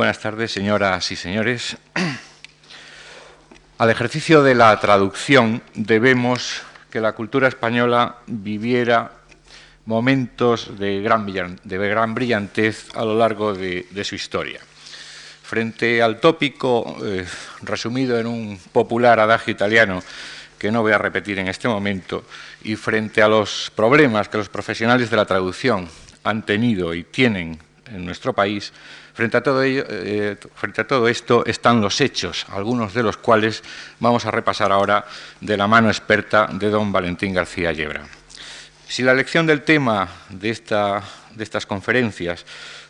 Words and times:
Buenas 0.00 0.18
tardes, 0.18 0.50
señoras 0.50 1.12
y 1.12 1.16
señores. 1.16 1.76
Al 3.76 3.90
ejercicio 3.90 4.42
de 4.42 4.54
la 4.54 4.80
traducción 4.80 5.60
debemos 5.74 6.62
que 6.90 7.02
la 7.02 7.12
cultura 7.12 7.48
española 7.48 8.16
viviera 8.26 9.12
momentos 9.84 10.78
de 10.78 11.02
gran, 11.02 11.26
brillantez 12.14 12.88
a 12.94 13.04
lo 13.04 13.18
largo 13.18 13.52
de, 13.52 14.02
su 14.02 14.14
historia. 14.14 14.60
Frente 15.42 16.00
al 16.00 16.18
tópico 16.18 16.96
eh, 17.04 17.26
resumido 17.60 18.18
en 18.18 18.26
un 18.26 18.58
popular 18.72 19.20
adagio 19.20 19.52
italiano 19.52 20.02
que 20.58 20.72
no 20.72 20.80
voy 20.80 20.92
a 20.92 20.98
repetir 20.98 21.38
en 21.38 21.48
este 21.48 21.68
momento, 21.68 22.24
y 22.64 22.74
frente 22.76 23.20
a 23.20 23.28
los 23.28 23.70
problemas 23.76 24.30
que 24.30 24.38
los 24.38 24.48
profesionales 24.48 25.10
de 25.10 25.16
la 25.18 25.26
traducción 25.26 25.90
han 26.24 26.46
tenido 26.46 26.94
y 26.94 27.04
tienen 27.04 27.58
en 27.92 28.06
nuestro 28.06 28.32
país, 28.32 28.72
frente 29.14 29.36
a 29.36 29.42
todo, 29.42 29.62
ello, 29.62 29.84
eh, 29.88 30.36
frente 30.54 30.80
a 30.80 30.86
todo 30.86 31.08
esto 31.08 31.44
están 31.46 31.80
los 31.80 32.00
hechos, 32.00 32.46
algunos 32.50 32.94
de 32.94 33.02
los 33.02 33.16
cuales 33.16 33.62
vamos 33.98 34.26
a 34.26 34.30
repasar 34.30 34.72
ahora 34.72 35.04
de 35.40 35.56
la 35.56 35.66
mano 35.66 35.88
experta 35.88 36.48
de 36.52 36.70
don 36.70 36.92
Valentín 36.92 37.34
García 37.34 37.72
Yebra. 37.72 38.04
Si 38.90 39.04
la 39.04 39.12
elección 39.12 39.46
del 39.46 39.62
tema 39.62 40.08
de, 40.30 40.50
esta, 40.50 41.00
de 41.34 41.44
estas 41.44 41.64
conferencias 41.64 42.44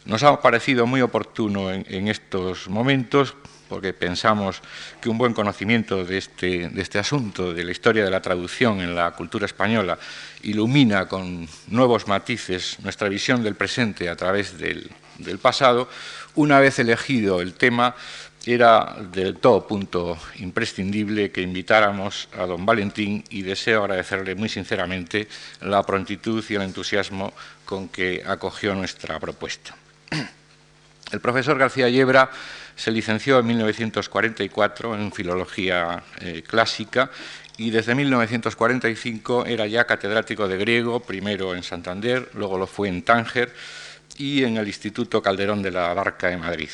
nos 0.07 0.23
ha 0.23 0.41
parecido 0.41 0.87
muy 0.87 1.03
oportuno 1.03 1.71
en, 1.71 2.09
estos 2.09 2.69
momentos, 2.69 3.37
porque 3.69 3.93
pensamos 3.93 4.63
que 5.01 5.11
un 5.11 5.19
buen 5.19 5.35
conocimiento 5.35 6.05
de 6.05 6.17
este, 6.17 6.71
de 6.71 6.81
este, 6.81 6.99
asunto, 6.99 7.53
de 7.53 7.65
la 7.65 7.71
historia 7.71 8.03
de 8.03 8.11
la 8.11 8.23
traducción 8.23 8.81
en 8.81 8.95
la 8.95 9.11
cultura 9.13 9.45
española, 9.45 9.99
ilumina 10.43 11.07
con 11.07 11.47
nuevos 11.69 12.09
matices 12.09 12.79
nuestra 12.83 13.11
visión 13.11 13.43
del 13.43 13.55
presente 13.55 14.09
a 14.09 14.17
través 14.17 14.57
del, 14.57 14.91
del 15.19 15.39
pasado, 15.39 15.89
una 16.35 16.61
vez 16.61 16.79
elegido 16.79 17.41
el 17.41 17.55
tema, 17.55 17.95
era 18.47 18.97
del 19.13 19.37
todo 19.37 19.67
punto 19.67 20.17
imprescindible 20.39 21.31
que 21.31 21.43
invitáramos 21.43 22.29
a 22.39 22.47
don 22.47 22.65
Valentín 22.65 23.23
y 23.29 23.43
deseo 23.43 23.83
agradecerle 23.83 24.35
muy 24.35 24.49
sinceramente 24.49 25.29
la 25.61 25.83
prontitud 25.83 26.43
y 26.49 26.55
el 26.55 26.63
entusiasmo 26.63 27.35
con 27.65 27.89
que 27.89 28.23
acogió 28.27 28.75
nuestra 28.75 29.19
propuesta. 29.21 29.77
El 31.13 31.21
profesor 31.21 31.59
García 31.59 31.89
Yebra 31.89 32.31
se 32.77 32.91
licenció 32.91 33.41
en 33.41 33.47
1944 33.49 34.95
en 34.95 35.13
Filología 35.13 36.03
eh, 36.21 36.43
Clásica 36.47 37.11
y 37.59 37.71
desde 37.71 37.95
1945 37.95 39.45
era 39.45 39.67
ya 39.67 39.85
catedrático 39.85 40.49
de 40.49 40.57
griego, 40.57 41.01
primero 41.01 41.55
en 41.55 41.63
Santander, 41.63 42.31
luego 42.33 42.57
lo 42.57 42.67
fue 42.67 42.89
en 42.89 43.03
Tánger 43.03 43.53
y 44.21 44.45
en 44.45 44.59
el 44.59 44.67
Instituto 44.67 45.23
Calderón 45.23 45.63
de 45.63 45.71
la 45.71 45.95
Barca 45.95 46.29
de 46.29 46.37
Madrid. 46.37 46.69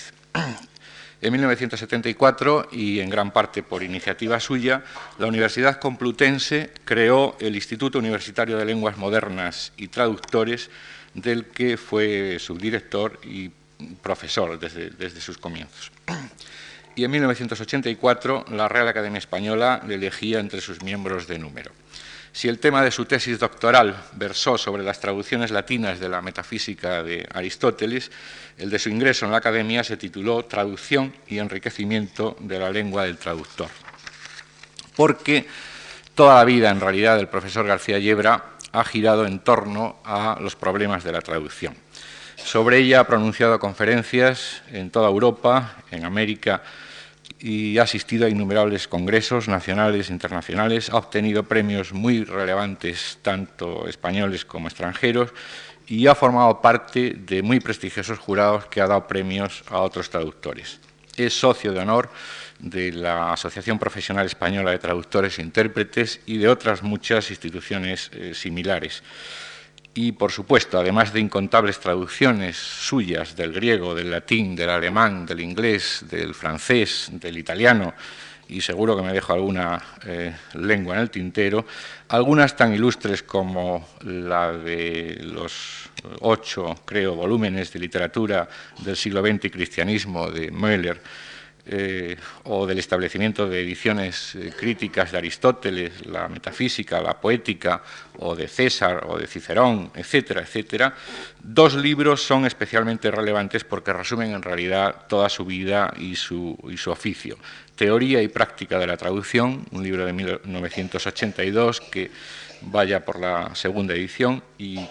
En 1.23 1.33
1974, 1.33 2.69
y 2.73 3.01
en 3.01 3.09
gran 3.09 3.31
parte 3.31 3.63
por 3.63 3.83
iniciativa 3.83 4.39
suya, 4.39 4.85
la 5.19 5.27
Universidad 5.27 5.79
Complutense 5.79 6.73
creó 6.85 7.37
el 7.41 7.55
Instituto 7.55 8.01
Universitario 8.01 8.59
de 8.59 8.65
Lenguas 8.65 8.99
Modernas 8.99 9.73
y 9.77 9.89
Traductores, 9.89 10.71
del 11.15 11.47
que 11.47 11.77
fue 11.77 12.39
subdirector 12.39 13.19
y 13.25 13.51
profesor 14.03 14.59
desde, 14.59 15.21
sus 15.21 15.39
comienzos. 15.39 15.93
Y 16.97 17.05
en 17.05 17.11
1984, 17.13 18.47
la 18.51 18.69
Real 18.69 18.89
Academia 18.89 19.19
Española 19.19 19.83
le 19.87 19.95
elegía 19.95 20.41
entre 20.41 20.61
sus 20.61 20.83
miembros 20.83 21.27
de 21.29 21.39
número. 21.39 21.71
Si 22.37 22.49
el 22.49 22.59
tema 22.59 22.83
de 22.83 22.91
su 22.91 23.07
tesis 23.07 23.39
doctoral 23.39 23.97
versó 24.13 24.59
sobre 24.59 24.83
las 24.83 25.01
traducciones 25.01 25.51
latinas 25.51 25.99
de 25.99 26.11
la 26.11 26.21
metafísica 26.21 27.03
de 27.03 27.27
Aristóteles, 27.33 28.11
el 28.59 28.69
de 28.69 28.79
su 28.79 28.91
ingreso 28.91 29.25
en 29.25 29.33
la 29.33 29.39
academia 29.39 29.83
se 29.83 29.97
tituló 29.97 30.45
Traducción 30.45 31.15
y 31.29 31.39
enriquecimiento 31.39 32.37
de 32.41 32.59
la 32.59 32.71
lengua 32.71 33.05
del 33.05 33.17
traductor. 33.17 33.69
Porque 34.95 35.47
toda 36.15 36.35
la 36.35 36.45
vida, 36.45 36.69
en 36.69 36.81
realidad, 36.81 37.17
del 37.17 37.29
profesor 37.29 37.67
García 37.67 37.99
Yebra 37.99 38.45
ha 38.71 38.85
girado 38.85 39.25
en 39.25 39.39
torno 39.39 39.97
a 40.05 40.37
los 40.39 40.57
problemas 40.57 41.05
de 41.05 41.13
la 41.13 41.23
traducción. 41.23 41.75
Sobre 42.37 42.81
ella 42.81 43.01
ha 43.01 43.07
pronunciado 43.07 43.59
conferencias 43.59 44.61
en 44.71 44.91
toda 44.91 45.09
Europa, 45.09 45.77
en 45.91 46.05
América, 46.05 46.63
y 47.39 47.79
ha 47.79 47.83
asistido 47.83 48.27
a 48.27 48.31
innumerables 48.31 48.89
congresos 48.89 49.49
nacionales 49.49 50.09
e 50.09 50.13
internacionales, 50.13 50.91
ha 50.91 50.97
obtenido 50.97 51.45
premios 51.45 51.93
muy 51.93 52.25
relevantes, 52.25 53.19
tanto 53.23 53.89
españoles 53.89 54.45
como 54.45 54.69
extranjeros, 54.69 55.33
y 55.87 56.07
ha 56.07 56.15
formado 56.15 56.61
parte 56.61 57.15
de 57.17 57.43
muy 57.43 57.61
prestigiosos 57.61 58.19
jurados 58.19 58.67
que 58.67 58.81
ha 58.81 58.87
dado 58.87 59.07
premios 59.07 59.63
a 59.69 59.81
otros 59.81 60.11
traductores. 60.11 60.81
Es 61.17 61.39
socio 61.39 61.73
de 61.73 61.81
honor 61.81 62.11
de 62.59 62.93
la 62.93 63.33
Asociación 63.33 63.79
Profesional 63.79 64.27
Española 64.27 64.71
de 64.71 64.79
Traductores 64.79 65.39
e 65.39 65.43
Intérpretes 65.43 66.21
y 66.27 66.39
de 66.39 66.49
otras 66.49 66.83
muchas 66.83 67.31
instituciones 67.31 68.11
eh, 68.13 68.35
similares 68.35 69.03
y, 69.97 70.13
por 70.13 70.31
supuesto, 70.31 70.79
además 70.79 71.13
de 71.13 71.21
incontables 71.21 71.81
traducciones 71.81 72.57
suyas 72.57 73.35
del 73.35 73.53
griego, 73.53 73.95
del 73.95 74.11
latín, 74.11 74.55
del 74.55 74.69
alemán, 74.69 75.25
del 75.25 75.41
inglés, 75.41 76.05
del 76.11 76.35
francés, 76.35 77.09
del 77.13 77.39
italiano, 77.39 77.95
y 78.49 78.61
seguro 78.61 78.95
que 78.95 79.03
me 79.03 79.15
dejo 79.15 79.33
alguna 79.33 79.83
eh, 80.05 80.35
lengua 80.53 80.97
en 80.97 81.01
el 81.01 81.11
tintero, 81.11 81.65
algunas 82.09 82.55
tan 82.55 82.75
ilustres 82.75 83.23
como 83.23 83.89
la 84.05 84.53
de 84.53 85.19
los 85.23 85.89
ocho, 86.21 86.83
creo, 86.85 87.15
volúmenes 87.15 87.73
de 87.73 87.81
literatura 87.81 88.47
del 88.79 88.97
siglo 88.97 89.23
XX 89.23 89.47
y 89.47 89.51
cristianismo 89.51 90.31
de 90.31 90.51
Müller, 90.51 91.01
eh, 91.69 92.17
o 92.45 92.67
del 92.67 92.79
establecimiento 92.79 93.49
de 93.49 93.61
ediciones 93.61 94.35
eh, 94.37 94.53
críticas 94.57 95.11
de 95.11 95.19
Aristóteles, 95.19 96.07
la 96.07 96.29
metafísica, 96.29 97.01
la 97.01 97.21
poética, 97.21 97.83
o 98.19 98.37
de 98.37 98.47
César, 98.47 99.05
o 99.09 99.19
de 99.19 99.27
Cicerón, 99.27 99.91
etcétera, 99.95 100.43
etcétera, 100.43 100.95
dos 101.43 101.75
libros 101.75 102.23
son 102.23 102.47
especialmente 102.47 103.11
relevantes 103.11 103.65
porque 103.65 103.93
resumen 103.93 104.33
en 104.33 104.43
realidad 104.43 105.07
toda 105.09 105.29
su 105.29 105.45
vida 105.45 105.93
y 105.99 106.15
su, 106.15 106.57
y 106.71 106.77
su 106.77 106.91
oficio. 106.91 107.37
Teoría 107.75 108.23
y 108.23 108.29
práctica 108.29 108.79
de 108.79 108.87
la 108.87 108.97
traducción, 108.97 109.67
un 109.73 109.83
libro 109.83 110.07
de 110.07 110.13
1982 110.13 111.81
que 111.81 112.11
vaya 112.63 113.05
por 113.05 113.19
la 113.21 113.55
segunda 113.55 113.95
edición 113.95 114.43
y 114.59 114.87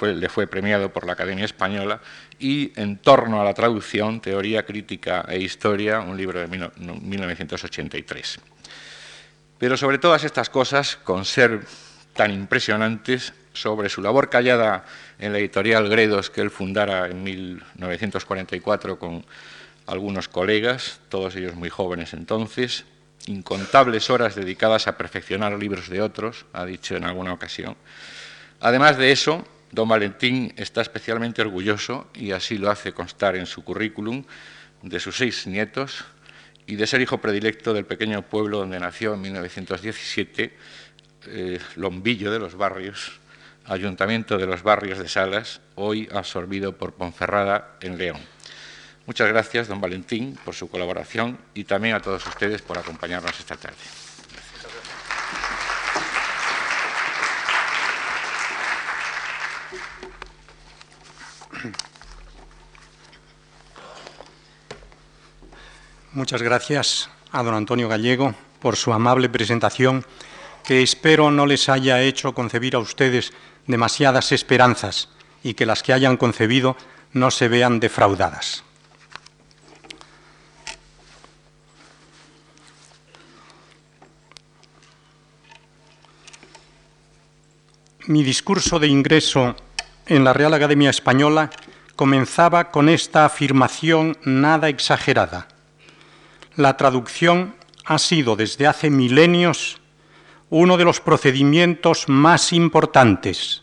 le 0.00 0.28
fue 0.28 0.46
premiado 0.46 0.92
por 0.92 1.06
la 1.06 1.12
Academia 1.12 1.44
Española, 1.44 2.00
y 2.38 2.72
En 2.74 2.98
torno 2.98 3.40
a 3.40 3.44
la 3.44 3.54
traducción, 3.54 4.20
Teoría 4.20 4.64
Crítica 4.64 5.24
e 5.28 5.38
Historia, 5.38 6.00
un 6.00 6.16
libro 6.16 6.40
de 6.40 6.48
1983. 6.48 8.40
Pero 9.58 9.76
sobre 9.76 9.98
todas 9.98 10.24
estas 10.24 10.50
cosas, 10.50 10.96
con 10.96 11.24
ser 11.24 11.60
tan 12.14 12.32
impresionantes, 12.32 13.32
sobre 13.52 13.88
su 13.88 14.02
labor 14.02 14.28
callada 14.28 14.84
en 15.20 15.32
la 15.32 15.38
editorial 15.38 15.88
Gredos 15.88 16.30
que 16.30 16.40
él 16.40 16.50
fundara 16.50 17.06
en 17.06 17.22
1944 17.22 18.98
con 18.98 19.24
algunos 19.86 20.28
colegas, 20.28 21.00
todos 21.08 21.36
ellos 21.36 21.54
muy 21.54 21.68
jóvenes 21.68 22.12
entonces, 22.12 22.84
incontables 23.26 24.10
horas 24.10 24.34
dedicadas 24.34 24.86
a 24.88 24.96
perfeccionar 24.96 25.58
libros 25.58 25.88
de 25.88 26.00
otros, 26.00 26.46
ha 26.52 26.64
dicho 26.64 26.96
en 26.96 27.04
alguna 27.04 27.32
ocasión. 27.32 27.76
Además 28.60 28.96
de 28.96 29.12
eso, 29.12 29.44
don 29.70 29.88
Valentín 29.88 30.52
está 30.56 30.82
especialmente 30.82 31.42
orgulloso, 31.42 32.08
y 32.14 32.32
así 32.32 32.58
lo 32.58 32.70
hace 32.70 32.92
constar 32.92 33.36
en 33.36 33.46
su 33.46 33.64
currículum, 33.64 34.24
de 34.82 35.00
sus 35.00 35.16
seis 35.16 35.46
nietos 35.46 36.04
y 36.66 36.76
de 36.76 36.86
ser 36.86 37.00
hijo 37.00 37.18
predilecto 37.18 37.72
del 37.72 37.84
pequeño 37.84 38.22
pueblo 38.22 38.58
donde 38.58 38.80
nació 38.80 39.14
en 39.14 39.20
1917, 39.20 40.56
eh, 41.26 41.58
Lombillo 41.76 42.30
de 42.30 42.38
los 42.38 42.56
Barrios, 42.56 43.20
Ayuntamiento 43.64 44.38
de 44.38 44.46
los 44.46 44.64
Barrios 44.64 44.98
de 44.98 45.08
Salas, 45.08 45.60
hoy 45.76 46.08
absorbido 46.12 46.76
por 46.76 46.94
Ponferrada 46.94 47.76
en 47.80 47.96
León. 47.96 48.18
Muchas 49.04 49.28
gracias, 49.28 49.66
don 49.66 49.80
Valentín, 49.80 50.38
por 50.44 50.54
su 50.54 50.68
colaboración 50.68 51.36
y 51.54 51.64
también 51.64 51.96
a 51.96 52.00
todos 52.00 52.24
ustedes 52.26 52.62
por 52.62 52.78
acompañarnos 52.78 53.38
esta 53.38 53.56
tarde. 53.56 53.76
Muchas 66.12 66.42
gracias 66.42 67.10
a 67.32 67.42
don 67.42 67.54
Antonio 67.54 67.88
Gallego 67.88 68.34
por 68.60 68.76
su 68.76 68.92
amable 68.92 69.28
presentación, 69.28 70.04
que 70.62 70.82
espero 70.82 71.30
no 71.30 71.46
les 71.46 71.68
haya 71.68 72.02
hecho 72.02 72.34
concebir 72.34 72.76
a 72.76 72.80
ustedes 72.80 73.32
demasiadas 73.66 74.30
esperanzas 74.30 75.08
y 75.42 75.54
que 75.54 75.66
las 75.66 75.82
que 75.82 75.92
hayan 75.92 76.16
concebido 76.18 76.76
no 77.12 77.30
se 77.30 77.48
vean 77.48 77.80
defraudadas. 77.80 78.62
Mi 88.08 88.24
discurso 88.24 88.80
de 88.80 88.88
ingreso 88.88 89.54
en 90.06 90.24
la 90.24 90.32
Real 90.32 90.52
Academia 90.54 90.90
Española 90.90 91.50
comenzaba 91.94 92.72
con 92.72 92.88
esta 92.88 93.24
afirmación 93.24 94.18
nada 94.24 94.68
exagerada. 94.68 95.46
La 96.56 96.76
traducción 96.76 97.54
ha 97.84 97.98
sido 97.98 98.34
desde 98.34 98.66
hace 98.66 98.90
milenios 98.90 99.80
uno 100.50 100.76
de 100.76 100.84
los 100.84 101.00
procedimientos 101.00 102.08
más 102.08 102.52
importantes, 102.52 103.62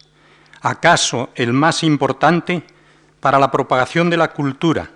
acaso 0.62 1.32
el 1.36 1.52
más 1.52 1.84
importante, 1.84 2.64
para 3.20 3.40
la 3.40 3.52
propagación 3.52 4.10
de 4.10 4.16
la 4.16 4.32
cultura, 4.32 4.90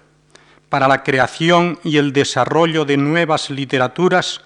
para 0.70 0.88
la 0.88 1.04
creación 1.04 1.80
y 1.84 1.98
el 1.98 2.14
desarrollo 2.14 2.86
de 2.86 2.96
nuevas 2.96 3.50
literaturas 3.50 4.40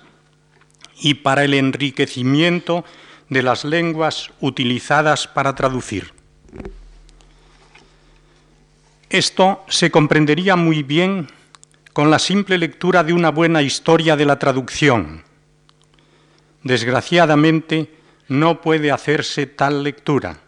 y 1.00 1.14
para 1.14 1.44
el 1.44 1.54
enriquecimiento 1.54 2.84
de 3.30 3.44
las 3.44 3.66
lenguas 3.66 4.32
utilizadas 4.40 5.28
para 5.28 5.56
traducir. 5.56 6.14
Esto 9.10 9.64
se 9.70 9.90
comprendería 9.90 10.56
muy 10.56 10.84
bien 10.84 11.30
con 11.94 12.12
la 12.12 12.20
simple 12.20 12.58
lectura 12.58 13.04
de 13.04 13.14
una 13.14 13.32
buena 13.32 13.62
historia 13.62 14.16
de 14.16 14.26
la 14.26 14.38
traducción. 14.38 15.24
Desgraciadamente, 16.64 17.94
no 18.28 18.62
puede 18.62 18.92
hacerse 18.92 19.46
tal 19.46 19.84
lectura, 19.84 20.42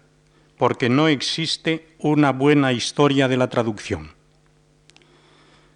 porque 0.57 0.89
no 0.89 1.07
existe 1.07 1.95
una 1.99 2.31
buena 2.31 2.73
historia 2.73 3.27
de 3.27 3.37
la 3.37 3.49
traducción. 3.49 4.11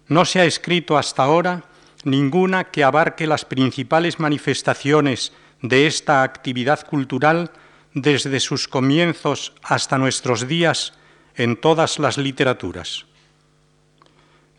No 0.06 0.26
se 0.26 0.40
ha 0.40 0.44
escrito 0.44 0.98
hasta 0.98 1.22
ahora 1.22 1.64
ninguna 2.04 2.64
que 2.64 2.84
abarque 2.84 3.26
las 3.26 3.46
principales 3.46 4.20
manifestaciones 4.20 5.32
de 5.64 5.86
esta 5.86 6.22
actividad 6.22 6.86
cultural 6.86 7.50
desde 7.94 8.38
sus 8.38 8.68
comienzos 8.68 9.54
hasta 9.62 9.96
nuestros 9.96 10.46
días 10.46 10.92
en 11.36 11.56
todas 11.56 11.98
las 11.98 12.18
literaturas. 12.18 13.06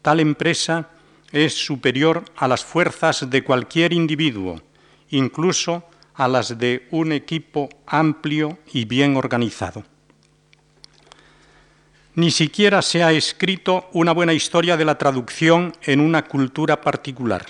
Tal 0.02 0.20
empresa 0.20 0.90
es 1.32 1.54
superior 1.54 2.26
a 2.36 2.48
las 2.48 2.66
fuerzas 2.66 3.30
de 3.30 3.44
cualquier 3.44 3.94
individuo, 3.94 4.64
incluso 5.12 5.84
a 6.16 6.28
las 6.28 6.58
de 6.58 6.88
un 6.90 7.12
equipo 7.12 7.70
amplio 7.86 8.58
y 8.74 8.86
bien 8.86 9.16
organizado. 9.16 9.84
Ni 12.16 12.32
siquiera 12.32 12.82
se 12.82 13.04
ha 13.04 13.12
escrito 13.12 13.90
una 13.94 14.12
buena 14.12 14.34
historia 14.34 14.76
de 14.76 14.86
la 14.86 14.98
traducción 14.98 15.74
en 15.84 16.00
una 16.00 16.26
cultura 16.26 16.82
particular. 16.82 17.46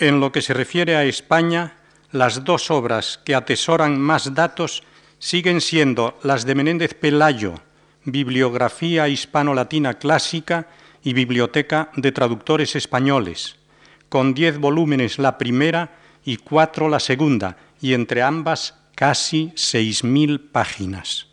En 0.00 0.18
lo 0.18 0.32
que 0.32 0.40
se 0.40 0.54
refiere 0.54 0.96
a 0.96 1.04
España, 1.04 1.74
las 2.10 2.42
dos 2.42 2.70
obras 2.70 3.20
que 3.22 3.34
atesoran 3.34 4.00
más 4.00 4.32
datos 4.34 4.82
siguen 5.18 5.60
siendo 5.60 6.18
las 6.22 6.46
de 6.46 6.54
Menéndez 6.54 6.94
Pelayo, 6.94 7.56
Bibliografía 8.04 9.08
Hispano-Latina 9.08 9.98
Clásica 9.98 10.68
y 11.04 11.12
Biblioteca 11.12 11.90
de 11.96 12.12
Traductores 12.12 12.76
Españoles, 12.76 13.56
con 14.08 14.32
diez 14.32 14.56
volúmenes 14.56 15.18
la 15.18 15.36
primera 15.36 15.98
y 16.24 16.38
cuatro 16.38 16.88
la 16.88 16.98
segunda, 16.98 17.58
y 17.82 17.92
entre 17.92 18.22
ambas 18.22 18.76
casi 18.94 19.52
seis 19.54 20.02
mil 20.02 20.40
páginas. 20.40 21.26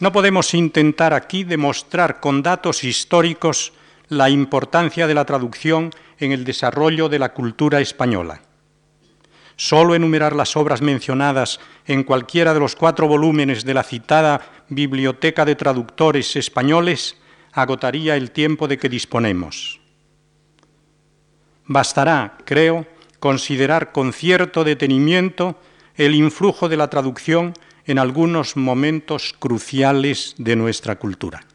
No 0.00 0.12
podemos 0.12 0.54
intentar 0.54 1.12
aquí 1.12 1.44
demostrar 1.44 2.20
con 2.20 2.42
datos 2.42 2.84
históricos 2.84 3.74
la 4.08 4.30
importancia 4.30 5.06
de 5.06 5.14
la 5.14 5.26
traducción 5.26 5.90
en 6.18 6.32
el 6.32 6.44
desarrollo 6.44 7.08
de 7.08 7.18
la 7.18 7.32
cultura 7.32 7.80
española. 7.80 8.42
Solo 9.56 9.94
enumerar 9.94 10.36
las 10.36 10.56
obras 10.56 10.82
mencionadas 10.82 11.58
en 11.86 12.04
cualquiera 12.04 12.54
de 12.54 12.60
los 12.60 12.76
cuatro 12.76 13.08
volúmenes 13.08 13.64
de 13.64 13.74
la 13.74 13.82
citada 13.82 14.40
Biblioteca 14.68 15.44
de 15.44 15.56
Traductores 15.56 16.36
Españoles 16.36 17.16
agotaría 17.52 18.14
el 18.16 18.30
tiempo 18.30 18.68
de 18.68 18.78
que 18.78 18.88
disponemos. 18.88 19.80
Bastará, 21.66 22.38
creo, 22.44 22.86
considerar 23.18 23.90
con 23.90 24.12
cierto 24.12 24.62
detenimiento 24.62 25.58
el 25.96 26.14
influjo 26.14 26.68
de 26.68 26.76
la 26.76 26.88
traducción 26.88 27.52
en 27.84 27.98
algunos 27.98 28.56
momentos 28.56 29.34
cruciales 29.38 30.34
de 30.38 30.54
nuestra 30.54 30.96
cultura. 31.00 31.47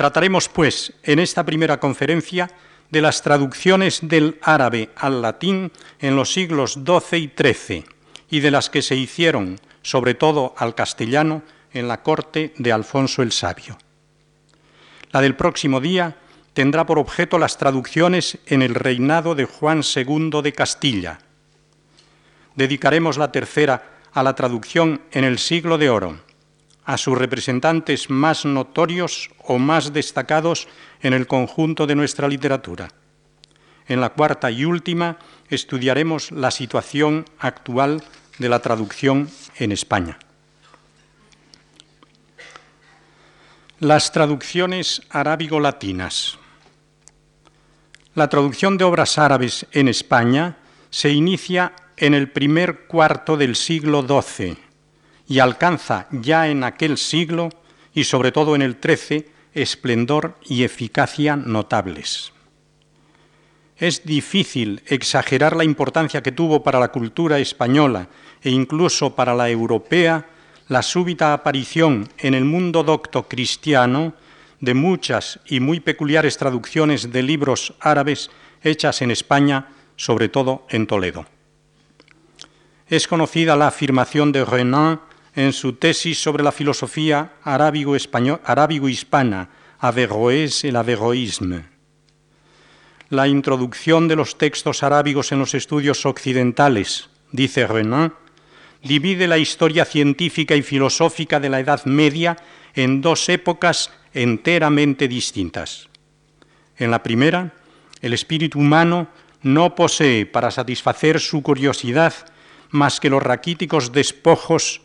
Trataremos, 0.00 0.48
pues, 0.48 0.94
en 1.02 1.18
esta 1.18 1.44
primera 1.44 1.78
conferencia 1.78 2.50
de 2.90 3.02
las 3.02 3.20
traducciones 3.20 3.98
del 4.00 4.38
árabe 4.40 4.88
al 4.96 5.20
latín 5.20 5.72
en 5.98 6.16
los 6.16 6.32
siglos 6.32 6.78
XII 6.82 7.18
y 7.18 7.30
XIII 7.36 7.84
y 8.30 8.40
de 8.40 8.50
las 8.50 8.70
que 8.70 8.80
se 8.80 8.96
hicieron, 8.96 9.60
sobre 9.82 10.14
todo 10.14 10.54
al 10.56 10.74
castellano, 10.74 11.42
en 11.74 11.86
la 11.86 12.02
corte 12.02 12.54
de 12.56 12.72
Alfonso 12.72 13.20
el 13.20 13.30
Sabio. 13.30 13.76
La 15.10 15.20
del 15.20 15.36
próximo 15.36 15.82
día 15.82 16.16
tendrá 16.54 16.86
por 16.86 16.98
objeto 16.98 17.38
las 17.38 17.58
traducciones 17.58 18.38
en 18.46 18.62
el 18.62 18.74
reinado 18.74 19.34
de 19.34 19.44
Juan 19.44 19.82
II 19.82 20.40
de 20.42 20.54
Castilla. 20.54 21.18
Dedicaremos 22.54 23.18
la 23.18 23.30
tercera 23.32 23.98
a 24.14 24.22
la 24.22 24.34
traducción 24.34 25.02
en 25.12 25.24
el 25.24 25.38
siglo 25.38 25.76
de 25.76 25.90
oro, 25.90 26.20
a 26.84 26.96
sus 26.96 27.16
representantes 27.16 28.10
más 28.10 28.44
notorios 28.44 29.30
o 29.44 29.58
más 29.58 29.92
destacados 29.92 30.68
en 31.02 31.12
el 31.12 31.26
conjunto 31.26 31.86
de 31.86 31.94
nuestra 31.94 32.28
literatura. 32.28 32.88
En 33.86 34.00
la 34.00 34.10
cuarta 34.10 34.50
y 34.50 34.64
última 34.64 35.18
estudiaremos 35.48 36.30
la 36.30 36.50
situación 36.50 37.24
actual 37.38 38.02
de 38.38 38.48
la 38.48 38.60
traducción 38.60 39.28
en 39.56 39.72
España. 39.72 40.18
Las 43.80 44.12
traducciones 44.12 45.02
arábigo-latinas. 45.10 46.38
La 48.14 48.28
traducción 48.28 48.76
de 48.76 48.84
obras 48.84 49.18
árabes 49.18 49.66
en 49.72 49.88
España 49.88 50.58
se 50.90 51.10
inicia 51.10 51.72
en 51.96 52.14
el 52.14 52.30
primer 52.30 52.86
cuarto 52.86 53.36
del 53.36 53.56
siglo 53.56 54.06
XII 54.06 54.69
y 55.30 55.38
alcanza 55.38 56.08
ya 56.10 56.48
en 56.48 56.64
aquel 56.64 56.98
siglo, 56.98 57.50
y 57.94 58.02
sobre 58.02 58.32
todo 58.32 58.56
en 58.56 58.62
el 58.62 58.78
XIII, 58.82 59.26
esplendor 59.54 60.36
y 60.44 60.64
eficacia 60.64 61.36
notables. 61.36 62.32
Es 63.76 64.04
difícil 64.04 64.82
exagerar 64.86 65.54
la 65.54 65.62
importancia 65.62 66.20
que 66.20 66.32
tuvo 66.32 66.64
para 66.64 66.80
la 66.80 66.88
cultura 66.88 67.38
española 67.38 68.08
e 68.42 68.50
incluso 68.50 69.14
para 69.14 69.32
la 69.32 69.48
europea 69.48 70.26
la 70.66 70.82
súbita 70.82 71.32
aparición 71.32 72.08
en 72.18 72.34
el 72.34 72.44
mundo 72.44 72.82
docto 72.82 73.28
cristiano 73.28 74.14
de 74.58 74.74
muchas 74.74 75.38
y 75.46 75.60
muy 75.60 75.78
peculiares 75.78 76.38
traducciones 76.38 77.12
de 77.12 77.22
libros 77.22 77.74
árabes 77.78 78.32
hechas 78.64 79.00
en 79.00 79.12
España, 79.12 79.68
sobre 79.94 80.28
todo 80.28 80.66
en 80.70 80.88
Toledo. 80.88 81.24
Es 82.88 83.06
conocida 83.06 83.54
la 83.54 83.68
afirmación 83.68 84.32
de 84.32 84.44
Renan 84.44 85.00
en 85.34 85.52
su 85.52 85.74
tesis 85.74 86.22
sobre 86.22 86.42
la 86.42 86.52
filosofía 86.52 87.34
arábigo-hispana, 87.44 89.48
Averroès 89.80 90.64
el 90.64 90.76
Averroísme. 90.76 91.64
La 93.08 93.26
introducción 93.26 94.08
de 94.08 94.16
los 94.16 94.38
textos 94.38 94.82
arábigos 94.82 95.32
en 95.32 95.38
los 95.38 95.54
estudios 95.54 96.04
occidentales, 96.06 97.08
dice 97.32 97.66
Renan, 97.66 98.14
divide 98.82 99.26
la 99.26 99.38
historia 99.38 99.84
científica 99.84 100.54
y 100.54 100.62
filosófica 100.62 101.40
de 101.40 101.48
la 101.48 101.60
Edad 101.60 101.84
Media 101.86 102.36
en 102.74 103.00
dos 103.00 103.28
épocas 103.28 103.90
enteramente 104.12 105.08
distintas. 105.08 105.88
En 106.76 106.90
la 106.90 107.02
primera, 107.02 107.54
el 108.00 108.12
espíritu 108.12 108.58
humano 108.58 109.08
no 109.42 109.74
posee 109.74 110.26
para 110.26 110.50
satisfacer 110.50 111.20
su 111.20 111.42
curiosidad 111.42 112.14
más 112.70 113.00
que 113.00 113.10
los 113.10 113.22
raquíticos 113.22 113.92
despojos 113.92 114.82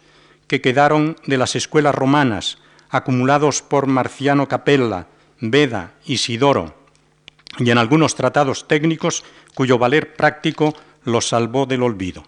que 0.48 0.62
quedaron 0.62 1.18
de 1.26 1.38
las 1.38 1.56
escuelas 1.56 1.96
romanas, 1.96 2.58
acumulados 2.90 3.62
por 3.62 3.88
Marciano 3.88 4.48
Capella, 4.48 5.08
Beda, 5.40 5.94
Isidoro, 6.06 6.76
y 7.58 7.72
en 7.72 7.78
algunos 7.78 8.16
tratados 8.16 8.68
técnicos 8.68 9.24
cuyo 9.54 9.78
valer 9.78 10.16
práctico 10.16 10.76
los 11.04 11.30
salvó 11.30 11.66
del 11.66 11.84
olvido. 11.84 12.24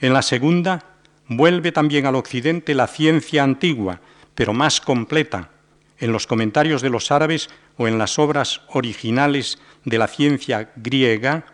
En 0.00 0.12
la 0.12 0.22
segunda, 0.22 0.84
vuelve 1.28 1.72
también 1.72 2.06
al 2.06 2.14
occidente 2.14 2.74
la 2.74 2.86
ciencia 2.86 3.42
antigua, 3.42 4.00
pero 4.34 4.52
más 4.52 4.80
completa, 4.80 5.50
en 5.98 6.12
los 6.12 6.26
comentarios 6.26 6.80
de 6.80 6.90
los 6.90 7.10
árabes 7.10 7.50
o 7.76 7.88
en 7.88 7.98
las 7.98 8.18
obras 8.18 8.60
originales 8.68 9.58
de 9.84 9.98
la 9.98 10.06
ciencia 10.06 10.70
griega, 10.76 11.44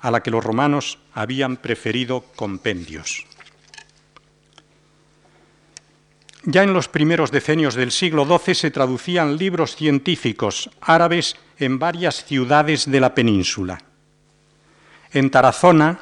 a 0.00 0.10
la 0.10 0.22
que 0.22 0.32
los 0.32 0.42
romanos 0.42 0.98
habían 1.14 1.56
preferido 1.56 2.24
compendios. 2.34 3.24
Ya 6.44 6.64
en 6.64 6.72
los 6.72 6.88
primeros 6.88 7.30
decenios 7.30 7.74
del 7.74 7.92
siglo 7.92 8.26
XII 8.26 8.54
se 8.54 8.70
traducían 8.72 9.36
libros 9.36 9.76
científicos 9.76 10.70
árabes 10.80 11.36
en 11.58 11.78
varias 11.78 12.24
ciudades 12.24 12.90
de 12.90 13.00
la 13.00 13.14
península. 13.14 13.80
En 15.12 15.30
Tarazona, 15.30 16.00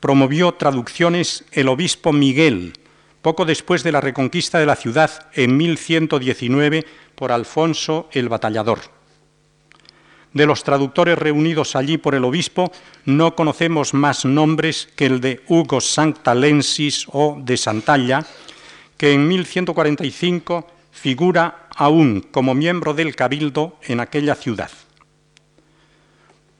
promovió 0.00 0.52
traducciones 0.52 1.44
el 1.52 1.68
obispo 1.68 2.12
Miguel, 2.12 2.74
poco 3.22 3.46
después 3.46 3.82
de 3.82 3.92
la 3.92 4.00
reconquista 4.00 4.58
de 4.58 4.66
la 4.66 4.76
ciudad 4.76 5.28
en 5.32 5.56
1119 5.56 6.86
por 7.14 7.32
Alfonso 7.32 8.08
el 8.12 8.28
Batallador. 8.28 8.80
De 10.34 10.44
los 10.44 10.62
traductores 10.62 11.18
reunidos 11.18 11.74
allí 11.74 11.96
por 11.96 12.14
el 12.14 12.24
obispo, 12.24 12.70
no 13.06 13.34
conocemos 13.34 13.94
más 13.94 14.26
nombres 14.26 14.88
que 14.94 15.06
el 15.06 15.20
de 15.20 15.42
Hugo 15.48 15.80
Sanctalensis 15.80 17.06
o 17.10 17.38
de 17.42 17.56
Santalla, 17.56 18.26
que 18.98 19.14
en 19.14 19.26
1145 19.26 20.66
figura 20.90 21.68
aún 21.74 22.20
como 22.20 22.54
miembro 22.54 22.92
del 22.92 23.14
cabildo 23.16 23.78
en 23.82 24.00
aquella 24.00 24.34
ciudad. 24.34 24.70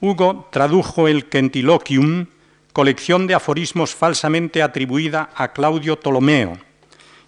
Hugo 0.01 0.49
tradujo 0.53 1.09
el 1.09 1.29
Quentiloquium, 1.29 2.27
colección 2.73 3.27
de 3.27 3.35
aforismos 3.35 3.95
falsamente 3.95 4.63
atribuida 4.63 5.31
a 5.35 5.53
Claudio 5.53 5.99
Ptolomeo, 5.99 6.57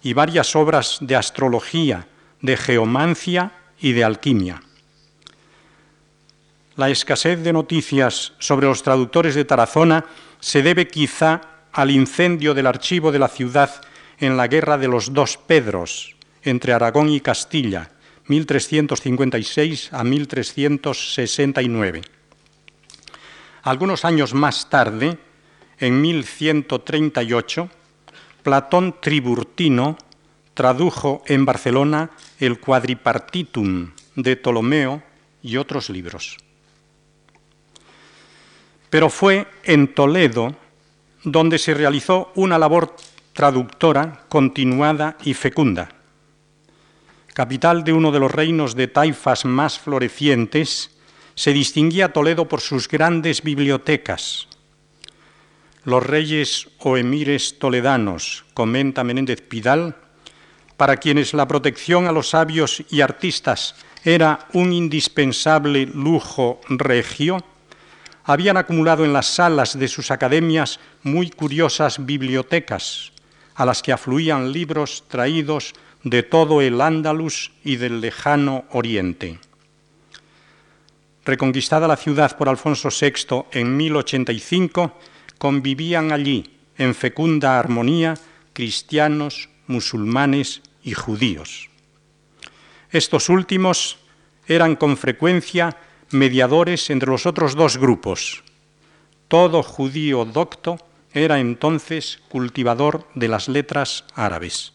y 0.01 0.13
varias 0.13 0.55
obras 0.55 0.97
de 1.01 1.15
astrología, 1.17 2.07
de 2.39 2.55
geomancia 2.55 3.51
y 3.79 3.91
de 3.91 4.03
alquimia. 4.03 4.63
La 6.77 6.89
escasez 6.89 7.43
de 7.43 7.53
noticias 7.53 8.33
sobre 8.39 8.67
los 8.67 8.81
traductores 8.81 9.35
de 9.35 9.45
Tarazona 9.45 10.05
se 10.39 10.63
debe 10.63 10.87
quizá 10.87 11.41
al 11.73 11.91
incendio 11.91 12.53
del 12.53 12.67
archivo 12.67 13.11
de 13.11 13.19
la 13.19 13.27
ciudad 13.27 13.81
en 14.21 14.37
la 14.37 14.47
Guerra 14.47 14.77
de 14.77 14.87
los 14.87 15.13
Dos 15.13 15.35
Pedros, 15.35 16.15
entre 16.43 16.71
Aragón 16.71 17.09
y 17.09 17.19
Castilla, 17.19 17.91
1356 18.27 19.91
a 19.91 20.03
1369. 20.03 22.01
Algunos 23.63 24.05
años 24.05 24.33
más 24.33 24.69
tarde, 24.69 25.17
en 25.79 25.99
1138, 25.99 27.69
Platón 28.43 28.95
Triburtino 29.01 29.97
tradujo 30.53 31.23
en 31.25 31.43
Barcelona 31.43 32.11
el 32.39 32.59
Quadripartitum 32.59 33.91
de 34.15 34.35
Ptolomeo 34.35 35.01
y 35.41 35.57
otros 35.57 35.89
libros. 35.89 36.37
Pero 38.91 39.09
fue 39.09 39.47
en 39.63 39.93
Toledo 39.93 40.55
donde 41.23 41.57
se 41.57 41.73
realizó 41.73 42.31
una 42.35 42.59
labor 42.59 42.95
traductora 43.33 44.25
continuada 44.29 45.17
y 45.23 45.33
fecunda. 45.33 45.89
Capital 47.33 47.83
de 47.83 47.93
uno 47.93 48.11
de 48.11 48.19
los 48.19 48.31
reinos 48.31 48.75
de 48.75 48.87
taifas 48.87 49.45
más 49.45 49.79
florecientes, 49.79 50.91
se 51.35 51.53
distinguía 51.53 52.11
Toledo 52.11 52.47
por 52.47 52.59
sus 52.59 52.87
grandes 52.87 53.41
bibliotecas. 53.41 54.47
Los 55.85 56.05
reyes 56.05 56.69
o 56.79 56.97
emires 56.97 57.57
toledanos, 57.57 58.45
comenta 58.53 59.03
Menéndez 59.03 59.41
Pidal, 59.41 59.95
para 60.77 60.97
quienes 60.97 61.33
la 61.33 61.47
protección 61.47 62.07
a 62.07 62.11
los 62.11 62.29
sabios 62.29 62.83
y 62.89 63.01
artistas 63.01 63.75
era 64.03 64.47
un 64.53 64.73
indispensable 64.73 65.85
lujo 65.85 66.59
regio, 66.67 67.43
habían 68.23 68.57
acumulado 68.57 69.05
en 69.05 69.13
las 69.13 69.27
salas 69.27 69.77
de 69.77 69.87
sus 69.87 70.11
academias 70.11 70.79
muy 71.03 71.29
curiosas 71.29 72.05
bibliotecas, 72.05 73.11
a 73.55 73.65
las 73.65 73.81
que 73.81 73.91
afluían 73.91 74.51
libros 74.51 75.03
traídos 75.07 75.73
de 76.03 76.23
todo 76.23 76.61
el 76.61 76.81
Ándalus 76.81 77.51
y 77.63 77.75
del 77.75 78.01
lejano 78.01 78.65
Oriente. 78.71 79.39
Reconquistada 81.23 81.87
la 81.87 81.97
ciudad 81.97 82.35
por 82.37 82.49
Alfonso 82.49 82.89
VI 82.89 83.45
en 83.51 83.77
1085, 83.77 84.97
convivían 85.37 86.11
allí, 86.11 86.57
en 86.77 86.95
fecunda 86.95 87.59
armonía, 87.59 88.15
cristianos, 88.53 89.49
musulmanes 89.67 90.61
y 90.83 90.93
judíos. 90.93 91.69
Estos 92.89 93.29
últimos 93.29 93.99
eran 94.47 94.75
con 94.75 94.97
frecuencia 94.97 95.77
mediadores 96.09 96.89
entre 96.89 97.09
los 97.09 97.25
otros 97.25 97.55
dos 97.55 97.77
grupos. 97.77 98.43
Todo 99.27 99.63
judío 99.63 100.25
docto 100.25 100.77
era 101.13 101.39
entonces 101.39 102.19
cultivador 102.29 103.07
de 103.15 103.27
las 103.27 103.47
letras 103.47 104.05
árabes. 104.15 104.73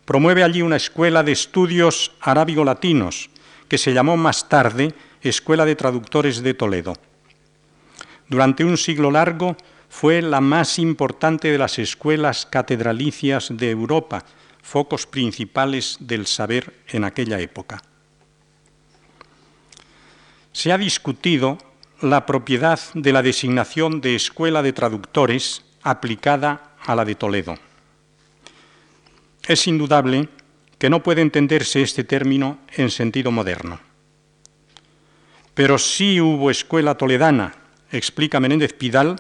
promueve 0.05 0.45
allí 0.45 0.63
una 0.63 0.77
escuela 0.77 1.23
de 1.23 1.33
estudios 1.33 2.13
arábigo-latinos 2.21 3.31
que 3.69 3.79
se 3.79 3.93
llamó 3.93 4.17
más 4.17 4.49
tarde 4.49 4.95
Escuela 5.23 5.65
de 5.65 5.77
Traductores 5.77 6.43
de 6.43 6.55
Toledo. 6.55 6.95
Durante 8.29 8.65
un 8.65 8.77
siglo 8.77 9.11
largo 9.11 9.57
fue 9.89 10.21
la 10.23 10.41
más 10.41 10.79
importante 10.79 11.51
de 11.51 11.59
las 11.59 11.79
escuelas 11.79 12.47
catedralicias 12.47 13.49
de 13.51 13.71
Europa, 13.71 14.25
focos 14.63 15.07
principales 15.07 15.97
del 16.01 16.27
saber 16.27 16.75
en 16.89 17.05
aquella 17.05 17.41
época. 17.41 17.83
Se 20.53 20.73
ha 20.73 20.79
discutido 20.79 21.59
la 22.01 22.27
propiedad 22.27 22.81
de 22.95 23.13
la 23.13 23.23
designación 23.23 24.01
de 24.01 24.17
escuela 24.17 24.63
de 24.63 24.73
traductores 24.73 25.65
aplicada 25.83 26.75
a 26.85 26.95
la 26.95 27.05
de 27.05 27.15
Toledo. 27.15 27.55
Es 29.47 29.67
indudable 29.67 30.29
que 30.79 30.91
no 30.91 31.03
puede 31.03 31.23
entenderse 31.23 31.83
este 31.83 32.05
término 32.05 32.59
en 32.75 32.91
sentido 32.91 33.31
moderno. 33.31 33.81
Pero 35.55 35.79
sí 35.79 36.21
hubo 36.21 36.51
escuela 36.51 36.97
toledana, 36.97 37.55
explica 37.91 38.41
Menéndez 38.41 38.75
Pidal, 38.75 39.17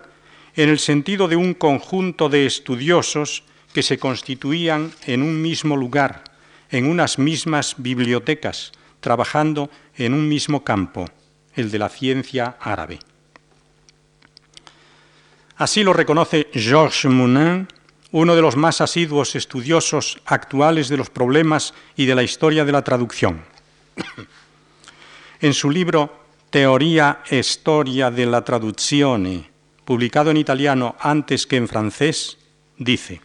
en 0.54 0.68
el 0.68 0.78
sentido 0.78 1.28
de 1.28 1.36
un 1.36 1.54
conjunto 1.54 2.28
de 2.28 2.46
estudiosos 2.46 3.44
que 3.72 3.82
se 3.82 3.98
constituían 3.98 4.92
en 5.06 5.22
un 5.22 5.40
mismo 5.40 5.76
lugar, 5.76 6.24
en 6.70 6.86
unas 6.86 7.18
mismas 7.18 7.74
bibliotecas, 7.78 8.72
trabajando 9.00 9.70
en 9.96 10.14
un 10.14 10.28
mismo 10.28 10.64
campo, 10.64 11.06
el 11.54 11.70
de 11.70 11.78
la 11.78 11.88
ciencia 11.88 12.56
árabe. 12.60 12.98
Así 15.56 15.82
lo 15.82 15.92
reconoce 15.92 16.48
Georges 16.52 17.10
Mounin, 17.10 17.68
uno 18.12 18.34
de 18.34 18.42
los 18.42 18.56
más 18.56 18.80
asiduos 18.80 19.34
estudiosos 19.34 20.18
actuales 20.24 20.88
de 20.88 20.96
los 20.96 21.10
problemas 21.10 21.74
y 21.96 22.06
de 22.06 22.14
la 22.14 22.22
historia 22.22 22.64
de 22.64 22.72
la 22.72 22.82
traducción. 22.82 23.44
en 25.40 25.54
su 25.54 25.70
libro 25.70 26.24
Teoría 26.50 27.22
e 27.28 27.42
Storia 27.42 28.10
della 28.10 28.42
Traduzione, 28.42 29.50
publicado 29.84 30.30
en 30.30 30.36
italiano 30.36 30.96
antes 31.00 31.46
que 31.46 31.56
en 31.56 31.68
francés, 31.68 32.38
dice 32.76 33.20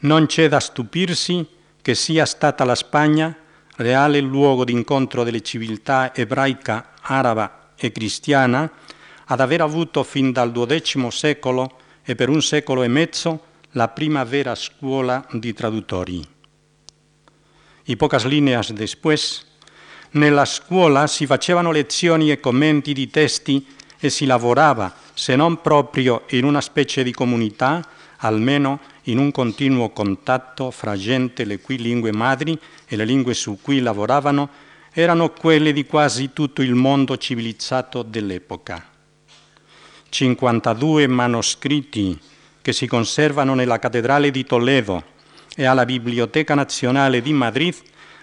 Non 0.00 0.26
c'è 0.26 0.48
da 0.48 0.60
stupirsi 0.60 1.46
che 1.82 1.94
sia 1.94 2.26
stata 2.26 2.64
la 2.64 2.74
Spagna, 2.74 3.34
reale 3.76 4.20
luogo 4.20 4.64
d'incontro 4.64 5.24
delle 5.24 5.42
civiltà 5.42 6.14
ebraica, 6.14 6.92
araba 7.00 7.72
e 7.76 7.92
cristiana, 7.92 8.70
ad 9.26 9.40
aver 9.40 9.60
avuto 9.60 10.02
fin 10.02 10.32
dal 10.32 10.52
XII 10.52 11.10
secolo 11.10 11.79
e 12.04 12.14
per 12.14 12.28
un 12.28 12.42
secolo 12.42 12.82
e 12.82 12.88
mezzo 12.88 13.44
la 13.72 13.88
prima 13.88 14.24
vera 14.24 14.54
scuola 14.54 15.26
di 15.32 15.52
traduttori. 15.52 16.26
Y 17.84 17.96
pocas 17.96 18.24
líneas 18.24 18.72
después, 18.72 19.46
nella 20.12 20.44
scuola 20.44 21.06
si 21.06 21.26
facevano 21.26 21.72
lezioni 21.72 22.30
e 22.30 22.40
commenti 22.40 22.92
di 22.92 23.10
testi 23.10 23.66
e 23.98 24.10
si 24.10 24.26
lavorava, 24.26 24.94
se 25.14 25.36
non 25.36 25.60
proprio 25.60 26.22
in 26.30 26.44
una 26.44 26.60
specie 26.60 27.02
di 27.02 27.12
comunità, 27.12 27.86
almeno 28.18 28.80
in 29.04 29.18
un 29.18 29.30
continuo 29.30 29.90
contatto 29.90 30.70
fra 30.70 30.96
gente 30.96 31.44
le 31.44 31.60
cui 31.60 31.78
lingue 31.78 32.12
madri 32.12 32.58
e 32.86 32.96
le 32.96 33.04
lingue 33.04 33.34
su 33.34 33.58
cui 33.60 33.80
lavoravano 33.80 34.48
erano 34.92 35.30
quelle 35.30 35.72
di 35.72 35.86
quasi 35.86 36.32
tutto 36.32 36.62
il 36.62 36.74
mondo 36.74 37.16
civilizzato 37.16 38.02
dell'epoca. 38.02 38.84
52 40.10 41.06
manoscritti 41.06 42.18
che 42.60 42.72
si 42.72 42.86
conservano 42.86 43.54
nella 43.54 43.78
cattedrale 43.78 44.30
di 44.30 44.44
Toledo 44.44 45.02
e 45.56 45.64
alla 45.64 45.84
Biblioteca 45.84 46.54
Nazionale 46.54 47.22
di 47.22 47.32
Madrid 47.32 47.74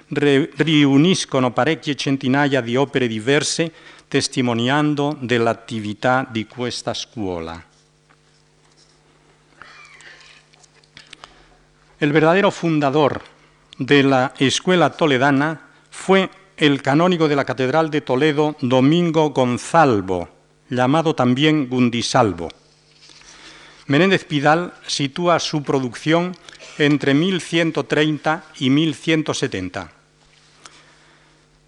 riuniscono 0.09 1.51
parecchie 1.51 1.95
centinaia 1.95 2.61
di 2.61 2.75
opere 2.75 3.07
diverse 3.07 3.71
testimoniando 4.07 5.17
dell'attività 5.19 6.25
di 6.29 6.45
questa 6.45 6.93
scuola. 6.93 7.61
El 11.99 12.11
verdadero 12.11 12.51
fundador 12.51 13.21
de 13.77 14.03
la 14.03 14.33
escuela 14.37 14.91
toledana 14.91 15.59
fue 15.89 16.29
el 16.55 16.81
canónigo 16.81 17.27
de 17.27 17.35
la 17.35 17.43
Catedral 17.43 17.89
de 17.89 18.01
Toledo, 18.01 18.55
Domingo 18.61 19.31
Gonzalvo, 19.31 20.36
llamado 20.69 21.15
también 21.15 21.69
Gundisalvo. 21.69 22.49
Menéndez 23.87 24.25
Pidal 24.25 24.73
sitúa 24.85 25.39
su 25.39 25.63
producción 25.63 26.35
entre 26.77 27.13
1130 27.13 28.43
y 28.59 28.69
1170. 28.69 29.91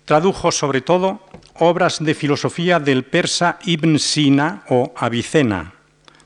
Tradujo 0.06 0.52
sobre 0.52 0.82
todo 0.82 1.22
obras 1.56 2.04
de 2.04 2.14
filosofía 2.14 2.80
del 2.80 3.04
persa 3.04 3.60
Ibn 3.64 4.00
Sina 4.00 4.64
o 4.70 4.94
Avicena, 4.96 5.74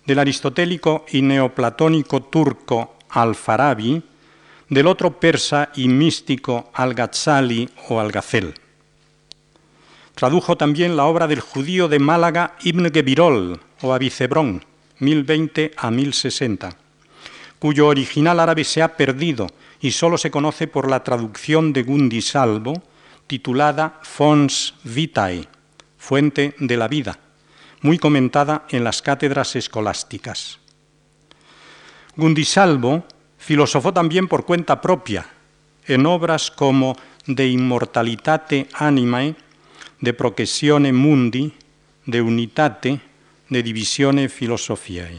del 0.06 0.20
aristotélico 0.20 1.06
y 1.12 1.22
neoplatónico 1.22 2.24
turco 2.24 2.98
Al-Farabi, 3.10 4.02
del 4.70 4.88
otro 4.88 5.20
persa 5.20 5.70
y 5.76 5.88
místico 5.88 6.72
Al-Ghazali 6.74 7.70
o 7.90 8.00
Al-Ghazel. 8.00 8.54
Tradujo 10.16 10.58
también 10.58 10.96
la 10.96 11.06
obra 11.06 11.28
del 11.28 11.40
judío 11.40 11.88
de 11.88 12.00
Málaga 12.00 12.56
Ibn 12.64 12.94
Gebirol 12.94 13.60
o 13.82 13.94
Avicebrón, 13.94 14.64
1020 15.00 15.72
a 15.76 15.90
1060, 15.90 16.78
cuyo 17.60 17.88
original 17.88 18.40
árabe 18.40 18.64
se 18.64 18.82
ha 18.82 18.96
perdido 18.96 19.48
y 19.82 19.92
solo 19.92 20.18
se 20.18 20.32
conoce 20.32 20.68
por 20.68 20.90
la 20.90 21.04
traducción 21.04 21.74
de 21.74 21.84
Gundi 21.84 22.22
Salvo, 22.22 22.84
titulada 23.28 24.00
Fons 24.04 24.76
Vitae, 24.84 25.48
Fuente 25.98 26.56
de 26.60 26.78
la 26.78 26.88
Vida, 26.88 27.20
muy 27.82 27.98
comentada 27.98 28.66
en 28.70 28.84
las 28.84 29.02
cátedras 29.02 29.56
escolásticas. 29.56 30.60
Gundisalvo 32.16 33.04
filosofó 33.38 33.92
también 33.92 34.28
por 34.28 34.46
cuenta 34.46 34.80
propia, 34.80 35.26
en 35.86 36.06
obras 36.06 36.52
como 36.52 36.96
De 37.26 37.48
Immortalitate 37.48 38.70
Animae, 38.74 39.36
De 40.04 40.14
Processione 40.14 40.92
Mundi, 40.92 41.54
De 42.06 42.22
Unitate, 42.22 43.00
De 43.48 43.64
Divisione 43.64 44.28
Philosophiae. 44.28 45.18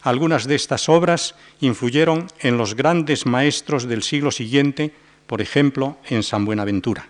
Algunas 0.00 0.46
de 0.46 0.54
estas 0.54 0.88
obras 0.88 1.34
influyeron 1.60 2.26
en 2.40 2.56
los 2.56 2.74
grandes 2.74 3.26
maestros 3.26 3.86
del 3.86 4.02
siglo 4.02 4.30
siguiente, 4.30 4.94
por 5.26 5.42
ejemplo, 5.42 5.98
en 6.08 6.22
San 6.22 6.46
Buenaventura. 6.46 7.06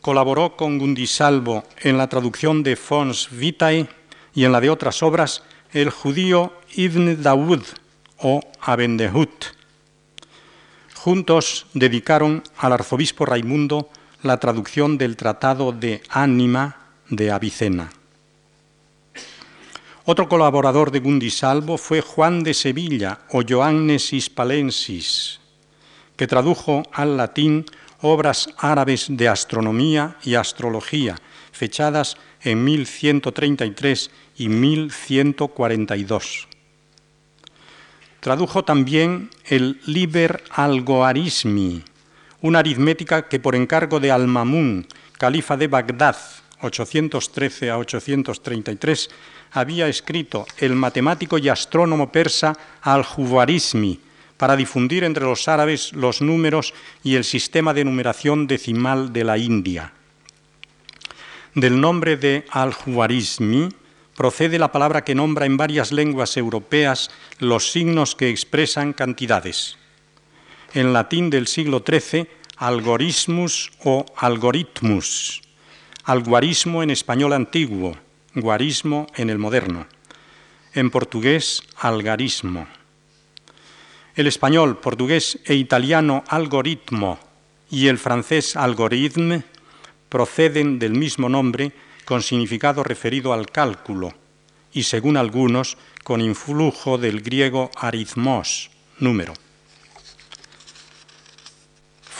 Colaboró 0.00 0.54
con 0.54 0.78
Gundisalvo 0.78 1.64
en 1.80 1.98
la 1.98 2.08
traducción 2.08 2.62
de 2.62 2.76
Fons 2.76 3.26
Vitae 3.32 3.88
y 4.36 4.44
en 4.44 4.52
la 4.52 4.60
de 4.60 4.70
otras 4.70 5.02
obras 5.02 5.42
el 5.72 5.90
judío 5.90 6.52
Ibn 6.76 7.20
Dawud 7.24 7.62
o 8.18 8.40
Abendehut. 8.60 9.46
Juntos 10.94 11.66
dedicaron 11.74 12.44
al 12.56 12.74
arzobispo 12.74 13.26
Raimundo 13.26 13.90
la 14.22 14.38
traducción 14.38 14.98
del 14.98 15.16
Tratado 15.16 15.72
de 15.72 16.02
Ánima 16.08 16.76
de 17.08 17.30
Avicena. 17.30 17.90
Otro 20.04 20.28
colaborador 20.28 20.90
de 20.90 21.00
Gundisalvo 21.00 21.78
fue 21.78 22.00
Juan 22.00 22.42
de 22.42 22.54
Sevilla 22.54 23.20
o 23.30 23.42
Joannes 23.48 24.12
Hispalensis, 24.12 25.40
que 26.16 26.26
tradujo 26.26 26.82
al 26.92 27.16
latín 27.16 27.64
obras 28.00 28.48
árabes 28.58 29.06
de 29.08 29.28
astronomía 29.28 30.16
y 30.24 30.34
astrología, 30.34 31.16
fechadas 31.52 32.16
en 32.40 32.64
1133 32.64 34.10
y 34.38 34.48
1142. 34.48 36.48
Tradujo 38.20 38.64
también 38.64 39.30
el 39.46 39.80
Liber 39.86 40.42
Algoarismi, 40.50 41.84
una 42.42 42.58
aritmética 42.58 43.28
que 43.28 43.40
por 43.40 43.56
encargo 43.56 43.98
de 43.98 44.10
Al-Mamun, 44.10 44.86
califa 45.16 45.56
de 45.56 45.68
Bagdad, 45.68 46.16
813 46.60 47.70
a 47.70 47.78
833, 47.78 49.10
había 49.52 49.88
escrito 49.88 50.46
el 50.58 50.74
matemático 50.74 51.38
y 51.38 51.48
astrónomo 51.48 52.12
persa 52.12 52.56
Al-Juwarismi, 52.82 54.00
para 54.36 54.56
difundir 54.56 55.04
entre 55.04 55.24
los 55.24 55.46
árabes 55.46 55.92
los 55.92 56.20
números 56.20 56.74
y 57.04 57.14
el 57.14 57.22
sistema 57.22 57.72
de 57.72 57.84
numeración 57.84 58.48
decimal 58.48 59.12
de 59.12 59.22
la 59.22 59.38
India. 59.38 59.92
Del 61.54 61.80
nombre 61.80 62.16
de 62.16 62.44
al-Juwarizmi 62.50 63.68
procede 64.16 64.58
la 64.58 64.72
palabra 64.72 65.04
que 65.04 65.14
nombra 65.14 65.46
en 65.46 65.56
varias 65.56 65.92
lenguas 65.92 66.36
europeas 66.36 67.10
los 67.38 67.70
signos 67.70 68.16
que 68.16 68.30
expresan 68.30 68.94
cantidades. 68.94 69.78
En 70.74 70.94
latín 70.94 71.28
del 71.28 71.48
siglo 71.48 71.84
XIII, 71.86 72.26
algorismus 72.56 73.72
o 73.84 74.06
algoritmus, 74.16 75.42
alguarismo 76.04 76.82
en 76.82 76.88
español 76.88 77.34
antiguo, 77.34 77.96
guarismo 78.34 79.06
en 79.16 79.28
el 79.28 79.38
moderno. 79.38 79.86
En 80.72 80.90
portugués, 80.90 81.62
algarismo. 81.76 82.66
El 84.14 84.26
español, 84.26 84.78
portugués 84.78 85.38
e 85.44 85.54
italiano 85.56 86.24
algoritmo 86.28 87.18
y 87.70 87.88
el 87.88 87.98
francés 87.98 88.56
algorithme 88.56 89.44
proceden 90.08 90.78
del 90.78 90.92
mismo 90.92 91.28
nombre 91.28 91.72
con 92.06 92.22
significado 92.22 92.82
referido 92.82 93.34
al 93.34 93.50
cálculo 93.50 94.14
y, 94.72 94.84
según 94.84 95.18
algunos, 95.18 95.76
con 96.02 96.22
influjo 96.22 96.96
del 96.96 97.20
griego 97.20 97.70
aritmos, 97.76 98.70
número. 98.98 99.34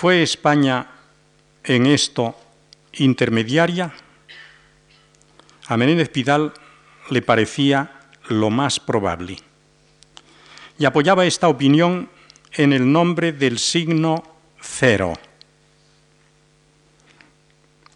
¿Fue 0.03 0.21
España 0.21 0.91
en 1.63 1.87
esto 1.87 2.35
intermediaria? 2.95 3.95
A 5.69 5.77
Menéndez 5.77 6.09
Pidal 6.09 6.53
le 7.09 7.23
parecía 7.23 8.01
lo 8.29 8.51
más 8.51 8.81
probable 8.81 9.37
y 10.77 10.87
apoyaba 10.87 11.25
esta 11.25 11.47
opinión 11.47 12.11
en 12.55 12.73
el 12.73 12.91
nombre 12.91 13.31
del 13.31 13.61
signo 13.61 14.25
cero, 14.61 15.13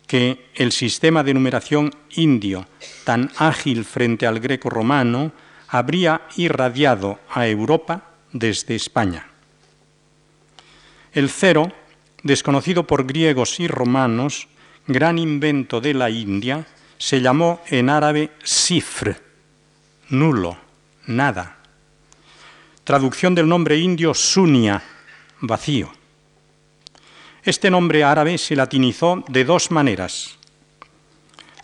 que 0.06 0.46
el 0.54 0.70
sistema 0.70 1.24
de 1.24 1.34
numeración 1.34 1.92
indio, 2.10 2.68
tan 3.02 3.32
ágil 3.36 3.84
frente 3.84 4.28
al 4.28 4.38
greco 4.38 4.70
romano, 4.70 5.32
habría 5.66 6.22
irradiado 6.36 7.18
a 7.28 7.48
Europa 7.48 8.12
desde 8.32 8.76
España. 8.76 9.26
El 11.12 11.30
cero, 11.30 11.72
desconocido 12.22 12.86
por 12.86 13.06
griegos 13.06 13.60
y 13.60 13.68
romanos, 13.68 14.48
gran 14.86 15.18
invento 15.18 15.80
de 15.80 15.94
la 15.94 16.10
India, 16.10 16.66
se 16.98 17.20
llamó 17.20 17.60
en 17.68 17.90
árabe 17.90 18.30
sifr, 18.42 19.16
nulo, 20.08 20.56
nada 21.06 21.56
traducción 22.86 23.34
del 23.34 23.48
nombre 23.48 23.76
indio 23.76 24.14
Sunia, 24.14 24.80
vacío. 25.40 25.90
Este 27.42 27.68
nombre 27.68 28.04
árabe 28.04 28.38
se 28.38 28.54
latinizó 28.54 29.24
de 29.26 29.44
dos 29.44 29.72
maneras. 29.72 30.38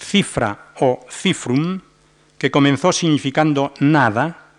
Cifra 0.01 0.73
o 0.81 1.07
cifrum, 1.09 1.81
que 2.39 2.51
comenzó 2.51 2.91
significando 2.91 3.73
nada 3.79 4.51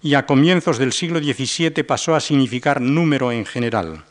y 0.00 0.14
a 0.14 0.24
comienzos 0.24 0.78
del 0.78 0.92
siglo 0.92 1.18
XVII 1.18 1.82
pasó 1.82 2.14
a 2.14 2.20
significar 2.20 2.80
número 2.80 3.32
en 3.32 3.44
general. 3.44 4.04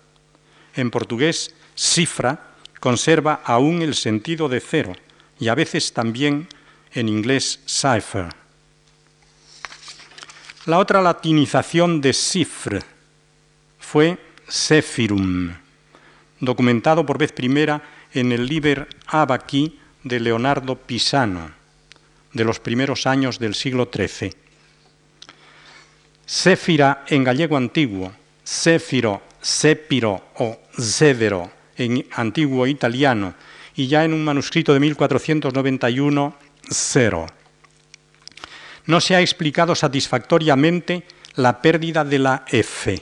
En 0.75 0.91
portugués, 0.91 1.53
cifra 1.75 2.51
conserva 2.79 3.41
aún 3.45 3.81
el 3.81 3.95
sentido 3.95 4.49
de 4.49 4.59
cero 4.59 4.93
y 5.39 5.47
a 5.47 5.55
veces 5.55 5.93
también 5.93 6.47
en 6.93 7.09
inglés 7.09 7.59
cipher. 7.65 8.29
La 10.65 10.77
otra 10.77 11.01
latinización 11.01 12.01
de 12.01 12.13
cifre 12.13 12.81
fue 13.79 14.17
Sephirum, 14.47 15.51
documentado 16.39 17.05
por 17.05 17.17
vez 17.17 17.31
primera 17.31 17.81
en 18.13 18.31
el 18.31 18.45
Liber 18.45 18.87
Abaqui 19.07 19.79
de 20.03 20.19
Leonardo 20.19 20.75
Pisano, 20.75 21.51
de 22.33 22.43
los 22.43 22.59
primeros 22.59 23.07
años 23.07 23.39
del 23.39 23.55
siglo 23.55 23.89
XIII. 23.91 24.33
Séfira 26.25 27.05
en 27.07 27.23
gallego 27.23 27.57
antiguo, 27.57 28.13
Séfiro, 28.43 29.21
Sépiro 29.41 30.21
o 30.37 30.60
Zévero 30.79 31.51
en 31.77 32.05
antiguo 32.13 32.67
italiano 32.67 33.33
y 33.75 33.87
ya 33.87 34.03
en 34.03 34.13
un 34.13 34.23
manuscrito 34.23 34.73
de 34.73 34.79
1491, 34.79 36.35
cero 36.69 37.27
no 38.85 38.99
se 39.01 39.15
ha 39.15 39.21
explicado 39.21 39.75
satisfactoriamente 39.75 41.03
la 41.35 41.61
pérdida 41.61 42.03
de 42.03 42.19
la 42.19 42.45
F. 42.47 43.01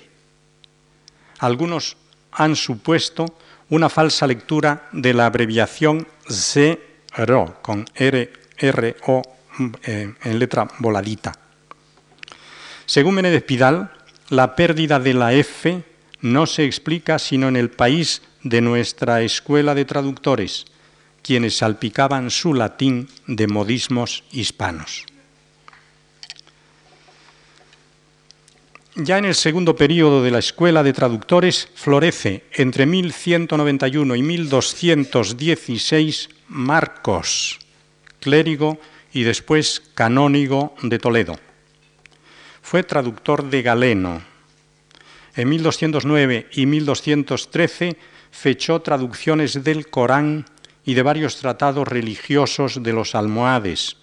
Algunos 1.40 1.98
han 2.32 2.56
supuesto 2.56 3.26
una 3.70 3.90
falsa 3.90 4.28
lectura 4.28 4.90
de 4.92 5.14
la 5.14 5.26
abreviación 5.26 6.08
ZERO, 6.30 7.60
con 7.62 7.86
R, 7.96 8.34
R, 8.58 8.98
O 9.08 9.22
eh, 9.84 10.14
en 10.24 10.40
letra 10.40 10.68
voladita. 10.80 11.34
Según 12.86 13.16
Menéndez 13.16 13.44
Pidal, 13.44 13.92
la 14.30 14.56
pérdida 14.56 15.00
de 15.00 15.14
la 15.14 15.34
F 15.34 15.84
no 16.22 16.46
se 16.46 16.66
explica 16.66 17.18
sino 17.20 17.48
en 17.48 17.56
el 17.56 17.70
país 17.70 18.22
de 18.44 18.60
nuestra 18.62 19.22
escuela 19.22 19.76
de 19.76 19.86
traductores, 19.86 20.66
quienes 21.22 21.58
salpicaban 21.58 22.32
su 22.32 22.54
latín 22.54 23.08
de 23.28 23.48
modismos 23.48 24.24
hispanos. 24.32 25.06
Ya 28.96 29.18
en 29.18 29.26
el 29.26 29.36
segundo 29.36 29.76
período 29.76 30.24
de 30.24 30.32
la 30.32 30.40
Escuela 30.40 30.84
de 30.84 30.92
Traductores 30.92 31.70
florece 31.74 32.44
entre 32.52 32.86
1191 32.86 34.16
y 34.16 34.22
1216 34.22 36.30
Marcos, 36.50 37.60
clérigo 38.20 38.78
y 39.14 39.24
después 39.24 39.82
canónigo 39.94 40.76
de 40.82 41.00
Toledo. 41.00 41.40
Fue 42.62 42.84
traductor 42.84 43.50
de 43.50 43.62
Galeno. 43.62 44.29
En 45.36 45.50
1209 45.50 46.50
y 46.52 46.66
1213 46.66 47.98
fechó 48.32 48.82
traducciones 48.82 49.64
del 49.64 49.90
Corán 49.90 50.46
y 50.86 50.94
de 50.94 51.04
varios 51.04 51.38
tratados 51.38 51.88
religiosos 51.88 52.82
de 52.82 52.94
los 52.94 53.16
almohades, 53.16 53.98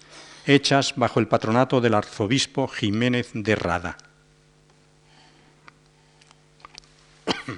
hechas 0.45 0.93
bajo 0.95 1.19
el 1.19 1.27
patronato 1.27 1.81
del 1.81 1.93
arzobispo 1.93 2.67
Jiménez 2.67 3.31
de 3.33 3.55
Rada. 3.55 3.97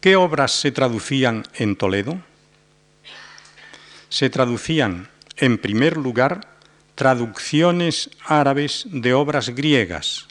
¿Qué 0.00 0.16
obras 0.16 0.52
se 0.52 0.70
traducían 0.70 1.44
en 1.54 1.76
Toledo? 1.76 2.20
Se 4.08 4.30
traducían, 4.30 5.08
en 5.36 5.58
primer 5.58 5.96
lugar, 5.96 6.46
traducciones 6.94 8.10
árabes 8.24 8.86
de 8.88 9.14
obras 9.14 9.48
griegas, 9.48 10.28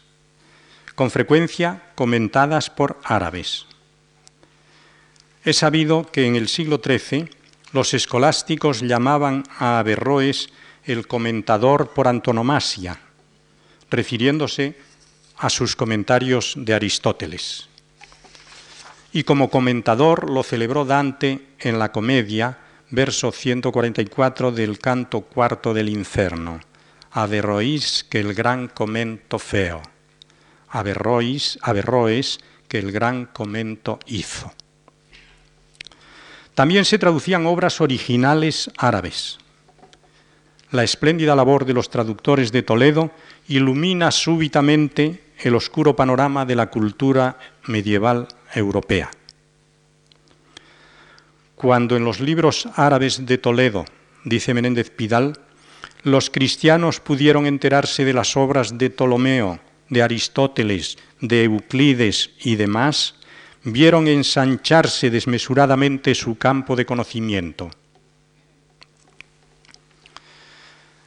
con 1.02 1.10
frecuencia 1.10 1.82
comentadas 1.96 2.70
por 2.70 3.00
árabes. 3.04 3.66
Es 5.44 5.58
sabido 5.58 6.06
que 6.06 6.28
en 6.28 6.36
el 6.36 6.48
siglo 6.48 6.80
XIII 6.80 7.28
los 7.74 7.96
escolásticos 7.96 8.82
llamaban 8.82 9.44
a 9.58 9.80
Averroes 9.80 10.50
el 10.84 11.08
comentador 11.08 11.90
por 11.96 12.08
antonomasia, 12.08 13.00
refiriéndose 13.90 14.78
a 15.38 15.50
sus 15.50 15.76
comentarios 15.76 16.54
de 16.56 16.76
Aristóteles. 16.76 17.68
Y 19.12 19.24
como 19.24 19.50
comentador 19.50 20.30
lo 20.30 20.44
celebró 20.44 20.86
Dante 20.86 21.48
en 21.58 21.80
la 21.80 21.92
comedia, 21.92 22.60
verso 22.92 23.32
144 23.32 24.52
del 24.52 24.78
canto 24.78 25.22
cuarto 25.22 25.74
del 25.74 25.90
Inferno. 25.90 26.60
Averrois 27.10 28.04
que 28.04 28.20
el 28.20 28.36
gran 28.36 28.68
comento 28.68 29.40
feo. 29.40 29.82
Averrois, 30.72 31.60
Averroes 31.62 32.40
que 32.68 32.80
el 32.80 32.92
gran 32.92 33.26
comento 33.26 34.00
hizo. 34.08 34.52
También 36.56 36.86
se 36.86 36.98
traducían 36.98 37.46
obras 37.46 37.82
originales 37.82 38.72
árabes. 38.78 39.40
La 40.72 40.84
espléndida 40.84 41.36
labor 41.36 41.66
de 41.66 41.74
los 41.74 41.90
traductores 41.90 42.52
de 42.52 42.64
Toledo 42.64 43.12
ilumina 43.48 44.12
súbitamente 44.12 45.22
el 45.40 45.56
oscuro 45.56 45.96
panorama 45.96 46.46
de 46.46 46.56
la 46.56 46.70
cultura 46.70 47.38
medieval 47.68 48.28
europea. 48.54 49.12
Cuando 51.56 51.98
en 51.98 52.06
los 52.06 52.20
libros 52.20 52.68
árabes 52.76 53.26
de 53.26 53.38
Toledo, 53.38 53.86
dice 54.24 54.54
Menéndez 54.54 54.90
Pidal, 54.92 55.40
los 56.04 56.30
cristianos 56.30 57.00
pudieron 57.00 57.46
enterarse 57.46 58.06
de 58.06 58.14
las 58.14 58.36
obras 58.38 58.78
de 58.78 58.90
Ptolomeo, 58.90 59.60
de 59.92 60.02
Aristóteles, 60.02 60.98
de 61.20 61.44
Euclides 61.44 62.32
y 62.40 62.56
demás, 62.56 63.14
vieron 63.64 64.08
ensancharse 64.08 65.12
desmesuradamente 65.12 66.16
su 66.16 66.38
campo 66.38 66.76
de 66.76 66.86
conocimiento. 66.88 67.70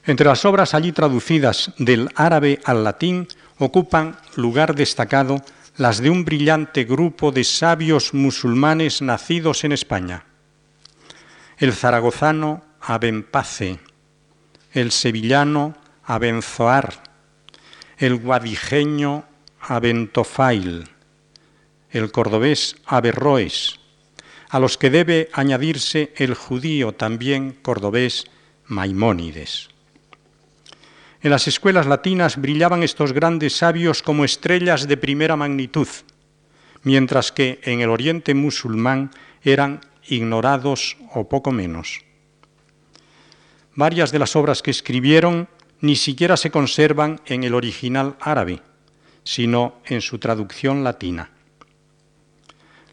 Entre 0.04 0.26
las 0.26 0.44
obras 0.44 0.74
allí 0.74 0.92
traducidas 0.92 1.72
del 1.78 2.10
árabe 2.14 2.60
al 2.64 2.84
latín 2.84 3.26
ocupan 3.58 4.16
lugar 4.36 4.74
destacado 4.74 5.42
las 5.76 5.98
de 5.98 6.10
un 6.10 6.24
brillante 6.24 6.84
grupo 6.84 7.32
de 7.32 7.42
sabios 7.42 8.12
musulmanes 8.12 9.00
nacidos 9.00 9.64
en 9.64 9.72
España. 9.72 10.26
El 11.56 11.72
zaragozano 11.72 12.62
Abenpace, 12.80 13.78
el 14.72 14.92
sevillano 14.92 15.74
Abenzoar, 16.04 17.03
el 17.98 18.16
guadijeño 18.16 19.24
Abentofail, 19.60 20.88
el 21.90 22.10
cordobés 22.10 22.76
Averroes, 22.86 23.78
a 24.50 24.58
los 24.58 24.78
que 24.78 24.90
debe 24.90 25.30
añadirse 25.32 26.12
el 26.16 26.34
judío 26.34 26.92
también 26.92 27.56
cordobés 27.62 28.26
Maimónides. 28.66 29.68
En 31.22 31.30
las 31.30 31.48
escuelas 31.48 31.86
latinas 31.86 32.36
brillaban 32.36 32.82
estos 32.82 33.12
grandes 33.12 33.56
sabios 33.56 34.02
como 34.02 34.24
estrellas 34.24 34.86
de 34.86 34.96
primera 34.96 35.36
magnitud, 35.36 35.88
mientras 36.82 37.32
que 37.32 37.60
en 37.62 37.80
el 37.80 37.88
oriente 37.88 38.34
musulmán 38.34 39.10
eran 39.42 39.80
ignorados 40.06 40.98
o 41.14 41.28
poco 41.28 41.50
menos. 41.50 42.02
Varias 43.74 44.12
de 44.12 44.18
las 44.18 44.36
obras 44.36 44.62
que 44.62 44.70
escribieron 44.70 45.48
ni 45.84 45.96
siquiera 45.96 46.38
se 46.38 46.50
conservan 46.50 47.20
en 47.26 47.44
el 47.44 47.52
original 47.52 48.16
árabe, 48.18 48.62
sino 49.22 49.82
en 49.84 50.00
su 50.00 50.18
traducción 50.18 50.82
latina. 50.82 51.28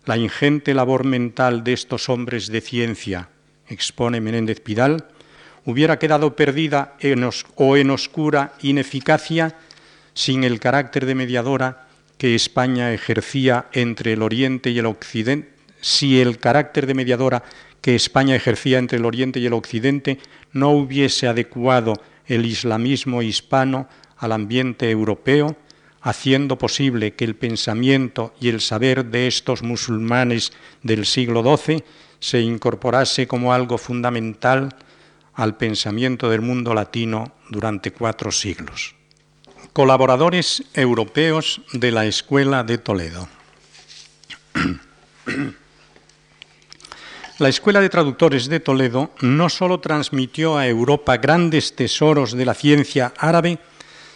La 0.04 0.18
ingente 0.18 0.74
labor 0.74 1.06
mental 1.06 1.64
de 1.64 1.72
estos 1.72 2.10
hombres 2.10 2.48
de 2.48 2.60
ciencia, 2.60 3.30
expone 3.70 4.20
Menéndez 4.20 4.60
Pidal, 4.60 5.06
hubiera 5.64 6.00
quedado 6.00 6.36
perdida 6.36 6.98
o 7.56 7.78
en 7.78 7.92
oscura 7.92 8.56
ineficacia 8.62 9.56
sin 10.14 10.44
el 10.44 10.60
carácter 10.60 11.06
de 11.06 11.16
mediadora 11.16 11.88
que 12.18 12.36
España 12.36 12.92
ejercía 12.92 13.68
entre 13.72 14.14
el 14.14 14.22
Oriente 14.22 14.70
y 14.70 14.80
el 14.80 14.86
Occidente, 14.86 15.50
si 15.80 16.20
el 16.20 16.40
carácter 16.40 16.88
de 16.88 16.94
mediadora 16.94 17.44
que 17.80 17.96
España 17.96 18.36
ejercía 18.36 18.80
entre 18.80 18.98
el 18.98 19.06
Oriente 19.06 19.40
y 19.40 19.46
el 19.46 19.54
Occidente 19.54 20.20
no 20.52 20.72
hubiese 20.72 21.30
adecuado 21.30 21.94
el 22.32 22.46
islamismo 22.46 23.22
hispano 23.22 23.90
al 24.18 24.32
ambiente 24.32 24.90
europeo, 24.90 25.58
haciendo 26.02 26.58
posible 26.58 27.14
que 27.14 27.26
el 27.26 27.36
pensamiento 27.36 28.34
y 28.40 28.48
el 28.48 28.62
saber 28.62 29.06
de 29.06 29.28
estos 29.28 29.64
musulmanes 29.64 30.54
del 30.82 31.06
siglo 31.06 31.44
XII 31.44 31.84
se 32.20 32.40
incorporase 32.40 33.28
como 33.28 33.54
algo 33.54 33.78
fundamental 33.78 34.70
al 35.34 35.58
pensamiento 35.58 36.30
del 36.30 36.42
mundo 36.42 36.74
latino 36.74 37.36
durante 37.50 37.92
cuatro 37.92 38.32
siglos. 38.32 38.96
Colaboradores 39.74 40.64
europeos 40.74 41.62
de 41.74 41.92
la 41.92 42.06
Escuela 42.06 42.64
de 42.64 42.78
Toledo. 42.78 43.28
La 47.38 47.50
Escuela 47.50 47.82
de 47.82 47.90
Traductores 47.90 48.50
de 48.50 48.60
Toledo 48.60 49.12
no 49.22 49.50
sólo 49.50 49.80
transmitió 49.80 50.58
a 50.58 50.68
Europa 50.68 51.18
grandes 51.18 51.76
tesoros 51.76 52.34
de 52.34 52.46
la 52.46 52.54
ciencia 52.54 53.14
árabe, 53.18 53.58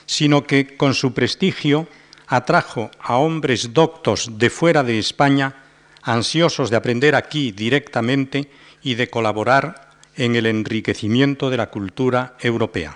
sino 0.05 0.43
que 0.43 0.75
con 0.77 0.93
su 0.93 1.13
prestigio 1.13 1.87
atrajo 2.27 2.91
a 2.99 3.17
hombres 3.17 3.73
doctos 3.73 4.37
de 4.37 4.49
fuera 4.49 4.83
de 4.83 4.99
España, 4.99 5.55
ansiosos 6.03 6.69
de 6.69 6.77
aprender 6.77 7.15
aquí 7.15 7.51
directamente 7.51 8.49
y 8.83 8.95
de 8.95 9.09
colaborar 9.09 9.89
en 10.15 10.35
el 10.35 10.45
enriquecimiento 10.45 11.49
de 11.49 11.57
la 11.57 11.69
cultura 11.69 12.35
europea. 12.39 12.95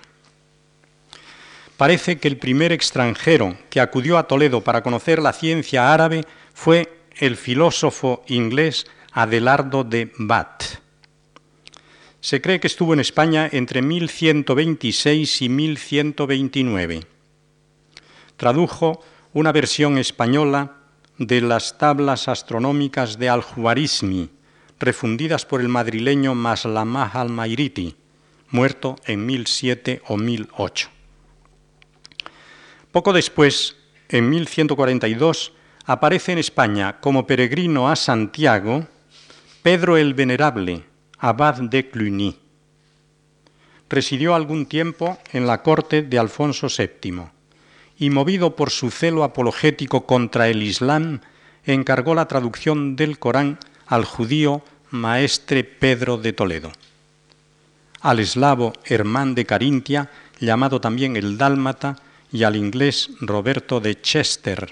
Parece 1.77 2.19
que 2.19 2.27
el 2.27 2.38
primer 2.38 2.71
extranjero 2.71 3.58
que 3.69 3.79
acudió 3.79 4.17
a 4.17 4.27
Toledo 4.27 4.62
para 4.62 4.84
conocer 4.84 5.21
la 5.21 5.34
ciencia 5.34 5.93
árabe 5.93 6.25
fue 6.53 6.99
el 7.15 7.38
filósofo 7.38 8.23
inglés 8.27 8.86
Adelardo 9.12 9.84
de 9.84 10.12
Bath. 10.17 10.80
Se 12.22 12.41
cree 12.41 12.60
que 12.60 12.67
estuvo 12.67 12.93
en 12.93 13.00
España 13.00 13.50
entre 13.52 13.82
1126 13.82 15.41
y 15.41 15.50
1129. 15.50 17.08
Tradujo 18.38 19.02
una 19.34 19.52
versión 19.52 19.98
española 19.98 20.76
de 21.17 21.41
las 21.41 21.78
tablas 21.78 22.28
astronómicas 22.28 23.17
de 23.17 23.30
Al-Juarizmi, 23.30 24.30
refundidas 24.80 25.45
por 25.45 25.62
el 25.62 25.69
madrileño 25.69 26.36
Maslamah 26.36 27.12
al-Mairiti, 27.13 27.95
muerto 28.52 28.95
en 29.06 29.26
1007 29.26 30.02
o 30.08 30.17
1008. 30.17 30.89
Poco 32.91 33.13
después, 33.13 33.76
en 34.08 34.30
1142, 34.30 35.54
aparece 35.86 36.32
en 36.32 36.38
España 36.38 37.00
como 37.00 37.28
peregrino 37.28 37.89
a 37.89 37.95
Santiago 37.95 38.88
Pedro 39.62 39.98
el 39.98 40.13
Venerable, 40.13 40.86
abad 41.17 41.56
de 41.56 41.89
Cluny. 41.89 42.38
Residió 43.89 44.34
algún 44.34 44.65
tiempo 44.65 45.17
en 45.34 45.48
la 45.48 45.63
corte 45.63 46.02
de 46.02 46.17
Alfonso 46.17 46.67
VII 46.69 47.24
y 47.98 48.10
movido 48.10 48.56
por 48.56 48.69
su 48.69 48.89
celo 48.89 49.26
apologético 49.26 50.06
contra 50.06 50.48
el 50.48 50.63
Islam, 50.63 51.19
encargó 51.65 52.15
la 52.15 52.30
traducción 52.30 52.95
del 52.95 53.19
Corán 53.19 53.60
al 53.86 54.06
judío 54.06 54.63
maestre 54.91 55.65
Pedro 55.65 56.17
de 56.17 56.32
Toledo, 56.32 56.72
al 58.00 58.19
eslavo 58.19 58.72
Hermán 58.86 59.36
de 59.36 59.43
Carintia, 59.43 60.10
llamado 60.39 60.80
también 60.80 61.17
el 61.17 61.38
Dálmata, 61.38 61.98
y 62.32 62.43
al 62.43 62.56
inglés 62.56 63.10
Roberto 63.19 63.82
de 63.82 64.00
Chester, 64.00 64.72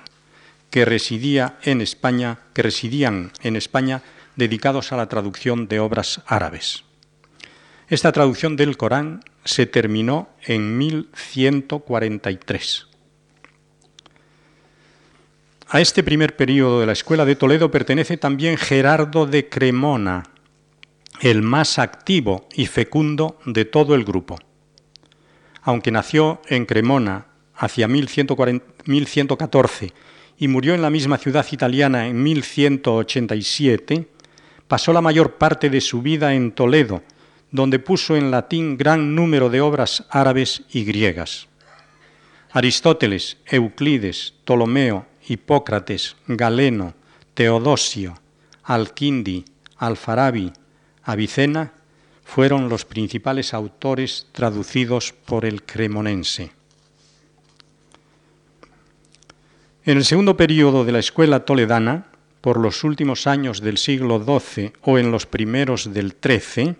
que 0.70 0.86
residía 0.86 1.58
en 1.64 1.82
España, 1.82 2.40
que 2.54 2.62
residían 2.62 3.34
en 3.42 3.58
España 3.58 4.02
dedicados 4.38 4.94
a 4.94 4.98
la 4.98 5.10
traducción 5.10 5.68
de 5.68 5.82
obras 5.82 6.22
árabes. 6.26 6.86
Esta 7.90 8.14
traducción 8.14 8.56
del 8.56 8.78
Corán 8.78 9.26
se 9.44 9.66
terminó 9.66 10.30
en 10.44 10.78
1143. 10.78 12.88
A 15.70 15.82
este 15.82 16.02
primer 16.02 16.38
periodo 16.38 16.80
de 16.80 16.86
la 16.86 16.94
Escuela 16.94 17.26
de 17.26 17.36
Toledo 17.36 17.72
pertenece 17.72 18.16
también 18.16 18.56
Gerardo 18.58 19.26
de 19.26 19.50
Cremona, 19.50 20.24
el 21.20 21.42
más 21.42 21.80
activo 21.80 22.48
y 22.56 22.68
fecundo 22.68 23.38
de 23.46 23.66
todo 23.66 23.96
el 23.96 24.06
grupo. 24.06 24.38
Aunque 25.62 25.92
nació 25.92 26.42
en 26.48 26.66
Cremona 26.66 27.26
hacia 27.54 27.90
1114 27.90 29.94
y 30.38 30.48
murió 30.48 30.74
en 30.76 30.82
la 30.82 30.90
misma 30.90 31.18
ciudad 31.18 31.46
italiana 31.52 32.08
en 32.08 32.24
1187, 32.24 34.08
pasó 34.68 34.94
la 34.94 35.02
mayor 35.02 35.36
parte 35.36 35.70
de 35.70 35.82
su 35.82 36.02
vida 36.02 36.34
en 36.34 36.52
Toledo, 36.52 37.04
donde 37.52 37.80
puso 37.80 38.16
en 38.16 38.32
latín 38.32 38.78
gran 38.78 39.16
número 39.16 39.50
de 39.50 39.62
obras 39.62 40.06
árabes 40.10 40.64
y 40.72 40.84
griegas. 40.84 41.48
Aristóteles, 42.52 43.38
Euclides, 43.46 44.34
Ptolomeo, 44.44 45.06
Hipócrates, 45.28 46.16
Galeno, 46.28 46.94
Teodosio, 47.34 48.20
Alquindi, 48.64 49.46
Alfarabi, 49.78 50.52
Avicena 51.04 51.74
fueron 52.24 52.68
los 52.68 52.84
principales 52.84 53.54
autores 53.54 54.28
traducidos 54.34 55.14
por 55.14 55.46
el 55.46 55.64
cremonense. 55.64 56.52
En 59.86 59.98
el 59.98 60.04
segundo 60.04 60.36
periodo 60.36 60.84
de 60.84 60.92
la 60.92 61.00
escuela 61.00 61.46
toledana, 61.46 62.08
por 62.48 62.62
los 62.62 62.86
últimos 62.86 63.28
años 63.28 63.60
del 63.60 63.78
siglo 63.78 64.24
XII 64.24 64.72
o 64.84 64.98
en 64.98 65.12
los 65.12 65.26
primeros 65.26 65.94
del 65.94 66.16
XIII, 66.16 66.78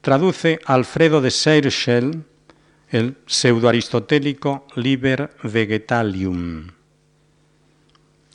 traduce 0.00 0.58
Alfredo 0.64 1.20
de 1.20 1.30
Seirschel 1.30 2.24
el 2.88 3.16
pseudoaristotélico 3.24 4.66
Liber 4.74 5.30
Vegetalium, 5.44 6.72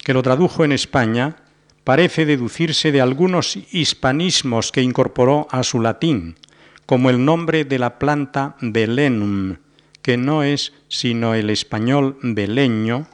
que 0.01 0.13
lo 0.13 0.23
tradujo 0.23 0.63
en 0.63 0.71
España, 0.71 1.35
parece 1.83 2.25
deducirse 2.25 2.93
de 2.93 3.01
algunos 3.01 3.57
hispanismos 3.73 4.71
que 4.71 4.81
incorporó 4.81 5.49
a 5.51 5.61
su 5.61 5.81
latín, 5.81 6.37
como 6.85 7.09
el 7.09 7.25
nombre 7.25 7.65
de 7.65 7.79
la 7.79 7.99
planta 7.99 8.55
Belenum, 8.61 9.57
que 10.01 10.15
no 10.15 10.41
es 10.41 10.71
sino 10.87 11.35
el 11.35 11.49
español 11.49 12.17
beleño, 12.21 13.07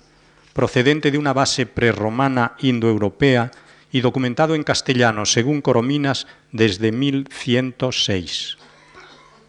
procedente 0.53 1.11
de 1.11 1.17
una 1.17 1.33
base 1.33 1.65
prerromana 1.65 2.55
indoeuropea 2.59 3.51
y 3.91 4.01
documentado 4.01 4.55
en 4.55 4.63
castellano, 4.63 5.25
según 5.25 5.61
Corominas, 5.61 6.27
desde 6.51 6.91
1106. 6.91 8.57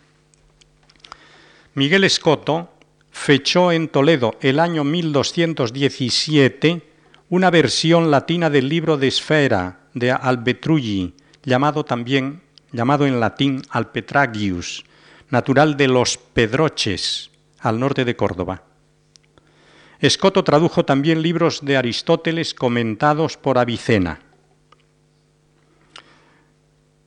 Miguel 1.74 2.04
Escoto 2.04 2.72
fechó 3.10 3.72
en 3.72 3.88
Toledo 3.88 4.36
el 4.40 4.58
año 4.58 4.84
1217 4.84 6.82
una 7.28 7.50
versión 7.50 8.10
latina 8.10 8.50
del 8.50 8.68
libro 8.68 8.96
de 8.96 9.08
Esfera 9.08 9.80
de 9.94 10.10
Albetrulli, 10.10 11.14
llamado 11.44 11.84
también 11.84 12.42
llamado 12.72 13.06
en 13.06 13.20
latín 13.20 13.62
Alpetragius, 13.70 14.84
natural 15.28 15.76
de 15.76 15.88
los 15.88 16.18
Pedroches, 16.18 17.30
al 17.60 17.78
norte 17.78 18.04
de 18.04 18.16
Córdoba. 18.16 18.62
Escoto 20.00 20.44
tradujo 20.44 20.86
también 20.86 21.20
libros 21.20 21.62
de 21.62 21.76
Aristóteles 21.76 22.54
comentados 22.54 23.36
por 23.36 23.58
Avicena. 23.58 24.20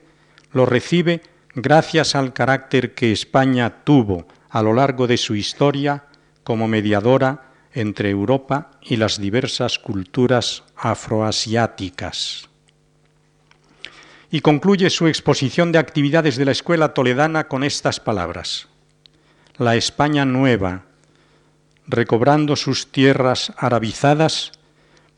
lo 0.53 0.65
recibe 0.65 1.21
gracias 1.63 2.15
al 2.15 2.33
carácter 2.33 2.95
que 2.95 3.13
España 3.13 3.83
tuvo 3.85 4.27
a 4.51 4.63
lo 4.63 4.73
largo 4.73 5.07
de 5.07 5.17
su 5.17 5.35
historia 5.35 6.05
como 6.45 6.69
mediadora 6.69 7.53
entre 7.73 8.11
Europa 8.11 8.71
y 8.81 8.97
las 8.97 9.21
diversas 9.21 9.79
culturas 9.79 10.65
afroasiáticas. 10.77 12.49
Y 14.31 14.41
concluye 14.41 14.91
su 14.91 15.07
exposición 15.07 15.73
de 15.73 15.79
actividades 15.79 16.37
de 16.37 16.45
la 16.45 16.53
escuela 16.53 16.95
toledana 16.95 17.49
con 17.49 17.65
estas 17.65 17.99
palabras. 17.99 18.69
La 19.57 19.75
España 19.75 20.25
nueva, 20.25 20.85
recobrando 21.87 22.55
sus 22.57 22.93
tierras 22.93 23.53
arabizadas, 23.57 24.53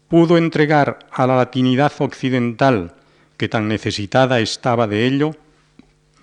pudo 0.08 0.38
entregar 0.38 1.00
a 1.12 1.26
la 1.26 1.36
latinidad 1.36 1.92
occidental, 1.98 2.94
que 3.36 3.48
tan 3.48 3.68
necesitada 3.68 4.40
estaba 4.40 4.86
de 4.86 5.06
ello, 5.06 5.36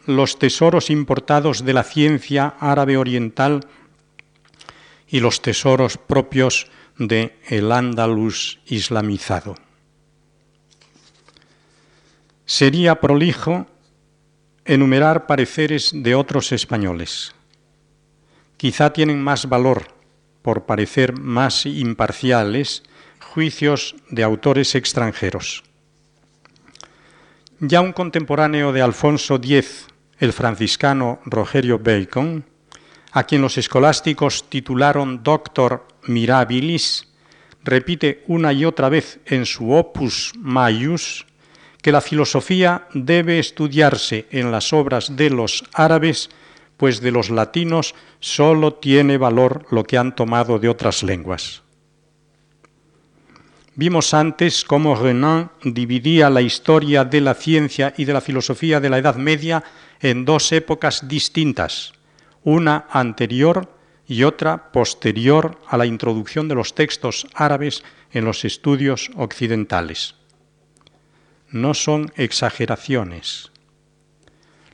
los 0.07 0.39
tesoros 0.39 0.89
importados 0.89 1.63
de 1.63 1.73
la 1.73 1.83
ciencia 1.83 2.55
árabe 2.59 2.97
oriental 2.97 3.67
y 5.07 5.19
los 5.19 5.41
tesoros 5.41 5.97
propios 5.97 6.67
de 6.97 7.37
el 7.47 7.71
Andalus 7.71 8.59
islamizado. 8.65 9.55
Sería 12.45 12.99
prolijo 12.99 13.67
enumerar 14.65 15.27
pareceres 15.27 15.91
de 15.93 16.15
otros 16.15 16.51
españoles, 16.51 17.35
quizá 18.57 18.91
tienen 18.91 19.21
más 19.21 19.47
valor, 19.47 19.95
por 20.41 20.65
parecer 20.65 21.19
más 21.19 21.65
imparciales, 21.65 22.83
juicios 23.19 23.95
de 24.09 24.23
autores 24.23 24.75
extranjeros. 24.75 25.63
Ya 27.59 27.81
un 27.81 27.91
contemporáneo 27.91 28.71
de 28.71 28.81
Alfonso 28.81 29.35
X, 29.35 29.87
el 30.19 30.33
franciscano 30.33 31.19
Rogerio 31.25 31.79
Bacon, 31.79 32.45
a 33.11 33.23
quien 33.23 33.41
los 33.41 33.57
escolásticos 33.57 34.49
titularon 34.49 35.23
Doctor 35.23 35.87
Mirabilis, 36.07 37.07
repite 37.63 38.23
una 38.27 38.53
y 38.53 38.65
otra 38.65 38.89
vez 38.89 39.19
en 39.25 39.45
su 39.45 39.73
Opus 39.73 40.33
Maius 40.37 41.25
que 41.81 41.91
la 41.91 42.01
filosofía 42.01 42.87
debe 42.93 43.39
estudiarse 43.39 44.27
en 44.31 44.51
las 44.51 44.73
obras 44.73 45.15
de 45.15 45.29
los 45.29 45.63
árabes, 45.73 46.29
pues 46.75 47.01
de 47.01 47.11
los 47.11 47.29
latinos 47.29 47.95
sólo 48.19 48.73
tiene 48.73 49.17
valor 49.17 49.65
lo 49.71 49.83
que 49.83 49.97
han 49.97 50.15
tomado 50.15 50.59
de 50.59 50.69
otras 50.69 51.03
lenguas. 51.03 51.63
Vimos 53.77 54.15
antes 54.15 54.65
cómo 54.65 54.95
Renan 54.95 55.51
dividía 55.63 56.31
la 56.31 56.41
historia 56.41 57.05
de 57.05 57.21
la 57.21 57.35
ciencia 57.35 57.93
y 57.95 58.05
de 58.05 58.13
la 58.13 58.21
filosofía 58.21 58.79
de 58.79 58.89
la 58.89 58.97
Edad 58.97 59.17
Media 59.17 59.63
en 59.99 60.25
dos 60.25 60.51
épocas 60.51 61.07
distintas, 61.07 61.93
una 62.43 62.87
anterior 62.89 63.71
y 64.07 64.23
otra 64.23 64.71
posterior 64.71 65.61
a 65.67 65.77
la 65.77 65.85
introducción 65.85 66.47
de 66.47 66.55
los 66.55 66.73
textos 66.73 67.27
árabes 67.35 67.83
en 68.13 68.25
los 68.25 68.45
estudios 68.45 69.11
occidentales. 69.15 70.15
No 71.51 71.75
son 71.75 72.11
exageraciones. 72.15 73.51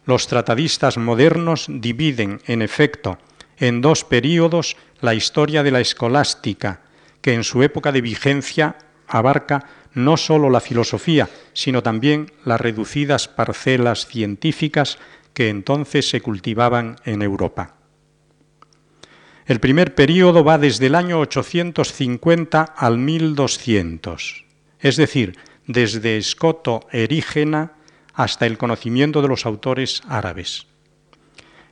Los 0.05 0.27
tratadistas 0.27 0.97
modernos 0.97 1.65
dividen, 1.67 2.39
en 2.45 2.61
efecto, 2.61 3.17
en 3.57 3.81
dos 3.81 4.05
períodos 4.05 4.77
la 5.01 5.13
historia 5.13 5.61
de 5.61 5.71
la 5.71 5.81
escolástica, 5.81 6.83
que 7.21 7.33
en 7.33 7.43
su 7.43 7.63
época 7.63 7.91
de 7.91 7.99
vigencia 7.99 8.77
abarca 9.07 9.65
no 9.93 10.17
sólo 10.17 10.49
la 10.49 10.59
filosofía, 10.59 11.29
sino 11.53 11.83
también 11.83 12.31
las 12.45 12.59
reducidas 12.59 13.27
parcelas 13.27 14.07
científicas 14.07 14.97
que 15.33 15.49
entonces 15.49 16.09
se 16.09 16.21
cultivaban 16.21 16.97
en 17.05 17.21
Europa. 17.21 17.75
El 19.45 19.59
primer 19.59 19.93
período 19.93 20.43
va 20.43 20.57
desde 20.57 20.87
el 20.87 20.95
año 20.95 21.19
850 21.19 22.61
al 22.63 22.97
1200, 22.97 24.45
es 24.79 24.95
decir, 24.95 25.37
desde 25.67 26.17
Escoto 26.17 26.87
Erígena 26.91 27.73
hasta 28.13 28.45
el 28.45 28.57
conocimiento 28.57 29.21
de 29.21 29.27
los 29.27 29.45
autores 29.45 30.01
árabes. 30.07 30.67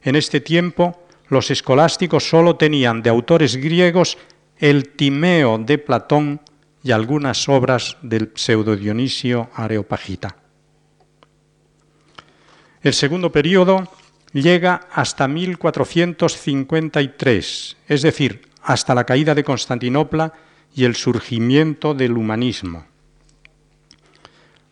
En 0.04 0.15
este 0.15 0.41
tiempo, 0.41 1.06
los 1.28 1.52
escolásticos 1.52 2.28
sólo 2.28 2.58
tenían 2.58 3.02
de 3.02 3.10
autores 3.10 3.56
griegos 3.56 4.17
el 4.58 4.89
Timeo 4.89 5.58
de 5.58 5.78
Platón 5.78 6.41
y 6.84 6.91
algunas 6.91 7.48
obras 7.48 7.96
del 8.02 8.32
pseudo 8.36 8.76
Dionisio 8.76 9.50
Areopagita. 9.54 10.36
El 12.82 12.94
segundo 12.94 13.32
período 13.32 13.88
llega 14.34 14.88
hasta 14.91 15.28
1453, 15.28 17.78
es 17.88 18.02
decir, 18.02 18.50
hasta 18.63 18.96
la 18.96 19.04
caída 19.04 19.36
de 19.36 19.44
Constantinopla 19.44 20.34
y 20.76 20.86
el 20.86 20.96
surgimiento 20.96 21.94
del 21.94 22.17
humanismo. 22.17 22.88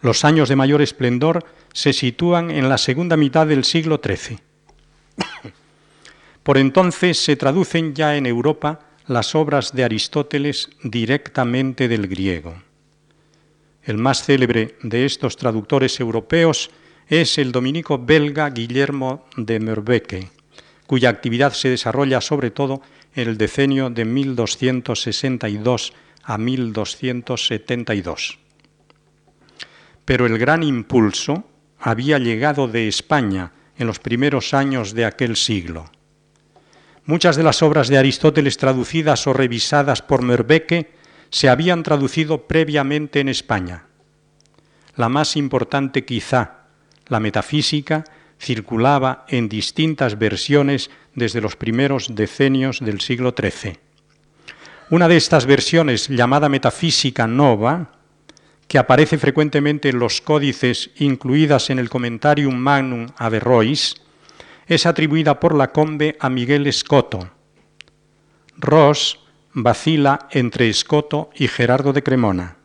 Los 0.02 0.26
años 0.26 0.50
de 0.50 0.56
mayor 0.56 0.82
esplendor 0.82 1.46
se 1.74 1.94
sitúan 1.94 2.50
en 2.52 2.70
la 2.70 2.78
segunda 2.78 3.18
mitad 3.18 3.46
del 3.46 3.66
siglo 3.66 4.00
XIII. 4.04 4.40
Por 6.44 6.58
entonces 6.58 7.24
se 7.24 7.36
traducen 7.36 7.94
ya 7.94 8.16
en 8.16 8.26
Europa 8.26 8.80
las 9.10 9.34
obras 9.34 9.74
de 9.74 9.84
Aristóteles 9.84 10.70
directamente 10.84 11.88
del 11.88 12.08
griego. 12.08 12.62
El 13.84 13.98
más 13.98 14.24
célebre 14.24 14.78
de 14.84 15.06
estos 15.06 15.36
traductores 15.36 16.00
europeos 16.00 16.70
es 17.08 17.40
el 17.40 17.52
dominico 17.52 17.98
belga 17.98 18.52
Guillermo 18.52 19.26
de 19.36 19.60
Merbeke, 19.60 20.30
cuya 20.86 21.10
actividad 21.10 21.54
se 21.54 21.70
desarrolla 21.70 22.22
sobre 22.22 22.52
todo 22.52 22.84
en 23.16 23.30
el 23.30 23.38
decenio 23.38 23.90
de 23.90 24.06
1262 24.06 25.94
a 26.22 26.38
1272. 26.38 28.38
Pero 30.06 30.28
el 30.28 30.38
gran 30.38 30.62
impulso 30.62 31.46
había 31.80 32.20
llegado 32.20 32.68
de 32.68 32.88
España 32.88 33.54
en 33.76 33.88
los 33.88 33.98
primeros 33.98 34.54
años 34.54 34.94
de 34.94 35.06
aquel 35.06 35.36
siglo. 35.36 35.90
Muchas 37.06 37.36
de 37.36 37.44
las 37.44 37.64
obras 37.64 37.88
de 37.88 37.98
Aristóteles 37.98 38.58
traducidas 38.58 39.26
o 39.28 39.34
revisadas 39.34 40.02
por 40.02 40.22
Merbeke 40.22 40.92
se 41.30 41.50
habían 41.50 41.84
traducido 41.84 42.48
previamente 42.48 43.20
en 43.20 43.30
España. 43.30 43.86
La 44.96 45.10
más 45.10 45.36
importante 45.36 46.06
quizá 46.06 46.66
la 47.08 47.20
metafísica 47.20 48.04
circulaba 48.40 49.26
en 49.28 49.50
distintas 49.50 50.18
versiones 50.18 50.90
desde 51.16 51.42
los 51.42 51.56
primeros 51.56 52.16
decenios 52.16 52.80
del 52.80 53.02
siglo 53.02 53.34
XIII. 53.38 53.80
Una 54.90 55.08
de 55.08 55.18
estas 55.18 55.46
versiones, 55.46 56.08
llamada 56.08 56.50
Metafísica 56.50 57.28
Nova, 57.28 57.92
que 58.68 58.78
aparece 58.78 59.18
frecuentemente 59.18 59.90
en 59.90 60.00
los 60.00 60.22
códices 60.22 60.92
incluidas 60.98 61.70
en 61.70 61.80
el 61.80 61.90
Commentarium 61.90 62.56
Magnum 62.56 63.08
Averrois, 63.18 63.96
es 64.70 64.86
atribuida 64.86 65.40
por 65.40 65.56
la 65.56 65.72
Combe 65.72 66.16
a 66.20 66.30
Miguel 66.30 66.68
Escoto. 66.68 67.32
Ross 68.56 69.20
vacila 69.52 70.28
entre 70.30 70.70
Escoto 70.70 71.32
y 71.36 71.48
Gerardo 71.48 71.92
de 71.92 72.04
Cremona. 72.04 72.58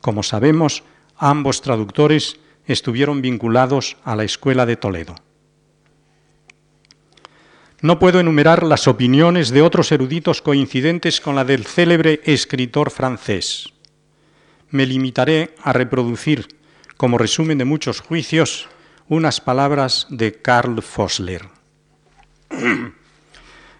Como 0.00 0.24
sabemos, 0.24 0.82
ambos 1.16 1.62
traductores 1.62 2.40
estuvieron 2.66 3.22
vinculados 3.22 3.96
a 4.02 4.16
la 4.16 4.24
Escuela 4.24 4.66
de 4.66 4.76
Toledo. 4.76 5.14
No 7.80 8.00
puedo 8.00 8.18
enumerar 8.18 8.64
las 8.64 8.88
opiniones 8.88 9.50
de 9.50 9.62
otros 9.62 9.92
eruditos 9.92 10.42
coincidentes 10.42 11.20
con 11.20 11.36
la 11.36 11.44
del 11.44 11.66
célebre 11.66 12.20
escritor 12.24 12.90
francés. 12.90 13.72
Me 14.70 14.86
limitaré 14.86 15.54
a 15.62 15.72
reproducir, 15.72 16.48
como 16.96 17.16
resumen 17.16 17.58
de 17.58 17.64
muchos 17.64 18.00
juicios, 18.00 18.68
unas 19.08 19.40
palabras 19.40 20.06
de 20.10 20.40
Karl 20.40 20.82
Fossler. 20.82 21.48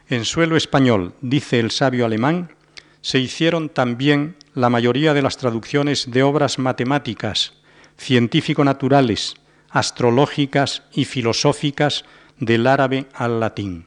en 0.08 0.24
suelo 0.24 0.56
español, 0.56 1.14
dice 1.20 1.60
el 1.60 1.70
sabio 1.70 2.04
alemán, 2.04 2.52
se 3.00 3.18
hicieron 3.18 3.68
también 3.68 4.36
la 4.54 4.70
mayoría 4.70 5.14
de 5.14 5.22
las 5.22 5.36
traducciones 5.36 6.10
de 6.10 6.22
obras 6.22 6.58
matemáticas, 6.58 7.54
científico-naturales, 7.96 9.34
astrológicas 9.70 10.82
y 10.92 11.04
filosóficas 11.04 12.04
del 12.38 12.66
árabe 12.66 13.06
al 13.14 13.40
latín. 13.40 13.86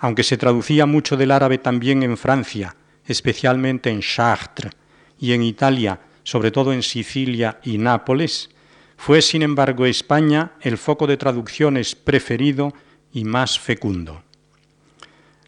Aunque 0.00 0.22
se 0.22 0.36
traducía 0.36 0.86
mucho 0.86 1.16
del 1.16 1.32
árabe 1.32 1.58
también 1.58 2.02
en 2.02 2.16
Francia, 2.16 2.76
especialmente 3.04 3.90
en 3.90 4.00
Chartres, 4.00 4.72
y 5.18 5.32
en 5.32 5.42
Italia, 5.42 6.00
sobre 6.22 6.50
todo 6.50 6.72
en 6.72 6.82
Sicilia 6.82 7.58
y 7.64 7.78
Nápoles, 7.78 8.50
fue 8.98 9.22
sin 9.22 9.42
embargo 9.42 9.86
España 9.86 10.52
el 10.60 10.76
foco 10.76 11.06
de 11.06 11.16
traducciones 11.16 11.94
preferido 11.94 12.74
y 13.12 13.24
más 13.24 13.58
fecundo. 13.58 14.22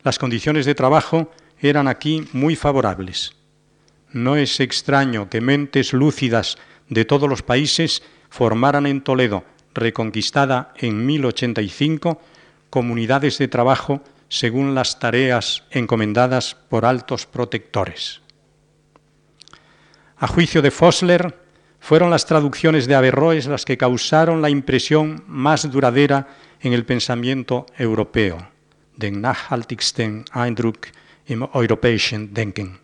Las 0.02 0.18
condiciones 0.18 0.64
de 0.64 0.74
trabajo 0.74 1.30
eran 1.58 1.88
aquí 1.88 2.26
muy 2.32 2.56
favorables. 2.56 3.32
No 4.12 4.36
es 4.36 4.60
extraño 4.60 5.28
que 5.28 5.40
mentes 5.40 5.92
lúcidas 5.92 6.56
de 6.88 7.04
todos 7.04 7.28
los 7.28 7.42
países 7.42 8.02
formaran 8.30 8.86
en 8.86 9.02
Toledo, 9.02 9.44
reconquistada 9.74 10.72
en 10.76 11.04
1085, 11.04 12.22
comunidades 12.70 13.36
de 13.38 13.48
trabajo 13.48 14.02
según 14.28 14.76
las 14.76 15.00
tareas 15.00 15.64
encomendadas 15.72 16.54
por 16.54 16.86
altos 16.86 17.26
protectores. 17.26 18.22
A 20.16 20.28
juicio 20.28 20.62
de 20.62 20.70
Fossler, 20.70 21.49
fueron 21.80 22.10
las 22.10 22.26
traducciones 22.26 22.86
de 22.86 22.94
Averroes 22.94 23.46
las 23.46 23.64
que 23.64 23.76
causaron 23.76 24.40
la 24.40 24.50
impresión 24.50 25.24
más 25.26 25.68
duradera 25.70 26.28
en 26.60 26.72
el 26.72 26.84
pensamiento 26.84 27.66
europeo, 27.76 28.38
den 28.96 29.20
nachhaltigsten 29.20 30.24
Eindruck 30.34 30.88
im 31.26 31.48
europäischen 31.54 32.32
Denken. 32.32 32.78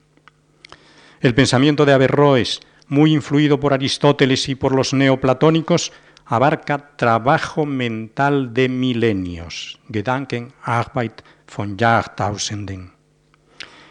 El 1.21 1.35
pensamiento 1.35 1.85
de 1.85 1.93
Averroes 1.93 2.61
muy 2.89 3.13
influido 3.13 3.59
por 3.59 3.73
Aristóteles 3.73 4.49
y 4.49 4.55
por 4.55 4.75
los 4.75 4.95
neoplatónicos, 4.95 5.93
abarca 6.25 6.97
trabajo 6.97 7.67
mental 7.67 8.53
de 8.53 8.69
milenios, 8.69 9.79
Gedanken, 9.91 10.53
Arbeit 10.63 11.23
von 11.55 11.77
Jahrtausenden, 11.77 12.93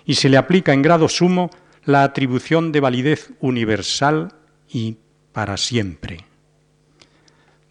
y 0.05 0.15
se 0.15 0.29
le 0.29 0.37
aplica 0.37 0.73
en 0.73 0.81
grado 0.81 1.07
sumo 1.07 1.49
la 1.83 2.03
atribución 2.03 2.71
de 2.71 2.79
validez 2.79 3.31
universal 3.39 4.33
y 4.69 4.97
para 5.31 5.57
siempre. 5.57 6.25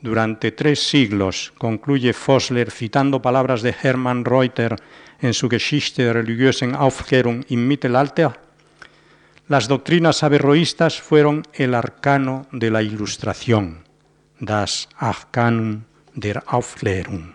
durante 0.04 0.52
tres 0.52 0.86
siglos, 0.86 1.54
concluye 1.56 2.12
Fosler 2.12 2.70
citando 2.70 3.22
palabras 3.22 3.62
de 3.62 3.74
Hermann 3.82 4.26
Reuter 4.26 4.76
en 5.22 5.32
su 5.32 5.48
Geschichte 5.48 6.04
der 6.04 6.16
religiösen 6.16 6.74
Aufklärung 6.74 7.42
im 7.48 7.66
Mittelalter, 7.66 8.38
las 9.48 9.66
doctrinas 9.66 10.22
averroístas 10.22 11.00
fueron 11.00 11.42
el 11.54 11.74
arcano 11.74 12.46
de 12.52 12.70
la 12.70 12.82
ilustración, 12.82 13.84
das 14.38 14.90
Arcanum 14.98 15.84
der 16.14 16.42
Aufklärung. 16.46 17.32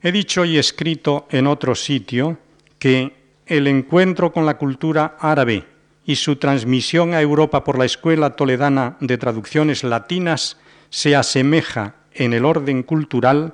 He 0.00 0.10
dicho 0.10 0.46
y 0.46 0.56
escrito 0.56 1.26
en 1.30 1.46
otro 1.46 1.74
sitio 1.74 2.38
que 2.78 3.12
el 3.44 3.66
encuentro 3.66 4.32
con 4.32 4.46
la 4.46 4.56
cultura 4.56 5.16
árabe 5.20 5.66
y 6.08 6.16
su 6.16 6.36
transmisión 6.36 7.12
a 7.12 7.20
Europa 7.20 7.64
por 7.64 7.78
la 7.78 7.84
Escuela 7.84 8.34
Toledana 8.34 8.96
de 8.98 9.18
Traducciones 9.18 9.84
Latinas 9.84 10.56
se 10.88 11.14
asemeja 11.14 11.96
en 12.14 12.32
el 12.32 12.46
orden 12.46 12.82
cultural 12.82 13.52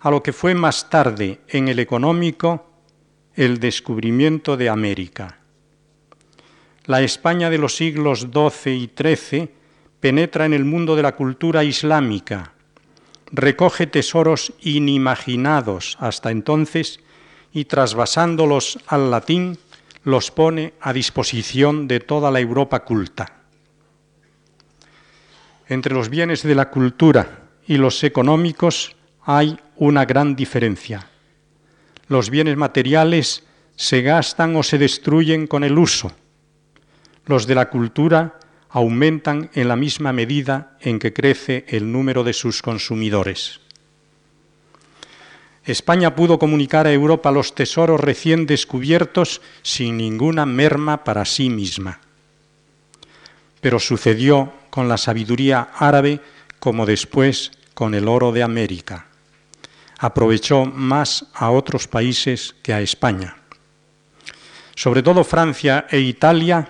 a 0.00 0.10
lo 0.10 0.22
que 0.22 0.34
fue 0.34 0.54
más 0.54 0.90
tarde 0.90 1.40
en 1.48 1.68
el 1.68 1.78
económico 1.78 2.66
el 3.34 3.60
descubrimiento 3.60 4.58
de 4.58 4.68
América. 4.68 5.38
La 6.84 7.00
España 7.00 7.48
de 7.48 7.56
los 7.56 7.76
siglos 7.76 8.26
XII 8.30 8.74
y 8.74 8.90
XIII 8.94 9.48
penetra 9.98 10.44
en 10.44 10.52
el 10.52 10.66
mundo 10.66 10.96
de 10.96 11.02
la 11.02 11.16
cultura 11.16 11.64
islámica, 11.64 12.52
recoge 13.32 13.86
tesoros 13.86 14.52
inimaginados 14.60 15.96
hasta 15.98 16.30
entonces 16.30 17.00
y 17.54 17.64
trasvasándolos 17.64 18.80
al 18.86 19.10
latín 19.10 19.56
los 20.06 20.30
pone 20.30 20.74
a 20.80 20.92
disposición 20.92 21.88
de 21.88 21.98
toda 21.98 22.30
la 22.30 22.38
Europa 22.38 22.84
culta. 22.84 23.42
Entre 25.66 25.92
los 25.92 26.08
bienes 26.08 26.44
de 26.44 26.54
la 26.54 26.70
cultura 26.70 27.48
y 27.66 27.76
los 27.76 28.04
económicos 28.04 28.94
hay 29.24 29.58
una 29.74 30.04
gran 30.04 30.36
diferencia. 30.36 31.10
Los 32.06 32.30
bienes 32.30 32.56
materiales 32.56 33.42
se 33.74 34.02
gastan 34.02 34.54
o 34.54 34.62
se 34.62 34.78
destruyen 34.78 35.48
con 35.48 35.64
el 35.64 35.76
uso. 35.76 36.12
Los 37.24 37.48
de 37.48 37.56
la 37.56 37.68
cultura 37.68 38.38
aumentan 38.68 39.50
en 39.54 39.66
la 39.66 39.74
misma 39.74 40.12
medida 40.12 40.78
en 40.82 41.00
que 41.00 41.12
crece 41.12 41.64
el 41.66 41.90
número 41.90 42.22
de 42.22 42.32
sus 42.32 42.62
consumidores. 42.62 43.65
España 45.66 46.14
pudo 46.14 46.38
comunicar 46.38 46.86
a 46.86 46.92
Europa 46.92 47.32
los 47.32 47.54
tesoros 47.54 48.00
recién 48.00 48.46
descubiertos 48.46 49.42
sin 49.62 49.96
ninguna 49.96 50.46
merma 50.46 51.02
para 51.02 51.24
sí 51.24 51.50
misma. 51.50 52.00
Pero 53.60 53.80
sucedió 53.80 54.52
con 54.70 54.88
la 54.88 54.96
sabiduría 54.96 55.70
árabe 55.74 56.20
como 56.60 56.86
después 56.86 57.50
con 57.74 57.94
el 57.94 58.06
oro 58.06 58.30
de 58.30 58.44
América. 58.44 59.06
Aprovechó 59.98 60.66
más 60.66 61.26
a 61.34 61.50
otros 61.50 61.88
países 61.88 62.54
que 62.62 62.72
a 62.72 62.80
España. 62.80 63.36
Sobre 64.76 65.02
todo 65.02 65.24
Francia 65.24 65.86
e 65.90 65.98
Italia 65.98 66.68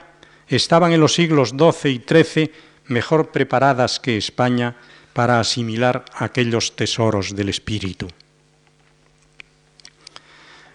estaban 0.48 0.92
en 0.92 1.00
los 1.00 1.12
siglos 1.12 1.50
XII 1.50 1.90
y 1.90 2.00
XIII 2.00 2.52
mejor 2.86 3.30
preparadas 3.30 4.00
que 4.00 4.16
España 4.16 4.76
para 5.12 5.38
asimilar 5.38 6.04
aquellos 6.14 6.76
tesoros 6.76 7.34
del 7.34 7.50
espíritu. 7.50 8.08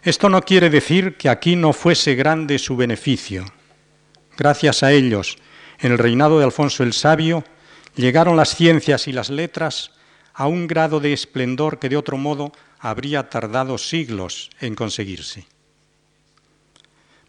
Esto 0.03 0.29
no 0.29 0.41
quiere 0.41 0.71
decir 0.71 1.15
que 1.15 1.29
aquí 1.29 1.55
no 1.55 1.73
fuese 1.73 2.15
grande 2.15 2.57
su 2.57 2.75
beneficio. 2.75 3.45
Gracias 4.35 4.81
a 4.81 4.91
ellos, 4.91 5.37
en 5.79 5.91
el 5.91 5.99
reinado 5.99 6.39
de 6.39 6.45
Alfonso 6.45 6.81
el 6.81 6.93
Sabio, 6.93 7.43
llegaron 7.95 8.35
las 8.35 8.55
ciencias 8.55 9.07
y 9.07 9.11
las 9.11 9.29
letras 9.29 9.91
a 10.33 10.47
un 10.47 10.65
grado 10.65 10.99
de 10.99 11.13
esplendor 11.13 11.77
que 11.77 11.87
de 11.87 11.97
otro 11.97 12.17
modo 12.17 12.51
habría 12.79 13.29
tardado 13.29 13.77
siglos 13.77 14.49
en 14.59 14.73
conseguirse. 14.73 15.45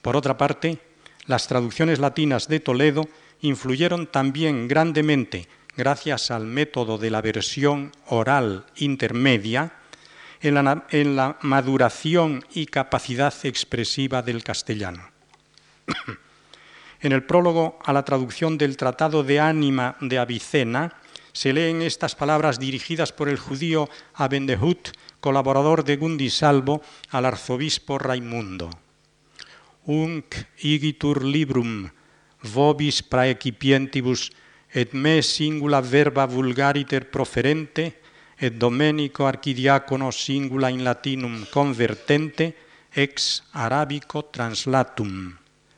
Por 0.01 0.16
otra 0.16 0.39
parte, 0.39 0.79
las 1.27 1.49
traducciones 1.49 1.99
latinas 1.99 2.49
de 2.49 2.61
Toledo 2.61 3.07
influyeron 3.43 4.07
también 4.07 4.66
grandemente, 4.66 5.47
gracias 5.77 6.31
al 6.31 6.47
método 6.47 6.97
de 6.97 7.11
la 7.11 7.20
versión 7.20 7.93
oral 8.07 8.64
intermedia, 8.77 9.75
en 10.43 11.16
la, 11.16 11.38
maduración 11.40 12.45
y 12.53 12.66
capacidad 12.66 13.34
expresiva 13.45 14.22
del 14.22 14.45
castellano. 14.45 15.09
en 17.01 17.12
el 17.12 17.24
prólogo 17.24 17.78
a 17.84 17.93
la 17.93 18.05
traducción 18.05 18.59
del 18.59 18.76
Tratado 18.76 19.22
de 19.22 19.40
Ánima 19.40 19.97
de 20.01 20.18
Avicena 20.18 20.95
se 21.32 21.53
leen 21.53 21.80
estas 21.80 22.14
palabras 22.14 22.59
dirigidas 22.59 23.12
por 23.12 23.28
el 23.28 23.38
judío 23.38 23.88
Abendehut, 24.14 24.90
colaborador 25.20 25.84
de 25.84 25.97
Gundisalvo, 25.97 26.82
al 27.11 27.24
arzobispo 27.24 27.99
Raimundo 27.99 28.70
unc 29.84 30.36
igitur 30.62 31.24
librum 31.24 31.90
vobis 32.43 33.03
praecipientibus 33.03 34.30
et 34.72 34.95
me 34.95 35.22
singula 35.22 35.80
verba 35.80 36.26
vulgariter 36.26 37.11
proferente 37.11 38.01
et 38.43 38.55
domenico 38.59 39.26
archidiacono 39.26 40.11
singula 40.11 40.68
in 40.68 40.82
latinum 40.82 41.47
convertente 41.49 42.57
ex 42.90 43.45
arabico 43.53 44.24
translatum. 44.24 45.36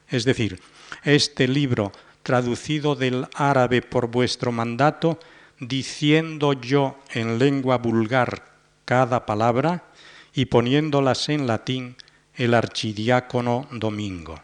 Es 0.08 0.24
decir, 0.24 0.58
este 1.02 1.46
libro 1.46 1.92
traducido 2.22 2.94
del 2.94 3.26
árabe 3.34 3.82
por 3.82 4.06
vuestro 4.06 4.50
mandato, 4.50 5.20
diciendo 5.60 6.54
yo 6.54 6.96
en 7.12 7.38
lengua 7.38 7.76
vulgar 7.76 8.42
cada 8.86 9.26
palabra 9.26 9.84
y 10.32 10.46
poniéndolas 10.46 11.28
en 11.28 11.46
latín 11.46 11.96
el 12.34 12.54
archidiácono 12.54 13.68
Domingo. 13.72 14.40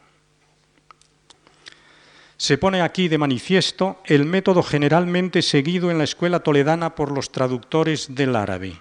Se 2.41 2.57
pone 2.57 2.80
aquí 2.80 3.09
de 3.09 3.18
manifiesto 3.18 4.01
el 4.07 4.24
método 4.24 4.62
generalmente 4.62 5.43
seguido 5.43 5.91
en 5.91 5.99
la 5.99 6.05
escuela 6.05 6.41
toledana 6.41 6.95
por 6.95 7.12
los 7.12 7.32
traductores 7.32 8.14
del 8.14 8.34
árabe. 8.34 8.80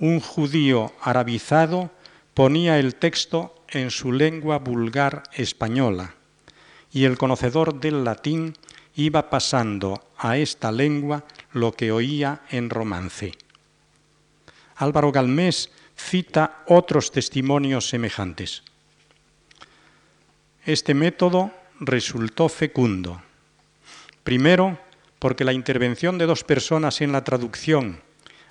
Un 0.00 0.18
judío 0.18 0.92
arabizado 1.00 1.92
ponía 2.34 2.80
el 2.80 2.96
texto 2.96 3.62
en 3.68 3.92
su 3.92 4.10
lengua 4.10 4.58
vulgar 4.58 5.22
española 5.34 6.16
y 6.90 7.04
el 7.04 7.16
conocedor 7.16 7.78
del 7.78 8.02
latín 8.02 8.54
iba 8.96 9.30
pasando 9.30 10.02
a 10.18 10.36
esta 10.36 10.72
lengua 10.72 11.22
lo 11.52 11.70
que 11.70 11.92
oía 11.92 12.42
en 12.50 12.70
romance. 12.70 13.34
Álvaro 14.74 15.12
Galmés 15.12 15.70
cita 15.94 16.64
otros 16.66 17.12
testimonios 17.12 17.88
semejantes. 17.88 18.64
Este 20.66 20.92
método 20.92 21.52
resultó 21.80 22.48
fecundo. 22.48 23.20
Primero, 24.22 24.78
porque 25.18 25.44
la 25.44 25.52
intervención 25.52 26.18
de 26.18 26.26
dos 26.26 26.44
personas 26.44 27.00
en 27.00 27.12
la 27.12 27.24
traducción, 27.24 28.00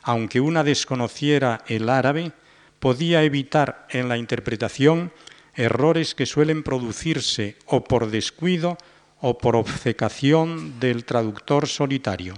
aunque 0.04 0.42
una 0.42 0.64
desconociera 0.64 1.64
el 1.68 1.90
árabe, 1.90 2.34
podía 2.80 3.24
evitar 3.24 3.88
en 3.90 4.10
la 4.10 4.18
interpretación 4.18 5.12
errores 5.56 6.16
que 6.16 6.26
suelen 6.26 6.64
producirse 6.64 7.56
o 7.66 7.84
por 7.84 8.10
descuido 8.10 8.78
o 9.22 9.38
por 9.38 9.56
obcecación 9.56 10.80
del 10.80 11.06
traductor 11.06 11.68
solitario 11.68 12.36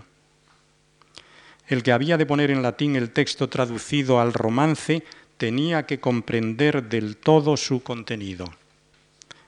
el 1.72 1.84
que 1.84 1.94
había 1.94 2.18
de 2.18 2.26
poner 2.26 2.52
en 2.52 2.62
latín 2.62 2.98
el 2.98 3.12
texto 3.12 3.48
traducido 3.48 4.20
al 4.20 4.34
romance 4.34 5.04
tenía 5.38 5.86
que 5.86 6.02
comprender 6.02 6.84
del 6.84 7.16
todo 7.16 7.56
su 7.56 7.82
contenido. 7.82 8.46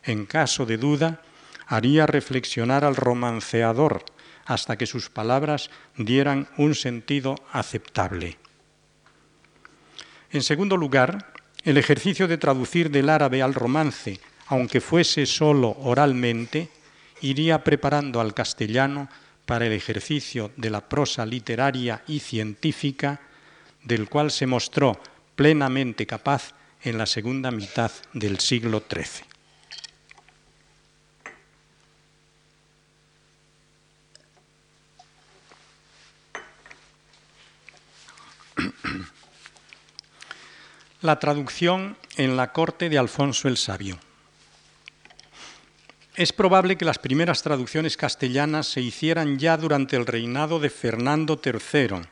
En 0.04 0.26
caso 0.26 0.66
de 0.66 0.78
duda, 0.78 1.22
haría 1.68 2.05
reflexionar 2.05 2.84
al 2.86 2.95
romanceador 2.95 4.03
hasta 4.45 4.78
que 4.78 4.86
sus 4.86 5.09
palabras 5.09 5.70
dieran 5.97 6.47
un 6.57 6.76
sentido 6.76 7.36
aceptable. 7.51 8.38
En 10.32 10.41
segundo 10.41 10.78
lugar, 10.78 11.34
el 11.64 11.78
ejercicio 11.78 12.28
de 12.28 12.38
traducir 12.38 12.89
del 12.89 13.09
árabe 13.09 13.41
al 13.41 13.53
romance, 13.53 14.20
aunque 14.47 14.82
fuese 14.82 15.26
solo 15.26 15.78
oralmente, 15.80 16.70
iría 17.22 17.64
preparando 17.64 18.20
al 18.20 18.34
castellano 18.34 19.07
para 19.45 19.66
el 19.66 19.74
ejercicio 19.74 20.51
de 20.57 20.70
la 20.70 20.82
prosa 20.82 21.26
literaria 21.26 22.03
y 22.07 22.20
científica, 22.20 23.22
del 23.84 24.09
cual 24.09 24.32
se 24.32 24.47
mostró 24.47 24.99
plenamente 25.36 26.05
capaz 26.05 26.53
en 26.82 26.97
la 26.97 27.05
segunda 27.05 27.51
mitad 27.51 27.91
del 28.14 28.39
siglo 28.39 28.84
XIII. 28.89 29.33
La 41.04 41.20
traducción 41.20 41.97
en 42.16 42.38
la 42.38 42.54
corte 42.54 42.88
de 42.88 42.97
Alfonso 42.97 43.49
el 43.49 43.58
Sabio. 43.58 43.99
Es 46.16 46.32
probable 46.32 46.78
que 46.78 46.86
las 46.86 46.97
primeras 46.97 47.43
traducciones 47.43 47.97
castellanas 47.97 48.68
se 48.68 48.80
hicieran 48.80 49.38
ya 49.38 49.58
durante 49.58 49.97
el 49.97 50.06
reinado 50.06 50.62
de 50.62 50.70
Fernando 50.70 51.41
III, 51.43 52.04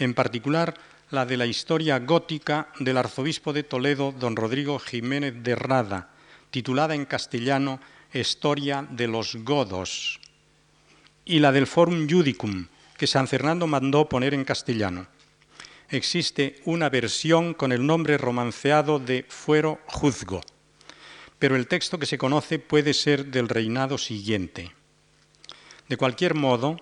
en 0.00 0.14
particular 0.14 0.74
la 1.10 1.26
de 1.26 1.36
la 1.36 1.46
historia 1.46 2.00
gótica 2.00 2.72
del 2.80 2.96
arzobispo 2.96 3.52
de 3.52 3.62
Toledo, 3.62 4.10
don 4.10 4.34
Rodrigo 4.34 4.80
Jiménez 4.80 5.34
de 5.44 5.54
Rada, 5.54 6.10
titulada 6.50 6.96
en 6.96 7.04
castellano 7.04 7.78
Historia 8.12 8.84
de 8.90 9.06
los 9.06 9.36
Godos, 9.44 10.18
y 11.24 11.38
la 11.38 11.52
del 11.52 11.68
Forum 11.68 12.08
Judicum, 12.10 12.66
que 12.96 13.06
San 13.06 13.28
Fernando 13.28 13.68
mandó 13.68 14.08
poner 14.08 14.34
en 14.34 14.44
castellano. 14.44 15.13
Existe 15.94 16.60
una 16.64 16.90
versión 16.90 17.54
con 17.54 17.72
el 17.72 17.86
nombre 17.86 18.18
romanceado 18.18 18.98
de 18.98 19.24
Fuero 19.28 19.80
Juzgo 19.86 20.40
pero 21.44 21.56
el 21.56 21.66
texto 21.66 21.98
que 21.98 22.06
se 22.06 22.16
conoce 22.16 22.58
puede 22.58 22.94
ser 22.94 23.26
del 23.26 23.50
reinado 23.50 23.98
siguiente. 23.98 24.72
De 25.90 25.98
cualquier 25.98 26.34
modo, 26.34 26.78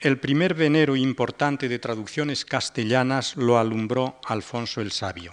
el 0.00 0.18
primer 0.18 0.52
venero 0.52 0.96
importante 0.96 1.66
de 1.66 1.78
traducciones 1.78 2.44
castellanas 2.44 3.36
lo 3.36 3.58
alumbró 3.58 4.20
Alfonso 4.26 4.82
el 4.82 4.92
Sabio. 4.92 5.32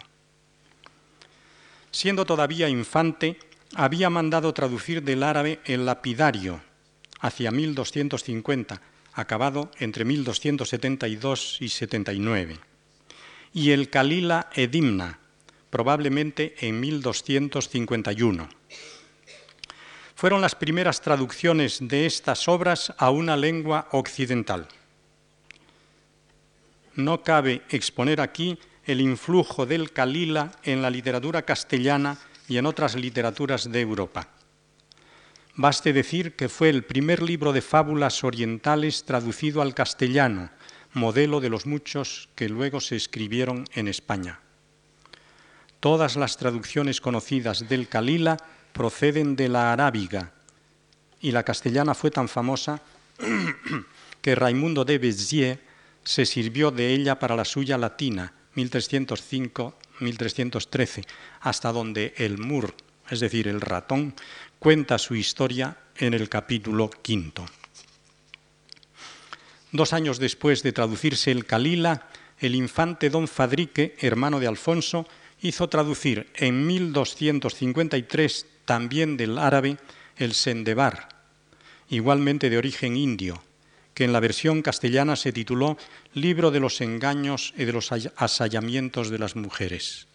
Siendo 1.91 2.25
todavía 2.25 2.69
infante, 2.69 3.37
había 3.75 4.09
mandado 4.09 4.53
traducir 4.53 5.03
del 5.03 5.23
árabe 5.23 5.59
el 5.65 5.85
lapidario 5.85 6.61
hacia 7.19 7.51
1250, 7.51 8.81
acabado 9.11 9.71
entre 9.79 10.05
1272 10.05 11.57
y 11.59 11.67
79, 11.67 12.59
y 13.53 13.71
el 13.71 13.89
Kalila 13.89 14.49
Edimna, 14.53 15.19
probablemente 15.69 16.55
en 16.59 16.79
1251. 16.79 18.49
Fueron 20.15 20.41
las 20.41 20.55
primeras 20.55 21.01
traducciones 21.01 21.79
de 21.81 22.05
estas 22.05 22.47
obras 22.47 22.93
a 22.97 23.11
una 23.11 23.37
lengua 23.37 23.87
occidental. 23.91 24.67
No 26.95 27.21
cabe 27.21 27.61
exponer 27.69 28.19
aquí 28.21 28.57
el 28.85 29.01
influjo 29.01 29.67
del 29.67 29.91
Kalila 29.91 30.53
en 30.63 30.81
la 30.81 30.89
literatura 30.89 31.43
castellana 31.43 32.17
y 32.47 32.57
en 32.57 32.65
otras 32.65 32.95
literaturas 32.95 33.71
de 33.71 33.81
Europa. 33.81 34.29
Baste 35.55 35.91
decir 35.91 36.35
que 36.35 36.49
fue 36.49 36.69
el 36.69 36.83
primer 36.83 37.21
libro 37.21 37.51
de 37.51 37.61
fábulas 37.61 38.23
orientales 38.23 39.03
traducido 39.05 39.61
al 39.61 39.73
castellano, 39.73 40.49
modelo 40.93 41.39
de 41.39 41.49
los 41.49 41.65
muchos 41.65 42.29
que 42.35 42.49
luego 42.49 42.81
se 42.81 42.95
escribieron 42.95 43.65
en 43.73 43.88
España. 43.88 44.39
Todas 45.79 46.15
las 46.15 46.38
traducciones 46.38 47.01
conocidas 47.01 47.69
del 47.69 47.88
Kalila 47.88 48.38
proceden 48.73 49.35
de 49.35 49.49
la 49.49 49.73
arábiga 49.73 50.33
y 51.21 51.31
la 51.31 51.43
castellana 51.43 51.93
fue 51.93 52.09
tan 52.11 52.27
famosa 52.27 52.81
que 54.21 54.35
Raimundo 54.35 54.85
de 54.85 54.97
Béziers 54.97 55.59
se 56.03 56.25
sirvió 56.25 56.71
de 56.71 56.93
ella 56.93 57.19
para 57.19 57.35
la 57.35 57.45
suya 57.45 57.77
latina, 57.77 58.33
1305-1313, 58.55 61.05
hasta 61.41 61.71
donde 61.71 62.13
el 62.17 62.38
mur, 62.38 62.73
es 63.09 63.19
decir, 63.19 63.47
el 63.47 63.61
ratón, 63.61 64.13
cuenta 64.59 64.97
su 64.97 65.15
historia 65.15 65.77
en 65.97 66.13
el 66.13 66.29
capítulo 66.29 66.89
quinto. 66.89 67.45
Dos 69.72 69.93
años 69.93 70.20
después 70.20 70.63
de 70.63 70.72
traducirse 70.72 71.32
el 71.32 71.45
Kalila, 71.45 72.07
el 72.39 72.55
infante 72.55 73.09
don 73.09 73.28
Fadrique, 73.28 73.95
hermano 73.99 74.39
de 74.39 74.47
Alfonso, 74.47 75.07
hizo 75.41 75.68
traducir 75.68 76.30
en 76.36 76.65
1253 76.65 78.45
también 78.65 79.18
del 79.18 79.38
árabe 79.38 79.78
el 80.18 80.34
Sendebar, 80.34 81.09
igualmente 81.89 82.49
de 82.49 82.57
origen 82.57 82.95
indio, 82.95 83.43
que 83.93 84.05
en 84.05 84.13
la 84.13 84.20
versión 84.20 84.61
castellana 84.61 85.15
se 85.15 85.32
tituló 85.32 85.78
Libro 86.13 86.51
de 86.51 86.59
los 86.59 86.82
engaños 86.82 87.53
y 87.57 87.65
de 87.65 87.74
los 87.74 87.91
asallamientos 87.91 89.09
de 89.09 89.20
las 89.20 89.36
mujeres. 89.36 90.07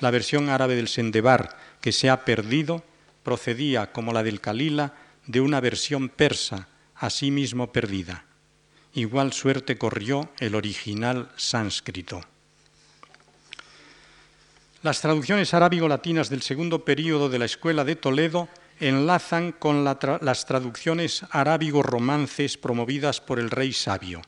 La 0.00 0.10
versión 0.10 0.48
árabe 0.48 0.76
del 0.76 0.88
Sendebar, 0.88 1.58
que 1.80 1.92
se 1.92 2.08
ha 2.08 2.24
perdido, 2.24 2.82
procedía, 3.22 3.92
como 3.92 4.12
la 4.12 4.22
del 4.22 4.40
Kalila, 4.40 4.94
de 5.26 5.40
una 5.40 5.60
versión 5.60 6.08
persa, 6.08 6.68
asimismo 6.94 7.70
perdida. 7.70 8.24
Igual 8.94 9.32
suerte 9.32 9.78
corrió 9.78 10.30
el 10.40 10.54
original 10.54 11.30
sánscrito. 11.36 12.20
Las 14.82 15.00
traducciones 15.00 15.52
arábigo-latinas 15.54 16.30
del 16.30 16.42
segundo 16.42 16.84
período 16.84 17.28
de 17.28 17.38
la 17.38 17.44
Escuela 17.44 17.84
de 17.84 17.96
Toledo 17.96 18.48
enlazan 18.80 19.52
con 19.52 19.84
las 19.84 20.46
traducciones 20.46 21.24
arábigo-romances 21.30 22.56
promovidas 22.56 23.20
por 23.20 23.38
el 23.38 23.50
rey 23.50 23.72
sabio. 23.72 24.22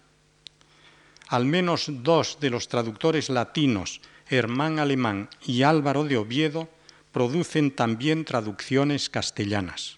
Al 1.28 1.46
menos 1.46 1.86
dos 1.88 2.38
de 2.38 2.50
los 2.50 2.68
traductores 2.68 3.30
latinos, 3.30 4.02
Hermán 4.28 4.78
Alemán 4.78 5.30
y 5.46 5.62
Álvaro 5.62 6.04
de 6.04 6.18
Oviedo, 6.18 6.68
producen 7.12 7.70
también 7.70 8.26
traducciones 8.26 9.08
castellanas. 9.08 9.96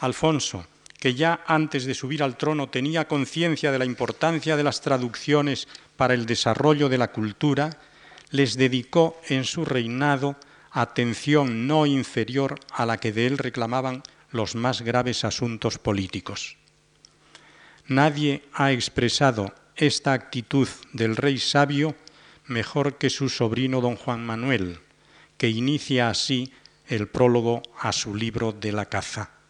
Alfonso, 0.00 0.66
que 1.02 1.14
ya 1.14 1.42
antes 1.48 1.84
de 1.84 1.94
subir 1.94 2.22
al 2.22 2.36
trono 2.36 2.68
tenía 2.68 3.08
conciencia 3.08 3.72
de 3.72 3.78
la 3.80 3.84
importancia 3.84 4.56
de 4.56 4.62
las 4.62 4.82
traducciones 4.82 5.66
para 5.96 6.14
el 6.14 6.26
desarrollo 6.26 6.88
de 6.88 6.96
la 6.96 7.10
cultura, 7.10 7.76
les 8.30 8.56
dedicó 8.56 9.20
en 9.28 9.42
su 9.42 9.64
reinado 9.64 10.36
atención 10.70 11.66
no 11.66 11.86
inferior 11.86 12.54
a 12.70 12.86
la 12.86 12.98
que 12.98 13.10
de 13.10 13.26
él 13.26 13.38
reclamaban 13.38 14.04
los 14.30 14.54
más 14.54 14.82
graves 14.82 15.24
asuntos 15.24 15.76
políticos. 15.76 16.56
Nadie 17.88 18.44
ha 18.52 18.70
expresado 18.70 19.52
esta 19.74 20.12
actitud 20.12 20.68
del 20.92 21.16
rey 21.16 21.38
sabio 21.38 21.96
mejor 22.46 22.96
que 22.96 23.10
su 23.10 23.28
sobrino 23.28 23.80
don 23.80 23.96
Juan 23.96 24.24
Manuel, 24.24 24.78
que 25.36 25.48
inicia 25.48 26.10
así 26.10 26.52
el 26.86 27.08
prólogo 27.08 27.60
a 27.80 27.90
su 27.90 28.14
libro 28.14 28.52
de 28.52 28.70
la 28.70 28.84
caza. 28.84 29.41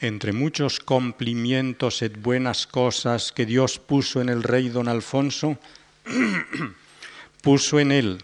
Entre 0.00 0.32
muchos 0.32 0.80
cumplimientos 0.80 2.02
y 2.02 2.08
buenas 2.08 2.66
cosas 2.66 3.32
que 3.32 3.46
Dios 3.46 3.78
puso 3.78 4.20
en 4.20 4.28
el 4.28 4.42
rey 4.42 4.68
don 4.68 4.88
Alfonso, 4.88 5.58
puso 7.42 7.80
en 7.80 7.92
él 7.92 8.18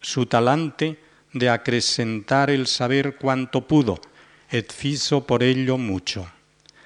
su 0.00 0.26
talante 0.26 1.00
de 1.32 1.50
acrecentar 1.50 2.50
el 2.50 2.66
saber 2.66 3.16
cuanto 3.16 3.66
pudo, 3.66 4.00
et 4.50 4.72
fizo 4.72 5.26
por 5.26 5.42
ello 5.42 5.78
mucho. 5.78 6.30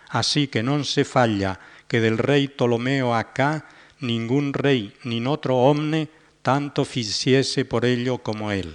Así 0.08 0.48
que 0.48 0.62
no 0.62 0.82
se 0.84 1.04
falla 1.04 1.60
que 1.86 2.00
del 2.00 2.16
rey 2.16 2.48
Ptolomeo 2.48 3.14
acá 3.14 3.68
ningún 4.00 4.54
rey 4.54 4.94
ni 5.04 5.24
otro 5.26 5.58
hombre 5.58 6.08
tanto 6.40 6.84
ficiese 6.84 7.66
por 7.66 7.84
ello 7.84 8.18
como 8.18 8.52
él. 8.52 8.74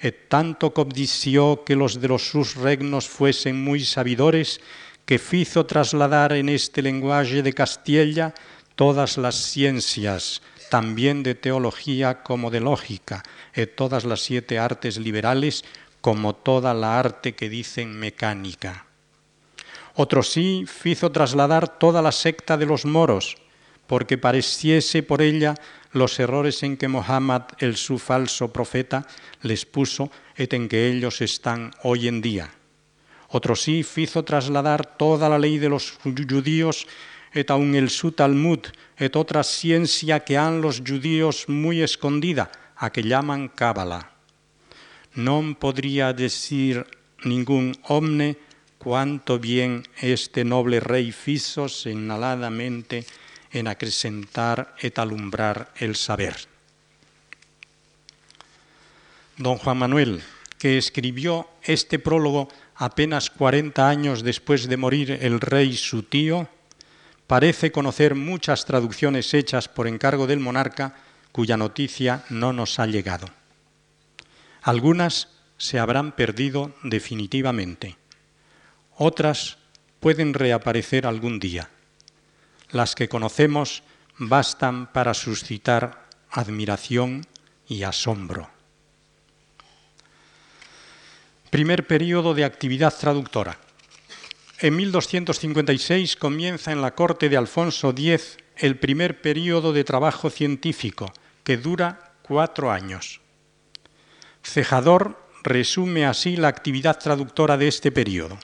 Et 0.00 0.28
tanto 0.28 0.74
cobdició 0.74 1.64
que 1.64 1.76
los 1.76 2.00
de 2.00 2.08
los 2.08 2.28
sus 2.28 2.56
regnos 2.56 3.08
fuesen 3.08 3.62
muy 3.62 3.84
sabidores, 3.84 4.60
que 5.04 5.18
fizo 5.18 5.66
trasladar 5.66 6.32
en 6.32 6.48
este 6.48 6.82
lenguaje 6.82 7.42
de 7.42 7.52
Castilla 7.52 8.34
todas 8.74 9.18
las 9.18 9.36
ciencias, 9.36 10.42
también 10.70 11.22
de 11.22 11.34
teología 11.34 12.22
como 12.22 12.50
de 12.50 12.60
lógica, 12.60 13.22
y 13.54 13.66
todas 13.66 14.04
las 14.04 14.20
siete 14.20 14.58
artes 14.58 14.98
liberales, 14.98 15.64
como 16.00 16.34
toda 16.34 16.74
la 16.74 16.98
arte 16.98 17.34
que 17.34 17.48
dicen 17.48 17.98
mecánica. 17.98 18.86
Otro 19.94 20.22
sí 20.22 20.64
fizo 20.66 21.12
trasladar 21.12 21.78
toda 21.78 22.02
la 22.02 22.12
secta 22.12 22.56
de 22.56 22.66
los 22.66 22.84
moros, 22.84 23.36
porque 23.86 24.18
pareciese 24.18 25.02
por 25.02 25.22
ella 25.22 25.54
los 25.94 26.18
errores 26.18 26.62
en 26.62 26.76
que 26.76 26.88
Mohammed, 26.88 27.42
el 27.58 27.76
su 27.76 27.98
falso 27.98 28.52
profeta, 28.52 29.06
les 29.42 29.64
puso 29.64 30.10
et 30.36 30.52
en 30.52 30.68
que 30.68 30.90
ellos 30.90 31.22
están 31.22 31.70
hoy 31.82 32.08
en 32.08 32.20
día. 32.20 32.50
Otro 33.30 33.56
sí 33.56 33.82
fizo 33.82 34.22
trasladar 34.22 34.98
toda 34.98 35.28
la 35.28 35.38
ley 35.38 35.58
de 35.58 35.68
los 35.68 35.92
judíos 36.02 36.86
et 37.32 37.50
aun 37.50 37.74
el 37.74 37.90
su 37.90 38.12
Talmud, 38.12 38.70
et 38.96 39.16
otra 39.16 39.42
ciencia 39.42 40.20
que 40.20 40.38
han 40.38 40.60
los 40.60 40.80
judíos 40.80 41.48
muy 41.48 41.82
escondida, 41.82 42.50
a 42.76 42.90
que 42.90 43.02
llaman 43.02 43.48
Cábala. 43.48 44.14
No 45.14 45.56
podría 45.58 46.12
decir 46.12 46.86
ningún 47.24 47.74
hombre 47.86 48.38
cuánto 48.78 49.38
bien 49.38 49.82
este 50.00 50.44
noble 50.44 50.78
rey 50.78 51.10
fizo 51.10 51.68
señaladamente 51.68 53.06
en 53.54 53.68
acrecentar 53.68 54.74
et 54.82 54.98
alumbrar 54.98 55.72
el 55.78 55.96
saber. 55.96 56.36
Don 59.38 59.56
Juan 59.56 59.78
Manuel, 59.78 60.22
que 60.58 60.76
escribió 60.76 61.48
este 61.62 61.98
prólogo 61.98 62.48
apenas 62.76 63.30
40 63.30 63.88
años 63.88 64.22
después 64.22 64.68
de 64.68 64.76
morir 64.76 65.18
el 65.22 65.40
rey 65.40 65.76
su 65.76 66.02
tío, 66.02 66.48
parece 67.26 67.72
conocer 67.72 68.14
muchas 68.14 68.64
traducciones 68.64 69.32
hechas 69.34 69.68
por 69.68 69.88
encargo 69.88 70.26
del 70.26 70.40
monarca 70.40 70.96
cuya 71.32 71.56
noticia 71.56 72.24
no 72.30 72.52
nos 72.52 72.78
ha 72.78 72.86
llegado. 72.86 73.26
Algunas 74.62 75.28
se 75.58 75.78
habrán 75.78 76.12
perdido 76.12 76.74
definitivamente. 76.82 77.96
Otras 78.96 79.58
pueden 80.00 80.34
reaparecer 80.34 81.06
algún 81.06 81.40
día. 81.40 81.70
Las 82.74 82.96
que 82.96 83.08
conocemos 83.08 83.84
bastan 84.18 84.92
para 84.92 85.14
suscitar 85.14 86.08
admiración 86.28 87.24
y 87.68 87.84
asombro. 87.84 88.50
Primer 91.50 91.86
periodo 91.86 92.34
de 92.34 92.44
actividad 92.44 92.92
traductora. 92.98 93.60
En 94.58 94.74
1256 94.74 96.16
comienza 96.16 96.72
en 96.72 96.82
la 96.82 96.96
corte 96.96 97.28
de 97.28 97.36
Alfonso 97.36 97.90
X 97.90 98.38
el 98.56 98.76
primer 98.80 99.22
periodo 99.22 99.72
de 99.72 99.84
trabajo 99.84 100.28
científico, 100.28 101.12
que 101.44 101.56
dura 101.56 102.14
cuatro 102.22 102.72
años. 102.72 103.20
Cejador 104.42 105.28
resume 105.44 106.06
así 106.06 106.34
la 106.34 106.48
actividad 106.48 106.98
traductora 106.98 107.56
de 107.56 107.68
este 107.68 107.92
periodo. 107.92 108.36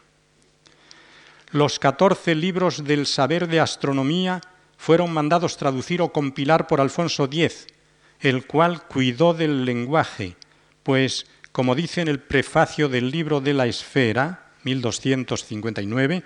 Los 1.53 1.81
catorce 1.81 2.37
libros 2.37 2.85
del 2.85 3.07
saber 3.07 3.49
de 3.49 3.59
astronomía 3.59 4.41
fueron 4.77 5.13
mandados 5.13 5.57
traducir 5.57 6.01
o 6.01 6.13
compilar 6.13 6.69
por 6.69 6.81
Alfonso 6.81 7.25
X, 7.25 7.67
el 8.21 8.47
cual 8.47 8.87
cuidó 8.87 9.35
del 9.35 9.65
lenguaje, 9.65 10.37
pues, 10.85 11.27
como 11.51 11.75
dice 11.75 12.03
en 12.03 12.09
el 12.09 12.21
prefacio 12.21 12.89
del 12.89 13.11
libro 13.11 13.41
de 13.41 13.55
la 13.55 13.67
esfera, 13.67 14.53
1259, 14.63 16.23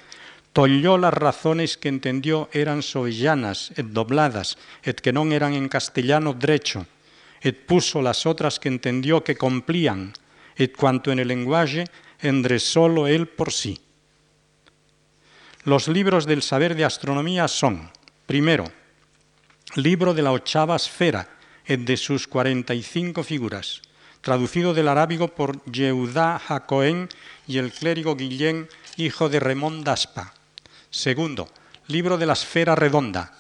tolló 0.52 0.98
las 0.98 1.14
razones 1.14 1.78
que 1.78 1.88
entendió 1.88 2.50
eran 2.52 2.82
soellanas, 2.82 3.72
et 3.76 3.86
dobladas, 3.86 4.58
et 4.82 5.00
que 5.00 5.12
no 5.12 5.24
eran 5.32 5.54
en 5.54 5.68
castellano 5.68 6.34
drecho, 6.34 6.86
et 7.40 7.64
puso 7.66 8.02
las 8.02 8.26
otras 8.26 8.60
que 8.60 8.68
entendió 8.68 9.24
que 9.24 9.36
cumplían, 9.36 10.12
et 10.56 10.76
cuanto 10.76 11.10
en 11.10 11.18
el 11.18 11.28
lenguaje 11.28 11.84
endresólo 12.20 13.06
él 13.06 13.26
por 13.26 13.50
sí. 13.50 13.83
Los 15.64 15.88
libros 15.88 16.26
del 16.26 16.42
saber 16.42 16.74
de 16.74 16.84
astronomía 16.84 17.48
son, 17.48 17.90
primero, 18.26 18.70
libro 19.76 20.12
de 20.12 20.20
la 20.20 20.32
ochava 20.32 20.76
esfera, 20.76 21.28
et 21.64 21.80
de 21.80 21.96
sus 21.96 22.28
cuarenta 22.28 22.74
y 22.74 22.82
cinco 22.82 23.24
figuras, 23.24 23.80
traducido 24.20 24.74
del 24.74 24.88
arábigo 24.88 25.28
por 25.28 25.64
Yehudá 25.64 26.38
Jacoén 26.38 27.08
y 27.46 27.56
el 27.56 27.72
clérigo 27.72 28.14
Guillén, 28.14 28.68
hijo 28.98 29.30
de 29.30 29.40
Remón 29.40 29.82
d'Aspa. 29.82 30.34
Segundo, 30.90 31.48
libro 31.88 32.18
de 32.18 32.26
la 32.26 32.34
esfera 32.34 32.74
redonda. 32.74 33.32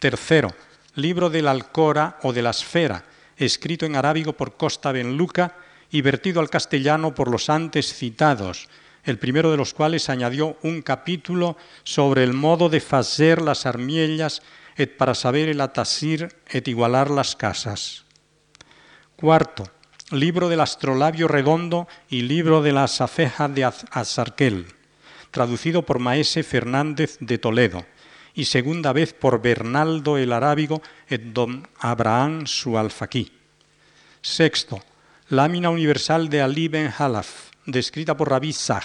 Tercero, 0.00 0.52
libro 0.96 1.30
de 1.30 1.42
la 1.42 1.52
Alcora 1.52 2.18
o 2.22 2.32
de 2.32 2.42
la 2.42 2.50
esfera, 2.50 3.04
escrito 3.36 3.86
en 3.86 3.94
arábigo 3.94 4.32
por 4.32 4.56
Costa 4.56 4.90
Benluca 4.90 5.56
y 5.92 6.02
vertido 6.02 6.40
al 6.40 6.50
castellano 6.50 7.14
por 7.14 7.30
los 7.30 7.48
antes 7.48 7.94
citados, 7.94 8.68
el 9.04 9.18
primero 9.18 9.50
de 9.50 9.56
los 9.56 9.74
cuales 9.74 10.08
añadió 10.10 10.56
un 10.62 10.82
capítulo 10.82 11.56
sobre 11.84 12.24
el 12.24 12.32
modo 12.32 12.68
de 12.68 12.80
facer 12.80 13.40
las 13.40 13.66
armiellas 13.66 14.42
et 14.76 14.96
para 14.96 15.14
saber 15.14 15.48
el 15.48 15.60
atasir 15.60 16.36
et 16.46 16.66
igualar 16.68 17.10
las 17.10 17.36
casas. 17.36 18.04
Cuarto, 19.16 19.68
libro 20.10 20.48
del 20.48 20.60
astrolabio 20.60 21.28
redondo 21.28 21.88
y 22.08 22.22
libro 22.22 22.62
de 22.62 22.72
la 22.72 22.88
safeja 22.88 23.48
de 23.48 23.64
Azarquel, 23.64 24.66
traducido 25.30 25.84
por 25.84 25.98
Maese 25.98 26.42
Fernández 26.42 27.18
de 27.20 27.38
Toledo, 27.38 27.84
y 28.34 28.46
segunda 28.46 28.92
vez 28.92 29.12
por 29.12 29.42
Bernaldo 29.42 30.16
el 30.16 30.32
Arábigo 30.32 30.82
et 31.08 31.20
don 31.20 31.68
Abraham 31.78 32.46
su 32.46 32.78
alfaquí. 32.78 33.32
Sexto, 34.22 34.80
lámina 35.28 35.70
universal 35.70 36.28
de 36.28 36.42
Ali 36.42 36.68
ben 36.68 36.92
Halaf, 36.96 37.49
descrita 37.66 38.16
por 38.16 38.30
Rabí 38.30 38.52
Sah. 38.52 38.82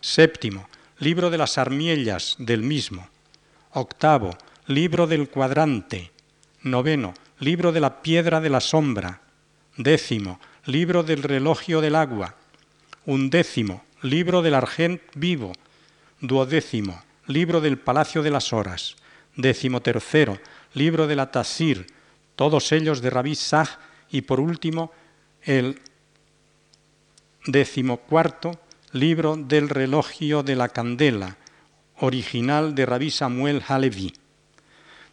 Séptimo, 0.00 0.68
libro 0.98 1.30
de 1.30 1.38
las 1.38 1.58
armiellas 1.58 2.36
del 2.38 2.62
mismo. 2.62 3.08
Octavo, 3.72 4.36
libro 4.66 5.06
del 5.06 5.28
cuadrante. 5.28 6.10
Noveno, 6.62 7.14
libro 7.38 7.72
de 7.72 7.80
la 7.80 8.02
piedra 8.02 8.40
de 8.40 8.50
la 8.50 8.60
sombra. 8.60 9.22
Décimo, 9.76 10.40
libro 10.66 11.02
del 11.02 11.22
relojio 11.22 11.80
del 11.80 11.94
agua. 11.94 12.36
Undécimo, 13.06 13.84
libro 14.02 14.42
del 14.42 14.54
argent 14.54 15.00
vivo. 15.14 15.52
Duodécimo, 16.20 17.02
libro 17.26 17.60
del 17.60 17.78
palacio 17.78 18.22
de 18.22 18.30
las 18.30 18.52
horas. 18.52 18.96
Décimo 19.36 19.80
tercero, 19.80 20.38
libro 20.74 21.06
de 21.06 21.16
la 21.16 21.30
Tasir, 21.30 21.86
todos 22.36 22.72
ellos 22.72 23.00
de 23.00 23.10
Rabí 23.10 23.34
Sah, 23.34 23.78
y 24.10 24.22
por 24.22 24.40
último, 24.40 24.92
el 25.42 25.80
décimo 27.46 27.98
cuarto, 27.98 28.60
libro 28.92 29.36
del 29.36 29.68
relojio 29.68 30.42
de 30.42 30.56
la 30.56 30.68
candela, 30.68 31.36
original 31.98 32.74
de 32.74 32.86
Rabí 32.86 33.10
Samuel 33.10 33.62
Halevi. 33.66 34.12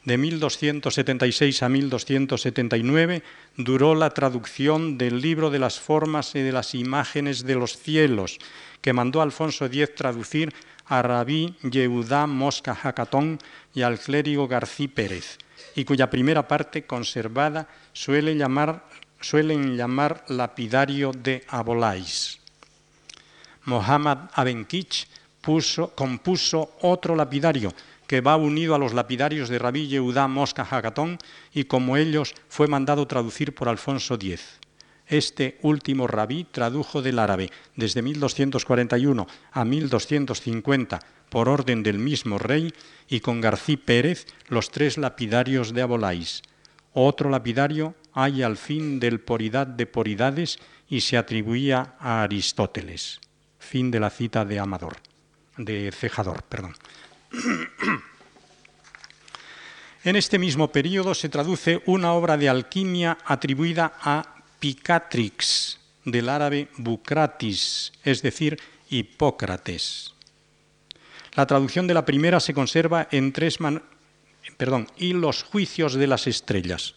De 0.03 0.17
1276 0.17 1.63
a 1.63 1.69
1279 1.69 3.23
duró 3.57 3.93
la 3.93 4.11
traducción 4.11 4.97
del 4.97 5.21
libro 5.21 5.49
de 5.49 5.59
las 5.59 5.79
formas 5.79 6.33
y 6.35 6.39
de 6.39 6.53
las 6.53 6.75
imágenes 6.75 7.43
de 7.43 7.55
los 7.55 7.77
cielos, 7.77 8.39
que 8.81 8.93
mandó 8.93 9.21
Alfonso 9.21 9.65
X 9.65 9.95
traducir 9.95 10.53
a 10.85 11.01
Rabí 11.01 11.55
Yehudá 11.61 12.25
Mosca 12.25 12.73
Jacatón 12.73 13.39
y 13.73 13.81
al 13.81 13.99
clérigo 13.99 14.47
Garcí 14.47 14.87
Pérez, 14.87 15.37
y 15.75 15.83
cuya 15.83 16.09
primera 16.09 16.47
parte 16.47 16.85
conservada 16.85 17.67
suele 17.91 18.35
llamar, 18.35 18.87
suelen 19.19 19.77
llamar 19.77 20.25
lapidario 20.27 21.11
de 21.11 21.43
Abolais. 21.47 22.39
Mohammad 23.65 24.29
Abenkich 24.33 25.07
compuso 25.95 26.75
otro 26.81 27.15
lapidario 27.15 27.73
que 28.05 28.21
va 28.21 28.35
unido 28.35 28.75
a 28.75 28.79
los 28.79 28.93
lapidarios 28.93 29.49
de 29.49 29.59
Rabí 29.59 29.87
Yehudá 29.87 30.27
Mosca 30.27 30.67
Hagatón 30.69 31.17
y 31.53 31.65
como 31.65 31.97
ellos 31.97 32.35
fue 32.49 32.67
mandado 32.67 33.07
traducir 33.07 33.53
por 33.53 33.69
Alfonso 33.69 34.15
X. 34.15 34.59
Este 35.07 35.57
último 35.61 36.07
rabí 36.07 36.43
tradujo 36.43 37.01
del 37.01 37.19
árabe 37.19 37.49
desde 37.75 38.01
1241 38.01 39.27
a 39.51 39.65
1250 39.65 40.99
por 41.29 41.47
orden 41.47 41.81
del 41.83 41.97
mismo 41.97 42.37
rey 42.37 42.73
y 43.07 43.21
con 43.21 43.39
Garcí 43.39 43.77
Pérez 43.77 44.27
los 44.49 44.69
tres 44.69 44.97
lapidarios 44.97 45.73
de 45.73 45.81
Abolais. 45.81 46.41
Otro 46.93 47.29
lapidario 47.29 47.95
hay 48.19 48.41
al 48.41 48.57
fin 48.57 48.99
del 48.99 49.19
Poridad 49.19 49.67
de 49.67 49.85
Poridades 49.85 50.57
y 50.89 51.01
se 51.01 51.17
atribuía 51.17 51.93
a 51.99 52.23
Aristóteles. 52.23 53.21
Fin 53.59 53.91
de 53.91 53.99
la 53.99 54.09
cita 54.09 54.43
de 54.43 54.57
Amador, 54.57 54.97
de 55.55 55.91
Cejador, 55.91 56.41
perdón. 56.41 56.75
En 60.03 60.15
este 60.15 60.39
mismo 60.39 60.71
periodo 60.71 61.13
se 61.13 61.29
traduce 61.29 61.83
una 61.85 62.13
obra 62.13 62.37
de 62.37 62.49
alquimia 62.49 63.19
atribuida 63.23 63.93
a 64.01 64.41
Picatrix, 64.57 65.79
del 66.03 66.29
árabe 66.29 66.69
Bucratis, 66.77 67.93
es 68.03 68.23
decir, 68.23 68.57
Hipócrates. 68.89 70.15
La 71.35 71.45
traducción 71.45 71.85
de 71.85 71.93
la 71.93 72.05
primera 72.05 72.39
se 72.39 72.55
conserva 72.55 73.07
en 73.11 73.31
tres 73.31 73.59
perdón, 74.57 74.87
y 74.97 75.13
los 75.13 75.43
juicios 75.43 75.93
de 75.93 76.07
las 76.07 76.25
estrellas. 76.25 76.95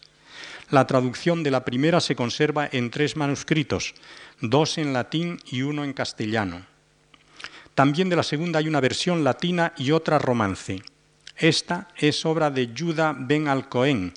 La 0.71 0.87
traducción 0.87 1.43
de 1.43 1.51
la 1.51 1.65
primera 1.65 1.99
se 1.99 2.15
conserva 2.15 2.69
en 2.71 2.91
tres 2.91 3.17
manuscritos, 3.17 3.93
dos 4.39 4.77
en 4.77 4.93
latín 4.93 5.37
y 5.51 5.63
uno 5.63 5.83
en 5.83 5.91
castellano. 5.91 6.65
También 7.75 8.07
de 8.07 8.15
la 8.15 8.23
segunda 8.23 8.59
hay 8.59 8.69
una 8.69 8.79
versión 8.79 9.25
latina 9.25 9.73
y 9.77 9.91
otra 9.91 10.17
romance. 10.17 10.81
Esta 11.35 11.89
es 11.97 12.25
obra 12.25 12.49
de 12.49 12.71
Juda 12.77 13.13
ben 13.17 13.49
Alcoén. 13.49 14.13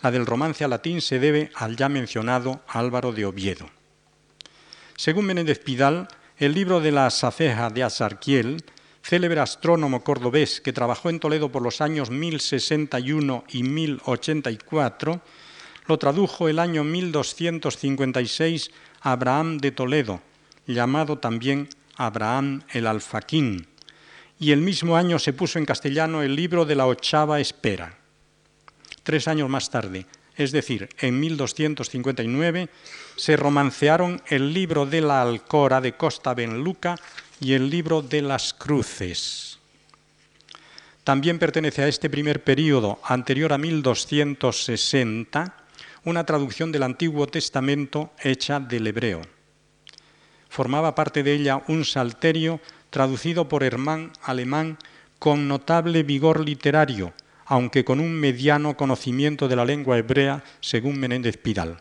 La 0.00 0.10
del 0.10 0.24
romance 0.24 0.64
a 0.64 0.68
latín 0.68 1.02
se 1.02 1.18
debe 1.18 1.50
al 1.56 1.76
ya 1.76 1.90
mencionado 1.90 2.62
Álvaro 2.68 3.12
de 3.12 3.26
Oviedo. 3.26 3.68
Según 4.96 5.26
Menéndez 5.26 5.58
Pidal, 5.58 6.08
el 6.38 6.54
libro 6.54 6.80
de 6.80 6.92
la 6.92 7.10
Safeja 7.10 7.68
de 7.68 7.82
Azarquiel, 7.82 8.64
célebre 9.02 9.40
astrónomo 9.40 10.02
cordobés 10.02 10.62
que 10.62 10.72
trabajó 10.72 11.10
en 11.10 11.20
Toledo 11.20 11.52
por 11.52 11.60
los 11.60 11.82
años 11.82 12.10
1061 12.10 13.44
y 13.50 13.62
1084, 13.62 15.20
lo 15.86 15.98
tradujo 15.98 16.48
el 16.48 16.58
año 16.58 16.84
1256 16.84 18.70
Abraham 19.00 19.58
de 19.58 19.72
Toledo, 19.72 20.20
llamado 20.66 21.18
también 21.18 21.68
Abraham 21.96 22.62
el 22.72 22.86
Alfaquín, 22.86 23.66
y 24.38 24.52
el 24.52 24.60
mismo 24.60 24.96
año 24.96 25.18
se 25.18 25.32
puso 25.32 25.58
en 25.58 25.66
castellano 25.66 26.22
el 26.22 26.36
libro 26.36 26.64
de 26.64 26.74
la 26.74 26.86
ochava 26.86 27.40
espera. 27.40 27.98
Tres 29.02 29.28
años 29.28 29.48
más 29.48 29.70
tarde, 29.70 30.06
es 30.36 30.52
decir, 30.52 30.88
en 30.98 31.18
1259, 31.20 32.68
se 33.16 33.36
romancearon 33.36 34.22
el 34.28 34.52
libro 34.52 34.86
de 34.86 35.00
la 35.00 35.22
Alcora 35.22 35.80
de 35.80 35.92
Costa 35.92 36.34
Benluca 36.34 36.96
y 37.40 37.54
el 37.54 37.68
libro 37.68 38.02
de 38.02 38.22
las 38.22 38.54
Cruces. 38.54 39.58
También 41.04 41.38
pertenece 41.38 41.82
a 41.82 41.88
este 41.88 42.08
primer 42.08 42.44
período, 42.44 43.00
anterior 43.04 43.52
a 43.52 43.58
1260, 43.58 45.61
una 46.04 46.24
traducción 46.24 46.72
del 46.72 46.82
Antiguo 46.82 47.26
Testamento 47.26 48.12
hecha 48.22 48.60
del 48.60 48.86
hebreo. 48.86 49.22
formaba 50.48 50.94
parte 50.94 51.22
de 51.22 51.32
ella 51.32 51.62
un 51.68 51.84
salterio 51.84 52.60
traducido 52.90 53.48
por 53.48 53.62
Hermann 53.62 54.12
Alemán 54.22 54.76
con 55.18 55.48
notable 55.48 56.02
vigor 56.02 56.40
literario, 56.40 57.14
aunque 57.46 57.84
con 57.84 58.00
un 58.00 58.12
mediano 58.12 58.76
conocimiento 58.76 59.48
de 59.48 59.56
la 59.56 59.64
lengua 59.64 59.96
hebrea, 59.96 60.44
según 60.60 60.98
Menéndez 60.98 61.38
Pidal, 61.38 61.78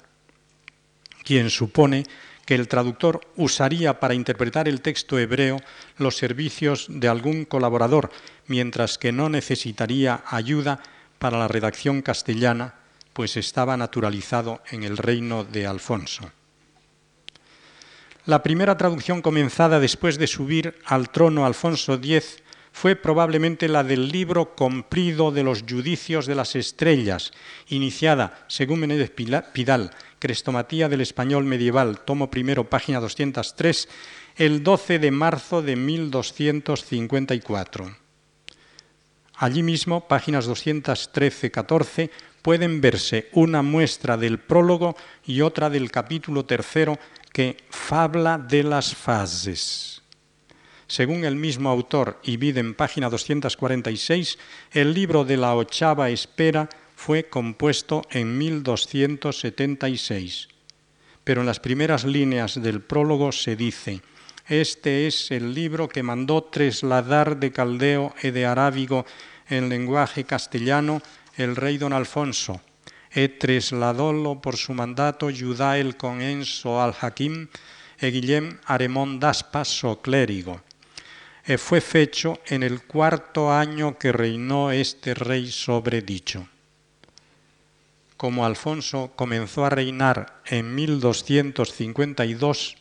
quien 1.24 1.50
supone 1.50 2.06
que 2.46 2.56
el 2.56 2.68
traductor 2.68 3.22
usaría 3.36 4.00
para 4.00 4.14
interpretar 4.14 4.68
el 4.68 4.82
texto 4.82 5.20
hebreo 5.20 5.58
los 5.98 6.18
servicios 6.18 6.88
de 6.90 7.08
algún 7.08 7.46
colaborador, 7.46 8.12
mientras 8.48 8.98
que 8.98 9.12
no 9.12 9.30
necesitaría 9.30 10.24
ayuda 10.28 10.80
para 11.20 11.38
la 11.38 11.48
redacción 11.48 12.02
castellana, 12.02 12.76
pues 13.14 13.38
estaba 13.38 13.78
naturalizado 13.78 14.62
en 14.72 14.84
el 14.84 14.98
reino 14.98 15.44
de 15.44 15.68
Alfonso. 15.68 16.32
La 18.26 18.44
primera 18.44 18.78
traducción 18.78 19.22
comenzada 19.22 19.80
después 19.80 20.18
de 20.18 20.28
subir 20.28 20.80
al 20.86 21.10
trono 21.10 21.46
Alfonso 21.46 21.96
X 21.96 22.42
fue 22.72 22.96
probablemente 22.96 23.68
la 23.68 23.84
del 23.84 24.10
libro 24.10 24.56
Comprido 24.56 25.32
de 25.32 25.44
los 25.44 25.64
Judicios 25.64 26.26
de 26.26 26.36
las 26.36 26.56
Estrellas, 26.56 27.34
iniciada, 27.68 28.46
según 28.48 28.80
Menéndez 28.80 29.12
Pidal, 29.12 29.92
Crestomatía 30.20 30.88
del 30.88 31.02
Español 31.02 31.44
Medieval, 31.46 32.02
tomo 32.06 32.30
primero, 32.30 32.70
página 32.70 33.00
203, 33.00 33.90
el 34.38 34.62
12 34.64 35.00
de 35.00 35.10
marzo 35.12 35.64
de 35.64 35.76
1254. 35.76 37.98
Allí 39.36 39.64
mismo, 39.64 40.08
páginas 40.08 40.48
213-14, 40.48 42.12
pueden 42.42 42.82
verse 42.82 43.30
una 43.34 43.62
muestra 43.62 44.18
del 44.18 44.40
prólogo 44.40 44.96
y 45.26 45.42
otra 45.42 45.70
del 45.70 45.92
capítulo 45.92 46.46
tercero 46.46 46.98
que 47.32 47.58
fabla 47.70 48.38
de 48.38 48.64
las 48.64 48.94
fases. 48.96 50.02
Según 50.88 51.24
el 51.24 51.38
mismo 51.38 51.70
autor 51.70 52.20
y 52.24 52.38
en 52.58 52.74
página 52.74 53.10
246, 53.10 54.38
el 54.72 54.94
libro 54.94 55.24
de 55.24 55.38
la 55.38 55.56
ochava 55.56 56.10
espera 56.10 56.68
fue 56.96 57.30
compuesto 57.30 58.02
en 58.12 58.38
1276. 58.38 60.50
Pero 61.24 61.40
en 61.42 61.48
las 61.48 61.62
primeras 61.62 62.04
líneas 62.04 62.62
del 62.62 62.82
prólogo 62.82 63.32
se 63.32 63.56
dice, 63.56 64.02
este 64.48 65.06
es 65.08 65.32
el 65.32 65.54
libro 65.54 65.88
que 65.88 66.04
mandó 66.04 66.44
trasladar 66.44 67.40
de 67.40 67.54
caldeo 67.54 68.14
y 68.22 68.32
de 68.32 68.46
arábigo 68.46 69.06
en 69.50 69.70
lenguaje 69.70 70.26
castellano 70.26 71.02
el 71.38 71.56
rey 71.56 71.78
don 71.78 71.94
Alfonso, 71.94 72.62
e 73.12 73.28
trasladólo 73.28 74.40
por 74.40 74.56
su 74.56 74.72
mandato 74.74 75.28
Judá 75.30 75.78
el 75.78 75.98
Conenso 75.98 76.82
al 76.82 76.96
Hakim 77.00 77.48
e 78.00 78.10
Guillem 78.10 78.58
Aremón 78.66 79.20
d'Aspa 79.20 79.68
so 79.68 80.02
clérigo. 80.02 80.64
E 81.44 81.58
fue 81.58 81.82
fecho 81.82 82.40
en 82.48 82.64
el 82.64 82.84
cuarto 82.88 83.52
año 83.52 83.98
que 83.98 84.12
reinó 84.12 84.72
este 84.72 85.14
rey 85.14 85.52
sobre 85.52 86.02
dicho. 86.02 86.48
Como 88.16 88.46
Alfonso 88.46 89.12
comenzó 89.16 89.66
a 89.66 89.70
reinar 89.70 90.42
en 90.46 90.74
1252, 90.76 92.78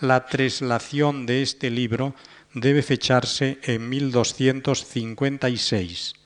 la 0.00 0.26
traslación 0.26 1.26
de 1.26 1.42
este 1.42 1.70
libro 1.70 2.14
debe 2.54 2.82
fecharse 2.82 3.60
en 3.62 3.88
1256 3.88 6.19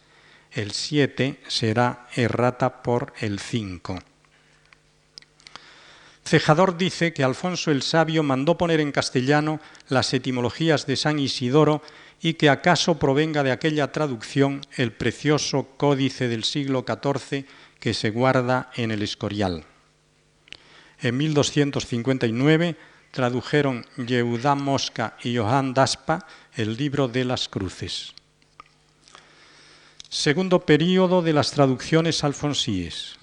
el 0.55 0.71
7 0.71 1.41
será 1.49 2.09
errata 2.15 2.83
por 2.83 3.13
el 3.21 3.39
5. 3.41 3.99
Cejador 6.25 6.79
dice 6.79 7.13
que 7.13 7.23
Alfonso 7.23 7.71
el 7.71 7.83
Sabio 7.83 8.23
mandó 8.23 8.57
poner 8.57 8.81
en 8.81 8.93
castellano 8.93 9.61
las 9.89 10.15
etimologías 10.15 10.87
de 10.87 10.97
San 10.97 11.19
Isidoro 11.19 11.83
y 12.23 12.35
que 12.35 12.49
acaso 12.49 12.99
provenga 12.99 13.43
de 13.43 13.53
aquella 13.53 13.93
traducción 13.93 14.63
el 14.77 14.93
precioso 14.93 15.69
códice 15.77 16.29
del 16.29 16.45
siglo 16.45 16.85
XIV 16.87 17.45
que 17.79 17.93
se 17.93 18.09
guarda 18.09 18.71
en 18.77 18.91
el 18.91 19.03
Escorial. 19.03 19.65
En 21.01 21.17
1259 21.19 22.77
tradujeron 23.11 23.85
Yehudá 23.99 24.55
Mosca 24.55 25.19
y 25.23 25.37
Johann 25.37 25.75
Daspa 25.75 26.27
el 26.55 26.77
libro 26.77 27.09
de 27.09 27.27
las 27.27 27.49
cruces. 27.51 28.15
Segundo 30.15 30.61
período 30.61 31.23
de 31.23 31.33
las 31.33 31.51
traducciones 31.51 32.23
alfonsíes. 32.23 33.17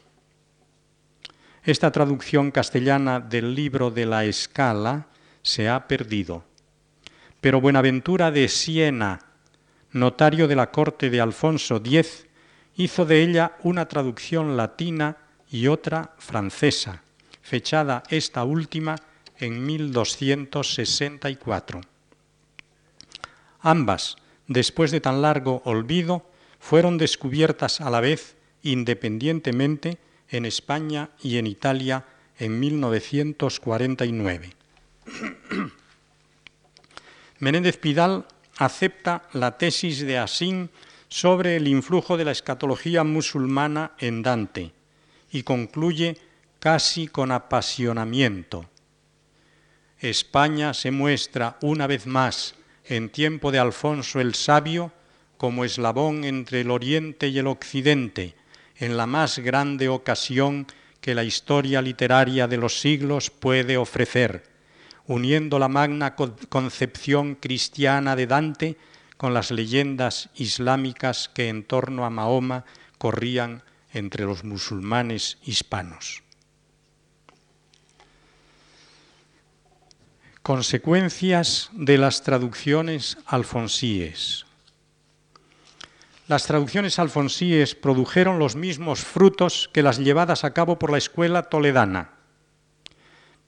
Esta 1.63 1.91
traducción 1.91 2.49
castellana 2.49 3.19
del 3.19 3.53
libro 3.53 3.91
de 3.91 4.07
la 4.07 4.25
escala 4.25 5.05
se 5.43 5.69
ha 5.69 5.87
perdido. 5.87 6.43
Pero 7.39 7.61
Buenaventura 7.61 8.31
de 8.31 8.47
Siena, 8.47 9.19
notario 9.91 10.47
de 10.47 10.55
la 10.55 10.71
corte 10.71 11.11
de 11.11 11.21
Alfonso 11.21 11.75
X, 11.75 12.25
hizo 12.77 13.05
de 13.05 13.21
ella 13.21 13.57
una 13.61 13.87
traducción 13.87 14.57
latina 14.57 15.17
y 15.51 15.67
otra 15.67 16.15
francesa, 16.17 17.03
fechada 17.43 18.01
esta 18.09 18.43
última 18.43 18.95
en 19.37 19.63
1264. 19.63 21.81
Ambas, 23.59 24.15
después 24.47 24.89
de 24.89 24.99
tan 24.99 25.21
largo 25.21 25.61
olvido, 25.65 26.27
fueron 26.59 26.97
descubiertas 26.97 27.81
a 27.81 27.91
la 27.91 28.01
vez 28.01 28.35
independientemente 28.63 29.99
en 30.31 30.45
España 30.45 31.11
y 31.21 31.37
en 31.37 31.45
Italia 31.45 32.05
en 32.39 32.59
1949. 32.59 34.49
Menéndez 37.39 37.77
Pidal 37.77 38.25
acepta 38.57 39.27
la 39.33 39.57
tesis 39.57 40.01
de 40.01 40.17
Asín 40.17 40.69
sobre 41.09 41.57
el 41.57 41.67
influjo 41.67 42.17
de 42.17 42.25
la 42.25 42.31
escatología 42.31 43.03
musulmana 43.03 43.91
en 43.99 44.23
Dante 44.23 44.71
y 45.31 45.43
concluye 45.43 46.17
casi 46.59 47.07
con 47.07 47.31
apasionamiento. 47.31 48.69
España 49.99 50.73
se 50.73 50.91
muestra 50.91 51.57
una 51.61 51.85
vez 51.85 52.07
más 52.07 52.55
en 52.85 53.09
tiempo 53.09 53.51
de 53.51 53.59
Alfonso 53.59 54.19
el 54.19 54.35
Sabio 54.35 54.91
como 55.37 55.65
eslabón 55.65 56.23
entre 56.23 56.61
el 56.61 56.71
Oriente 56.71 57.27
y 57.27 57.39
el 57.39 57.47
Occidente, 57.47 58.35
en 58.81 58.97
la 58.97 59.05
más 59.05 59.37
grande 59.37 59.89
ocasión 59.89 60.65
que 61.01 61.13
la 61.13 61.23
historia 61.23 61.83
literaria 61.83 62.47
de 62.47 62.57
los 62.57 62.81
siglos 62.81 63.29
puede 63.29 63.77
ofrecer, 63.77 64.43
uniendo 65.05 65.59
la 65.59 65.67
magna 65.67 66.15
concepción 66.15 67.35
cristiana 67.35 68.15
de 68.15 68.25
Dante 68.25 68.77
con 69.17 69.35
las 69.35 69.51
leyendas 69.51 70.29
islámicas 70.33 71.29
que 71.29 71.47
en 71.47 71.63
torno 71.63 72.05
a 72.05 72.09
Mahoma 72.09 72.65
corrían 72.97 73.61
entre 73.93 74.25
los 74.25 74.43
musulmanes 74.43 75.37
hispanos. 75.43 76.23
Consecuencias 80.41 81.69
de 81.73 81.99
las 81.99 82.23
traducciones 82.23 83.19
alfonsíes. 83.27 84.45
Las 86.31 86.47
traducciones 86.47 86.97
alfonsíes 86.97 87.75
produjeron 87.75 88.39
los 88.39 88.55
mismos 88.55 89.01
frutos 89.01 89.69
que 89.73 89.83
las 89.83 89.97
llevadas 89.97 90.45
a 90.45 90.53
cabo 90.53 90.79
por 90.79 90.89
la 90.89 90.97
escuela 90.97 91.43
toledana, 91.43 92.11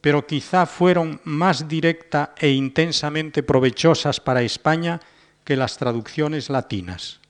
pero 0.01 0.27
quizá 0.27 0.65
fueron 0.65 1.21
más 1.23 1.69
directa 1.69 2.36
e 2.38 2.49
intensamente 2.49 3.41
provechosas 3.41 4.19
para 4.19 4.41
España 4.41 4.99
que 5.45 5.55
las 5.55 5.77
traducciones 5.77 6.49
latinas. 6.49 7.21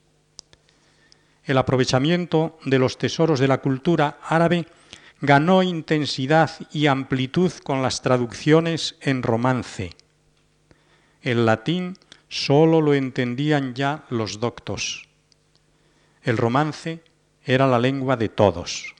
El 1.43 1.59
aprovechamiento 1.59 2.57
de 2.65 2.79
los 2.79 2.97
tesoros 2.97 3.39
de 3.39 3.47
la 3.47 3.59
cultura 3.59 4.17
árabe 4.23 4.65
ganó 5.21 5.61
intensidad 5.61 6.49
y 6.71 6.87
amplitud 6.87 7.51
con 7.63 7.83
las 7.83 8.01
traducciones 8.01 8.95
en 9.01 9.21
romance. 9.21 9.91
El 11.21 11.45
latín 11.45 11.95
solo 12.27 12.81
lo 12.81 12.95
entendían 12.95 13.75
ya 13.75 14.05
los 14.09 14.39
doctos. 14.39 15.12
El 16.23 16.37
romance 16.37 17.03
era 17.43 17.67
la 17.67 17.79
lengua 17.79 18.15
de 18.15 18.29
todos. 18.29 18.95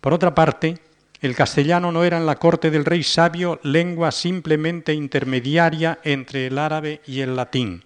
Por 0.00 0.12
otra 0.12 0.34
parte, 0.34 0.78
el 1.20 1.36
castellano 1.36 1.92
no 1.92 2.02
era 2.02 2.18
en 2.18 2.26
la 2.26 2.36
corte 2.36 2.70
del 2.72 2.84
rey 2.84 3.04
sabio 3.04 3.60
lengua 3.62 4.10
simplemente 4.10 4.92
intermediaria 4.92 6.00
entre 6.02 6.48
el 6.48 6.58
árabe 6.58 7.00
y 7.06 7.20
el 7.20 7.36
latín. 7.36 7.84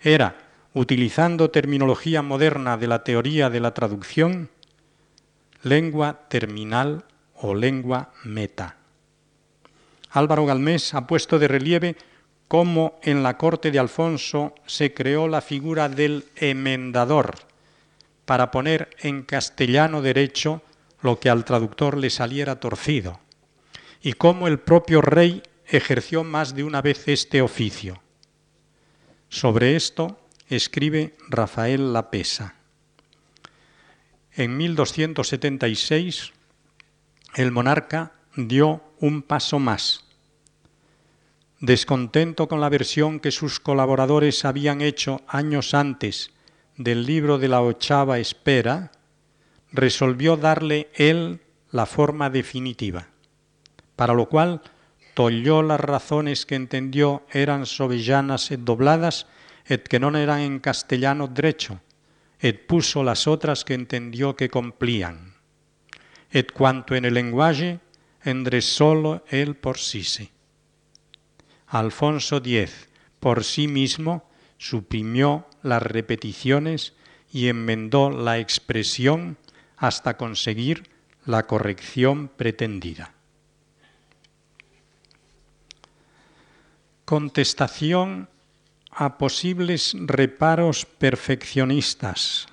Era, 0.00 0.36
utilizando 0.72 1.50
terminología 1.50 2.22
moderna 2.22 2.78
de 2.78 2.86
la 2.86 3.04
teoría 3.04 3.50
de 3.50 3.60
la 3.60 3.74
traducción, 3.74 4.48
lengua 5.62 6.26
terminal 6.28 7.04
o 7.34 7.54
lengua 7.54 8.12
meta. 8.24 8.76
Álvaro 10.10 10.46
Galmés 10.46 10.94
ha 10.94 11.06
puesto 11.06 11.38
de 11.38 11.48
relieve 11.48 11.96
cómo 12.54 13.00
en 13.02 13.24
la 13.24 13.36
corte 13.36 13.72
de 13.72 13.80
Alfonso 13.80 14.54
se 14.64 14.94
creó 14.94 15.26
la 15.26 15.40
figura 15.40 15.88
del 15.88 16.26
emendador 16.36 17.34
para 18.26 18.52
poner 18.52 18.90
en 19.00 19.24
castellano 19.24 20.02
derecho 20.02 20.62
lo 21.00 21.18
que 21.18 21.30
al 21.30 21.44
traductor 21.44 21.96
le 21.96 22.10
saliera 22.10 22.60
torcido, 22.60 23.18
y 24.00 24.12
cómo 24.12 24.46
el 24.46 24.60
propio 24.60 25.00
rey 25.00 25.42
ejerció 25.66 26.22
más 26.22 26.54
de 26.54 26.62
una 26.62 26.80
vez 26.80 27.08
este 27.08 27.42
oficio. 27.42 28.00
Sobre 29.28 29.74
esto 29.74 30.20
escribe 30.48 31.16
Rafael 31.28 31.92
Lapesa. 31.92 32.54
En 34.30 34.56
1276 34.56 36.32
el 37.34 37.50
monarca 37.50 38.12
dio 38.36 38.80
un 39.00 39.22
paso 39.22 39.58
más. 39.58 40.03
Descontento 41.64 42.46
con 42.46 42.60
la 42.60 42.68
versión 42.68 43.20
que 43.20 43.30
sus 43.30 43.58
colaboradores 43.58 44.44
habían 44.44 44.82
hecho 44.82 45.22
años 45.26 45.72
antes 45.72 46.30
del 46.76 47.06
libro 47.06 47.38
de 47.38 47.48
la 47.48 47.62
ochava 47.62 48.18
espera, 48.18 48.92
resolvió 49.72 50.36
darle 50.36 50.90
él 50.92 51.40
la 51.70 51.86
forma 51.86 52.28
definitiva, 52.28 53.08
para 53.96 54.12
lo 54.12 54.28
cual 54.28 54.60
tolló 55.14 55.62
las 55.62 55.80
razones 55.80 56.44
que 56.44 56.54
entendió 56.54 57.24
eran 57.32 57.64
sobellanas 57.64 58.50
et 58.50 58.60
dobladas 58.60 59.26
et 59.64 59.88
que 59.88 59.98
no 59.98 60.14
eran 60.14 60.40
en 60.40 60.60
castellano 60.60 61.28
derecho, 61.28 61.80
et 62.40 62.66
puso 62.66 63.02
las 63.02 63.26
otras 63.26 63.64
que 63.64 63.72
entendió 63.72 64.36
que 64.36 64.50
cumplían. 64.50 65.32
Et 66.30 66.52
cuanto 66.52 66.94
en 66.94 67.06
el 67.06 67.14
lenguaje, 67.14 67.80
solo 68.60 69.24
él 69.30 69.56
por 69.56 69.78
sí. 69.78 70.33
Alfonso 71.66 72.36
X, 72.36 72.88
por 73.20 73.44
sí 73.44 73.68
mismo, 73.68 74.28
suprimió 74.58 75.46
las 75.62 75.82
repeticiones 75.82 76.94
y 77.32 77.48
enmendó 77.48 78.10
la 78.10 78.38
expresión 78.38 79.36
hasta 79.76 80.16
conseguir 80.16 80.88
la 81.26 81.46
corrección 81.46 82.28
pretendida. 82.28 83.12
Contestación 87.04 88.28
a 88.90 89.18
posibles 89.18 89.94
reparos 89.98 90.86
perfeccionistas. 90.86 92.46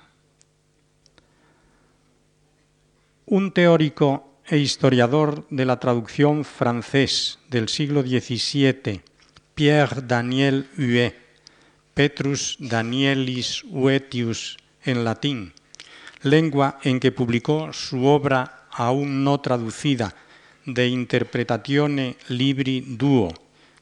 Un 3.26 3.52
teórico 3.52 4.31
e 4.52 4.58
historiador 4.58 5.46
de 5.48 5.64
la 5.64 5.80
traducción 5.80 6.44
francés 6.44 7.38
del 7.48 7.70
siglo 7.70 8.02
XVII, 8.02 9.00
Pierre 9.54 10.02
Daniel 10.02 10.68
Huet, 10.76 11.16
Petrus 11.94 12.58
Danielis 12.60 13.64
Huetius 13.64 14.58
en 14.84 15.04
latín, 15.04 15.54
lengua 16.20 16.78
en 16.82 17.00
que 17.00 17.12
publicó 17.12 17.72
su 17.72 18.04
obra 18.04 18.68
aún 18.70 19.24
no 19.24 19.40
traducida 19.40 20.14
de 20.66 20.86
Interpretatione 20.86 22.18
Libri 22.28 22.84
Duo, 22.86 23.32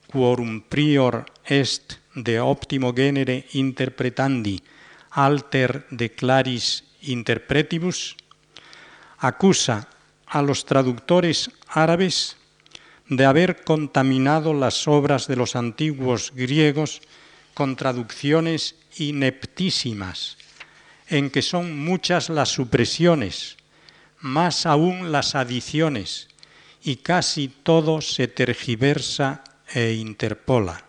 quorum 0.07 0.63
prior 0.63 1.27
est 1.47 1.99
de 2.15 2.39
optimo 2.39 2.95
genere 2.95 3.45
interpretandi 3.55 4.63
alter 5.11 5.87
de 5.91 6.15
claris 6.15 6.85
interpretibus, 7.03 8.15
acusa 9.19 9.89
a 10.31 10.43
los 10.43 10.65
traductores 10.65 11.51
árabes 11.69 12.37
de 13.09 13.25
haber 13.27 13.65
contaminado 13.65 14.55
las 14.55 14.87
obras 14.87 15.27
de 15.27 15.35
los 15.35 15.57
antiguos 15.57 16.33
griegos 16.35 17.03
con 17.53 17.75
traducciones 17.75 18.77
ineptísimas, 18.97 20.39
en 21.09 21.31
que 21.31 21.43
son 21.43 21.77
muchas 21.77 22.29
las 22.29 22.49
supresiones, 22.51 23.57
más 24.21 24.67
aún 24.67 25.11
las 25.11 25.35
adiciones, 25.35 26.29
y 26.83 26.97
casi 26.97 27.49
todo 27.49 28.01
se 28.01 28.29
tergiversa 28.29 29.43
e 29.75 29.95
interpola. 29.95 30.85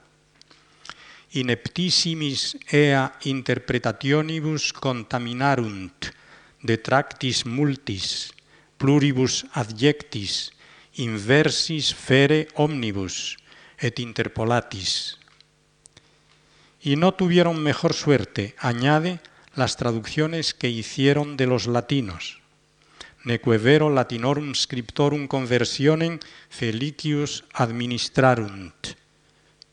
Ineptissimis 1.31 2.57
ea 2.69 3.17
interpretationibus 3.23 4.73
contaminarunt, 4.73 6.13
detractis 6.61 7.45
multis, 7.45 8.31
pluribus 8.81 9.45
adjectis, 9.53 10.49
inversis 10.97 11.93
fere 11.93 12.47
omnibus, 12.55 13.37
et 13.77 13.99
interpolatis. 13.99 15.19
Y 16.81 16.95
no 16.95 17.13
tuvieron 17.13 17.61
mejor 17.61 17.93
suerte, 17.93 18.55
añade, 18.57 19.19
las 19.55 19.77
traducciones 19.77 20.53
que 20.53 20.69
hicieron 20.69 21.37
de 21.37 21.45
los 21.45 21.67
latinos. 21.67 22.41
Neque 23.23 23.57
vero 23.57 23.91
latinorum 23.91 24.55
scriptorum 24.55 25.27
conversionem 25.27 26.17
felicius 26.49 27.45
administrarunt 27.53 28.97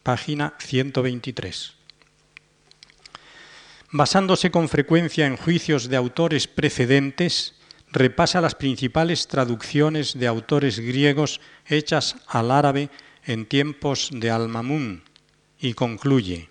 página 0.09 0.55
123. 0.59 1.75
Basándose 3.91 4.51
con 4.51 4.71
frecuencia 4.71 5.27
en 5.27 5.37
juicios 5.37 5.91
de 5.91 5.97
autores 5.97 6.49
precedentes, 6.49 7.58
repasa 7.93 8.41
las 8.41 8.55
principales 8.55 9.29
traducciones 9.29 10.19
de 10.19 10.27
autores 10.27 10.79
griegos 10.81 11.41
hechas 11.67 12.17
al 12.27 12.51
árabe 12.51 12.91
en 13.25 13.47
tiempos 13.47 14.11
de 14.13 14.31
Al-Mamun 14.31 15.03
y 15.61 15.75
concluye: 15.75 16.49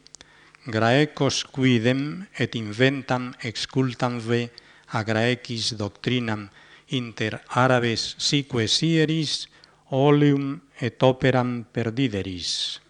Graecos 0.65 1.45
quidem 1.45 2.27
et 2.35 2.55
inventam 2.55 3.33
excultam 3.41 4.19
ve 4.19 4.51
a 4.87 5.03
graecis 5.03 5.77
doctrinam 5.77 6.49
inter 6.87 7.41
árabes 7.47 8.15
sique 8.19 8.67
sieris 8.67 9.49
oleum 9.89 10.61
et 10.79 11.01
operam 11.03 11.63
perdideris. 11.63 12.81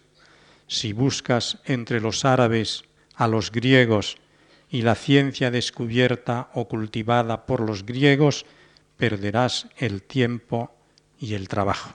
Si 0.66 0.92
buscas 0.92 1.58
entre 1.64 2.00
los 2.00 2.24
árabes 2.24 2.84
a 3.14 3.28
los 3.28 3.50
griegos 3.50 4.18
y 4.70 4.82
la 4.82 4.94
ciencia 4.94 5.50
descubierta 5.50 6.50
o 6.54 6.68
cultivada 6.68 7.46
por 7.46 7.60
los 7.60 7.86
griegos, 7.86 8.44
perderás 8.96 9.66
el 9.76 10.02
tiempo 10.02 10.74
y 11.18 11.34
el 11.34 11.48
trabajo. 11.48 11.92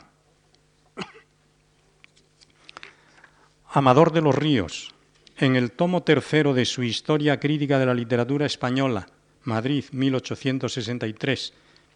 Amador 3.69 4.11
de 4.11 4.21
los 4.21 4.35
Ríos, 4.35 4.93
en 5.37 5.55
el 5.55 5.71
tomo 5.71 6.03
tercero 6.03 6.53
de 6.53 6.65
su 6.65 6.83
Historia 6.83 7.39
Crítica 7.39 7.79
de 7.79 7.87
la 7.87 7.93
Literatura 7.93 8.45
Española, 8.45 9.07
Madrid, 9.43 9.85
1863, 9.91 11.53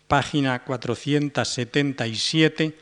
página 0.07 0.63
477, 0.63 2.77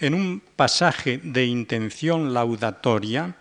en 0.00 0.14
un 0.14 0.42
pasaje 0.56 1.20
de 1.22 1.44
intención 1.44 2.32
laudatoria, 2.32 3.36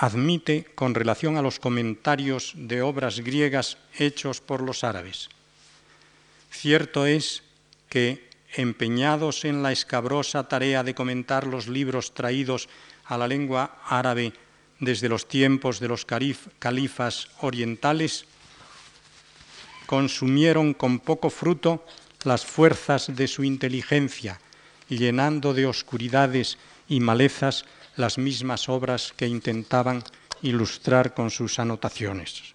admite 0.00 0.64
con 0.74 0.94
relación 0.94 1.36
a 1.36 1.42
los 1.42 1.60
comentarios 1.60 2.54
de 2.56 2.80
obras 2.80 3.20
griegas 3.20 3.76
hechos 3.98 4.40
por 4.40 4.62
los 4.62 4.82
árabes. 4.82 5.28
Cierto 6.50 7.04
es 7.04 7.42
que, 7.90 8.30
empeñados 8.54 9.44
en 9.44 9.62
la 9.62 9.72
escabrosa 9.72 10.48
tarea 10.48 10.82
de 10.82 10.94
comentar 10.94 11.46
los 11.46 11.68
libros 11.68 12.14
traídos 12.14 12.70
a 13.04 13.18
la 13.18 13.28
lengua 13.28 13.76
árabe 13.84 14.32
desde 14.78 15.10
los 15.10 15.28
tiempos 15.28 15.80
de 15.80 15.88
los 15.88 16.06
califas 16.06 17.28
orientales, 17.42 18.24
consumieron 19.84 20.72
con 20.72 20.98
poco 20.98 21.28
fruto 21.28 21.84
las 22.24 22.46
fuerzas 22.46 23.14
de 23.14 23.28
su 23.28 23.44
inteligencia, 23.44 24.40
llenando 24.88 25.52
de 25.52 25.66
oscuridades 25.66 26.56
y 26.88 27.00
malezas 27.00 27.66
las 27.96 28.18
mismas 28.18 28.68
obras 28.68 29.12
que 29.16 29.26
intentaban 29.26 30.02
ilustrar 30.42 31.14
con 31.14 31.30
sus 31.30 31.58
anotaciones. 31.58 32.54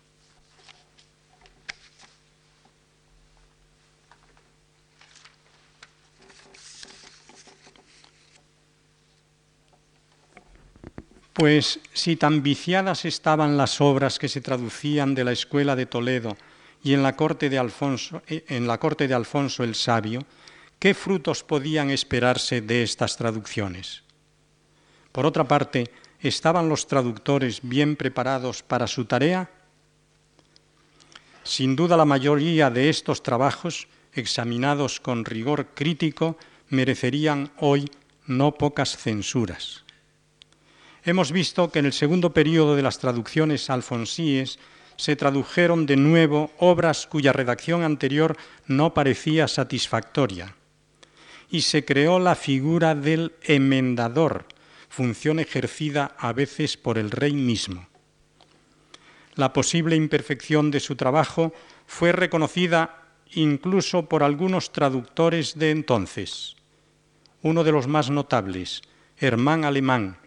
Pues 11.35 11.81
si 11.91 12.15
tan 12.15 12.41
viciadas 12.43 13.03
estaban 13.03 13.57
las 13.57 13.81
obras 13.81 14.19
que 14.19 14.29
se 14.29 14.39
traducían 14.39 15.13
de 15.13 15.25
la 15.25 15.33
escuela 15.33 15.75
de 15.75 15.85
Toledo 15.85 16.37
y 16.81 16.93
en 16.93 17.03
la 17.03 17.17
corte 17.17 17.49
de 17.49 17.57
Alfonso, 17.57 18.23
eh, 18.27 18.45
en 18.47 18.67
la 18.67 18.77
corte 18.77 19.05
de 19.09 19.15
Alfonso 19.15 19.65
el 19.65 19.75
Sabio, 19.75 20.21
¿qué 20.79 20.93
frutos 20.93 21.43
podían 21.43 21.89
esperarse 21.89 22.61
de 22.61 22.83
estas 22.83 23.17
traducciones? 23.17 24.04
Por 25.15 25.25
otra 25.25 25.45
parte, 25.45 25.89
¿estaban 26.19 26.67
los 26.67 26.87
traductores 26.87 27.61
bien 27.63 27.95
preparados 27.95 28.63
para 28.63 28.85
su 28.85 29.05
tarea? 29.05 29.49
Sin 31.41 31.77
duda 31.77 31.95
la 31.95 32.03
mayoría 32.03 32.69
de 32.69 32.89
estos 32.89 33.23
trabajos, 33.23 33.87
examinados 34.11 34.99
con 34.99 35.23
rigor 35.23 35.67
crítico, 35.67 36.35
merecerían 36.67 37.49
hoy 37.59 37.89
no 38.27 38.55
pocas 38.55 38.97
censuras. 38.97 39.85
Hemos 41.05 41.31
visto 41.31 41.71
que 41.71 41.79
en 41.79 41.85
el 41.85 41.93
segundo 41.93 42.33
periodo 42.33 42.75
de 42.75 42.81
las 42.81 42.99
traducciones 42.99 43.69
alfonsíes 43.69 44.59
se 44.97 45.15
tradujeron 45.15 45.85
de 45.85 45.95
nuevo 45.95 46.51
obras 46.57 47.07
cuya 47.07 47.31
redacción 47.31 47.83
anterior 47.83 48.35
no 48.67 48.93
parecía 48.93 49.47
satisfactoria 49.47 50.57
y 51.49 51.61
se 51.61 51.85
creó 51.85 52.19
la 52.19 52.35
figura 52.35 52.95
del 52.95 53.31
emendador, 53.43 54.45
función 54.95 55.39
ejercida 55.39 56.15
a 56.17 56.31
veces 56.31 56.77
por 56.77 56.97
el 56.97 57.11
rey 57.11 57.33
mismo. 57.33 57.85
La 59.35 59.51
posible 59.51 59.97
imperfección 59.97 60.71
de 60.71 60.79
su 60.79 60.95
trabajo 60.95 61.51
fue 61.85 62.13
reconocida 62.13 63.03
incluso 63.33 64.07
por 64.07 64.23
algunos 64.23 64.71
traductores 64.71 65.59
de 65.59 65.71
entonces. 65.71 66.55
Uno 67.41 67.65
de 67.65 67.73
los 67.73 67.87
más 67.87 68.09
notables, 68.09 68.83
Hermann 69.17 69.65
Alemán, 69.65 70.17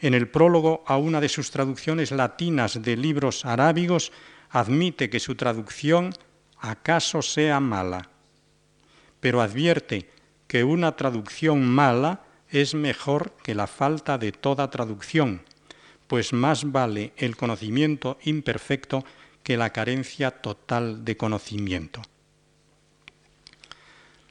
en 0.00 0.14
el 0.14 0.28
prólogo 0.28 0.82
a 0.86 0.96
una 0.96 1.20
de 1.20 1.28
sus 1.28 1.50
traducciones 1.50 2.10
latinas 2.10 2.80
de 2.80 2.96
libros 2.96 3.44
arábigos, 3.44 4.12
admite 4.48 5.10
que 5.10 5.20
su 5.20 5.34
traducción 5.34 6.14
acaso 6.58 7.20
sea 7.20 7.60
mala, 7.60 8.08
pero 9.20 9.42
advierte 9.42 10.08
que 10.46 10.64
una 10.64 10.96
traducción 10.96 11.66
mala 11.66 12.22
es 12.50 12.74
mejor 12.74 13.32
que 13.42 13.54
la 13.54 13.66
falta 13.66 14.18
de 14.18 14.32
toda 14.32 14.70
traducción, 14.70 15.42
pues 16.06 16.32
más 16.32 16.70
vale 16.70 17.12
el 17.16 17.36
conocimiento 17.36 18.18
imperfecto 18.24 19.04
que 19.42 19.56
la 19.56 19.70
carencia 19.70 20.30
total 20.30 21.04
de 21.04 21.16
conocimiento. 21.16 22.02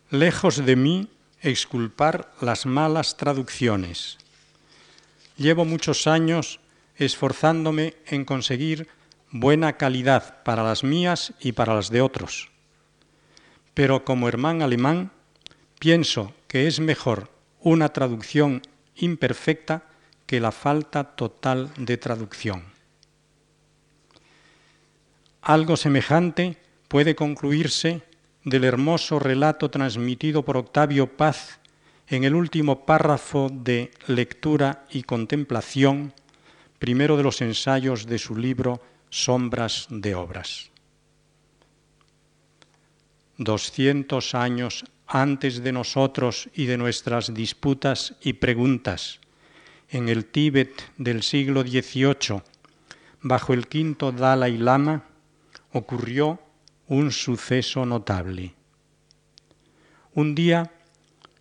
Lejos 0.09 0.66
de 0.66 0.76
mí 0.76 1.09
exculpar 1.41 2.34
las 2.41 2.66
malas 2.66 3.18
traducciones, 3.18 4.18
Llevo 5.38 5.66
muchos 5.66 6.07
años 6.07 6.61
esforzándome 6.95 7.95
en 8.05 8.24
conseguir 8.24 8.88
buena 9.32 9.76
calidad 9.76 10.43
para 10.43 10.63
las 10.63 10.84
mías 10.84 11.34
y 11.41 11.51
para 11.51 11.76
las 11.76 11.89
de 11.89 12.01
otros. 12.01 12.51
Pero 13.74 14.05
como 14.05 14.30
hermano 14.30 14.63
alemán, 14.63 15.11
pienso 15.78 16.34
que 16.47 16.68
es 16.68 16.80
mejor 16.80 17.30
una 17.66 17.89
traducción 17.89 18.61
imperfecta 18.95 19.89
que 20.28 20.39
la 20.39 20.51
falta 20.51 21.16
total 21.16 21.72
de 21.78 21.97
traducción. 21.97 22.63
Algo 25.41 25.76
semejante 25.76 26.57
puede 26.88 27.16
concluirse 27.16 28.03
del 28.43 28.66
hermoso 28.66 29.18
relato 29.18 29.72
transmitido 29.72 30.45
por 30.45 30.57
Octavio 30.57 31.18
Paz 31.18 31.59
en 32.07 32.24
el 32.24 32.36
último 32.36 32.86
párrafo 32.86 33.49
de 33.51 33.89
Lectura 34.05 34.86
y 34.91 35.01
Contemplación, 35.01 36.13
primero 36.78 37.18
de 37.18 37.24
los 37.24 37.41
ensayos 37.41 38.05
de 38.05 38.20
su 38.20 38.38
libro 38.38 38.80
Sombras 39.09 39.88
de 39.89 40.13
Obras. 40.13 40.70
Doscientos 43.39 44.36
años 44.36 44.86
antes 45.08 45.64
de 45.64 45.72
nosotros 45.72 46.49
y 46.53 46.66
de 46.66 46.78
nuestras 46.78 47.34
disputas 47.34 48.16
y 48.22 48.34
preguntas, 48.34 49.20
en 49.89 50.10
el 50.10 50.26
Tíbet 50.26 50.91
del 50.97 51.22
siglo 51.24 51.62
XVIII, 51.62 52.41
bajo 53.22 53.53
el 53.53 53.68
quinto 53.68 54.12
Dalai 54.12 54.58
Lama, 54.58 55.03
ocurrió 55.72 56.39
un 56.88 57.12
suceso 57.12 57.86
notable. 57.86 58.53
Un 60.14 60.34
día, 60.34 60.72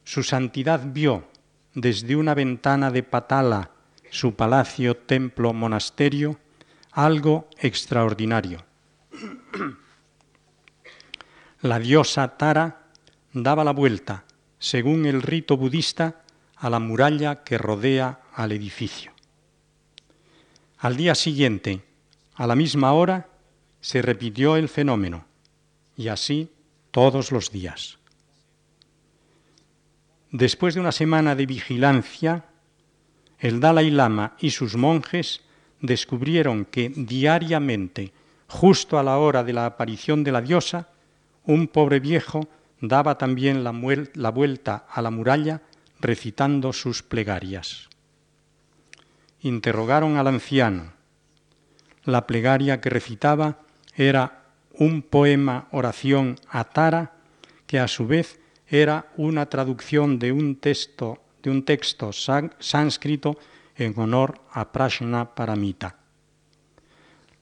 su 0.04 0.22
santidad 0.22 0.82
vio 0.84 1.28
desde 1.74 2.16
una 2.16 2.34
ventana 2.34 2.90
de 2.90 3.02
Patala, 3.02 3.70
su 4.10 4.34
palacio, 4.34 4.96
templo, 4.96 5.52
monasterio, 5.52 6.38
algo 6.92 7.48
extraordinario. 7.58 8.64
La 11.62 11.78
diosa 11.78 12.36
Tara 12.36 12.84
daba 13.35 13.64
la 13.64 13.72
vuelta, 13.72 14.24
según 14.59 15.05
el 15.05 15.20
rito 15.20 15.57
budista, 15.57 16.22
a 16.57 16.70
la 16.70 16.78
muralla 16.78 17.43
que 17.43 17.59
rodea 17.59 18.20
al 18.32 18.53
edificio. 18.53 19.12
Al 20.78 20.97
día 20.97 21.14
siguiente, 21.14 21.82
a 22.35 22.47
la 22.47 22.55
misma 22.55 22.93
hora, 22.93 23.28
se 23.80 24.01
repitió 24.01 24.57
el 24.57 24.68
fenómeno, 24.68 25.26
y 25.97 26.09
así 26.09 26.51
todos 26.91 27.32
los 27.32 27.51
días. 27.51 27.99
Después 30.30 30.74
de 30.74 30.80
una 30.80 30.93
semana 30.93 31.35
de 31.35 31.47
vigilancia, 31.47 32.45
el 33.39 33.61
Dalai 33.61 33.91
Lama 33.91 34.37
y 34.39 34.51
sus 34.51 34.76
monjes 34.76 35.43
descubrieron 35.80 36.64
que 36.64 36.89
diariamente, 36.89 38.12
justo 38.49 38.99
a 38.99 39.03
la 39.03 39.18
hora 39.18 39.45
de 39.45 39.53
la 39.53 39.66
aparición 39.66 40.24
de 40.24 40.32
la 40.32 40.41
diosa, 40.41 40.89
un 41.45 41.68
pobre 41.68 42.01
viejo 42.01 42.49
daba 42.89 43.18
también 43.18 43.64
la, 43.64 43.70
vuelta 44.30 44.87
a 44.91 45.03
la 45.03 45.11
muralla 45.11 45.62
recitando 46.01 46.72
sus 46.72 47.03
plegarias. 47.03 47.89
Interrogaron 49.41 50.16
al 50.16 50.26
anciano. 50.26 50.93
La 52.05 52.26
plegaria 52.26 52.80
que 52.80 52.91
recitaba 52.91 53.59
era 53.95 54.45
un 54.72 55.03
poema 55.03 55.68
oración 55.70 56.37
a 56.49 56.64
Tara 56.64 57.12
que 57.66 57.78
a 57.78 57.89
su 57.89 58.07
vez 58.07 58.41
era 58.66 59.12
una 59.16 59.47
traducción 59.47 60.18
de 60.18 60.32
un 60.32 60.57
texto, 60.57 61.22
de 61.43 61.51
un 61.51 61.64
texto 61.64 62.11
sánscrito 62.12 63.39
en 63.76 63.99
honor 63.99 64.41
a 64.51 64.72
Prashna 64.72 65.35
Paramita. 65.35 65.97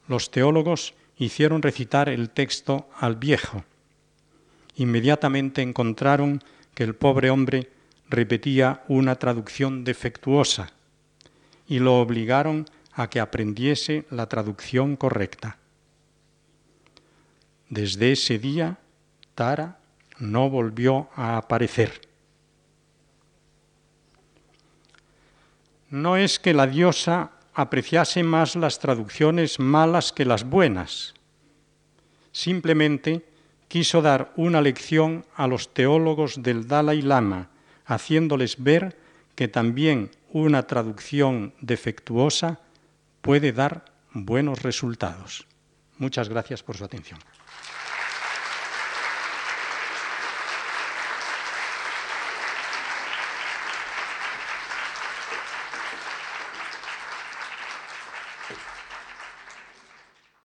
Los 0.09 0.31
teólogos 0.31 0.95
hicieron 1.17 1.63
recitar 1.63 2.09
el 2.09 2.31
texto 2.31 2.89
al 2.99 3.17
viejo. 3.17 3.65
Inmediatamente 4.83 5.63
encontraron 5.63 6.43
que 6.75 6.83
el 6.83 6.97
pobre 6.97 7.31
hombre 7.31 7.71
repetía 8.09 8.83
una 8.89 9.15
traducción 9.15 9.85
defectuosa 9.85 10.73
y 11.69 11.79
lo 11.79 12.01
obligaron 12.01 12.67
a 12.93 13.09
que 13.09 13.21
aprendiese 13.21 14.07
la 14.11 14.29
traducción 14.29 14.97
correcta. 14.97 15.57
Desde 17.69 18.11
ese 18.11 18.41
día, 18.41 18.81
Tara 19.37 19.79
no 20.19 20.51
volvió 20.51 21.11
a 21.15 21.37
aparecer. 21.37 22.01
No 25.91 26.17
es 26.17 26.41
que 26.41 26.55
la 26.55 26.67
diosa 26.67 27.31
apreciase 27.55 28.25
más 28.25 28.57
las 28.57 28.81
traducciones 28.81 29.61
malas 29.61 30.11
que 30.13 30.25
las 30.25 30.43
buenas. 30.43 31.15
Simplemente 32.33 33.32
quiso 33.73 34.03
dar 34.03 34.35
una 34.37 34.61
lección 34.61 35.25
a 35.35 35.47
los 35.47 35.73
teólogos 35.73 36.43
del 36.43 36.69
Dalai 36.69 37.01
Lama, 37.01 37.49
haciéndoles 37.87 38.63
ver 38.63 38.99
que 39.35 39.49
también 39.49 40.11
una 40.29 40.67
traducción 40.67 41.55
defectuosa 41.63 42.61
puede 43.23 43.51
dar 43.53 43.87
buenos 44.13 44.61
resultados. 44.61 45.47
Muchas 45.97 46.29
gracias 46.29 46.63
por 46.63 46.77
su 46.77 46.85
atención. 46.85 47.19